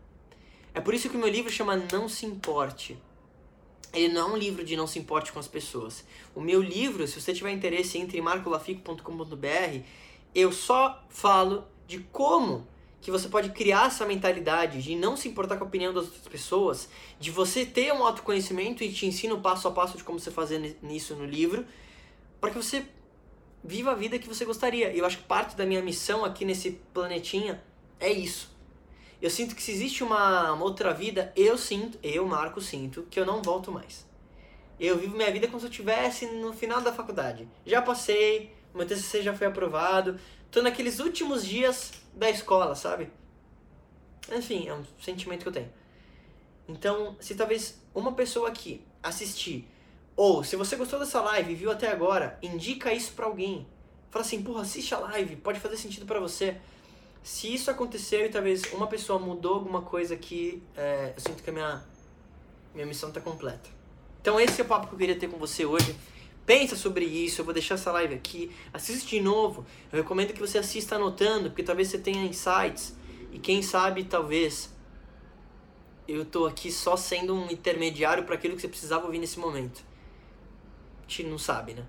É 0.73 0.81
por 0.81 0.93
isso 0.95 1.09
que 1.09 1.17
o 1.17 1.21
meu 1.21 1.29
livro 1.29 1.51
chama 1.51 1.77
Não 1.93 2.09
Se 2.09 2.27
Importe. 2.27 2.99
Ele 3.93 4.13
não 4.13 4.31
é 4.31 4.33
um 4.33 4.37
livro 4.37 4.65
de 4.65 4.77
não 4.77 4.89
se 4.89 4.99
importe 4.99 5.33
com 5.33 5.39
as 5.39 5.47
pessoas. 5.47 6.05
O 6.35 6.41
meu 6.41 6.61
livro, 6.61 7.07
se 7.07 7.21
você 7.21 7.33
tiver 7.33 7.53
interesse, 7.53 7.97
entre 7.97 8.21
marcolafico.com.br. 8.21 9.81
Eu 10.35 10.51
só 10.51 11.05
falo 11.09 11.65
de 11.87 12.01
como 12.01 12.67
que 13.05 13.11
você 13.11 13.29
pode 13.29 13.51
criar 13.51 13.89
essa 13.89 14.07
mentalidade 14.07 14.81
de 14.81 14.97
não 14.97 15.15
se 15.15 15.29
importar 15.29 15.59
com 15.59 15.65
a 15.65 15.67
opinião 15.67 15.93
das 15.93 16.05
outras 16.05 16.27
pessoas, 16.27 16.89
de 17.21 17.31
você 17.31 17.67
ter 17.67 17.93
um 17.93 18.03
autoconhecimento 18.03 18.83
e 18.83 18.91
te 18.91 19.05
ensino 19.05 19.43
passo 19.43 19.69
a 19.69 19.71
passo 19.71 19.99
de 19.99 20.03
como 20.03 20.19
você 20.19 20.31
fazer 20.31 20.79
nisso 20.83 21.15
no 21.15 21.27
livro, 21.27 21.67
para 22.41 22.49
que 22.49 22.57
você 22.57 22.87
viva 23.63 23.91
a 23.91 23.95
vida 23.95 24.19
que 24.19 24.27
você 24.27 24.47
gostaria. 24.47 24.91
E 24.91 25.01
eu 25.01 25.05
acho 25.05 25.19
que 25.19 25.25
parte 25.25 25.55
da 25.55 25.67
minha 25.67 25.83
missão 25.83 26.25
aqui 26.25 26.47
nesse 26.47 26.81
planetinha 26.95 27.63
é 28.01 28.11
isso. 28.11 28.51
Eu 29.21 29.29
sinto 29.29 29.55
que 29.55 29.63
se 29.63 29.73
existe 29.73 30.03
uma, 30.03 30.53
uma 30.53 30.65
outra 30.65 30.95
vida, 30.95 31.31
eu 31.37 31.59
sinto, 31.59 31.99
eu, 32.03 32.27
Marco, 32.27 32.59
sinto 32.63 33.03
que 33.11 33.21
eu 33.21 33.27
não 33.27 33.43
volto 33.43 33.71
mais. 33.71 34.07
Eu 34.81 34.97
vivo 34.97 35.15
minha 35.15 35.31
vida 35.31 35.47
como 35.47 35.61
se 35.61 35.67
eu 35.67 35.71
estivesse 35.71 36.25
no 36.25 36.55
final 36.55 36.81
da 36.81 36.91
faculdade. 36.91 37.47
Já 37.67 37.83
passei, 37.83 38.51
meu 38.75 38.87
TCC 38.87 39.21
já 39.21 39.35
foi 39.35 39.47
aprovado, 39.47 40.19
tô 40.55 40.63
naqueles 40.63 41.01
últimos 41.01 41.45
dias 41.45 41.91
da 42.15 42.31
escola, 42.31 42.77
sabe? 42.77 43.11
Enfim, 44.33 44.69
é 44.69 44.73
um 44.73 44.85
sentimento 45.03 45.43
que 45.43 45.49
eu 45.49 45.53
tenho. 45.53 45.71
Então, 46.69 47.17
se 47.19 47.35
talvez 47.35 47.83
uma 47.93 48.13
pessoa 48.13 48.49
aqui 48.49 48.81
assistir, 49.03 49.69
ou 50.15 50.45
se 50.45 50.55
você 50.55 50.77
gostou 50.77 51.01
dessa 51.01 51.21
live 51.21 51.51
e 51.51 51.57
viu 51.57 51.73
até 51.73 51.91
agora, 51.91 52.39
indica 52.41 52.95
isso 52.95 53.15
para 53.15 53.27
alguém. 53.27 53.67
Fala 54.13 54.25
assim, 54.25 54.45
porra, 54.45 54.63
assiste 54.63 54.95
a 54.95 54.99
live, 55.01 55.35
pode 55.35 55.59
fazer 55.59 55.77
sentido 55.77 56.07
para 56.07 56.21
você. 56.21 56.57
Se 57.21 57.53
isso 57.53 57.69
aconteceu 57.69 58.25
e 58.25 58.29
talvez 58.29 58.63
uma 58.73 58.87
pessoa 58.87 59.19
mudou 59.19 59.55
alguma 59.55 59.83
coisa 59.83 60.15
aqui, 60.15 60.63
é, 60.77 61.15
eu 61.17 61.21
sinto 61.21 61.43
que 61.43 61.51
a 61.51 61.53
minha, 61.53 61.85
minha 62.73 62.87
missão 62.87 63.11
tá 63.11 63.21
completa. 63.21 63.69
Então 64.21 64.39
esse 64.39 64.61
é 64.61 64.65
o 64.65 64.69
papo 64.69 64.87
que 64.87 64.95
eu 64.95 64.99
queria 64.99 65.19
ter 65.19 65.27
com 65.27 65.37
você 65.37 65.67
hoje. 65.67 65.97
Pensa 66.47 66.77
sobre 66.77 67.05
isso, 67.07 67.41
eu 67.41 67.45
vou 67.45 67.55
deixar 67.55 67.75
essa 67.75 67.91
live 67.93 68.15
aqui. 68.15 68.51
Assiste 68.73 69.17
de 69.17 69.21
novo. 69.21 69.65
Eu 69.91 70.03
recomendo 70.03 70.33
que 70.33 70.41
você 70.41 70.59
assista 70.59 70.97
anotando, 70.97 71.49
porque 71.51 71.63
talvez 71.63 71.89
você 71.89 71.99
tenha 71.99 72.23
insights. 72.25 72.95
E 73.33 73.39
quem 73.39 73.63
sabe, 73.63 74.05
talvez, 74.05 74.73
eu 76.07 76.25
tô 76.25 76.47
aqui 76.47 76.71
só 76.71 76.97
sendo 76.97 77.35
um 77.35 77.51
intermediário 77.51 78.25
para 78.25 78.35
aquilo 78.35 78.55
que 78.55 78.61
você 78.61 78.69
precisava 78.69 79.07
ouvir 79.07 79.19
nesse 79.19 79.39
momento. 79.39 79.83
A 81.07 81.11
gente 81.11 81.25
não 81.25 81.39
sabe, 81.39 81.75
né? 81.75 81.85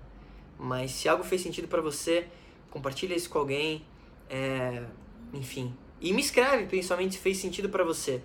Mas 0.58 0.90
se 0.92 1.08
algo 1.08 1.22
fez 1.22 1.42
sentido 1.42 1.68
para 1.68 1.82
você, 1.82 2.26
compartilha 2.70 3.14
isso 3.14 3.28
com 3.28 3.38
alguém. 3.38 3.84
É... 4.28 4.84
Enfim. 5.34 5.74
E 6.00 6.12
me 6.12 6.20
escreve, 6.20 6.66
principalmente, 6.66 7.14
se 7.14 7.20
fez 7.20 7.36
sentido 7.36 7.68
para 7.68 7.84
você. 7.84 8.22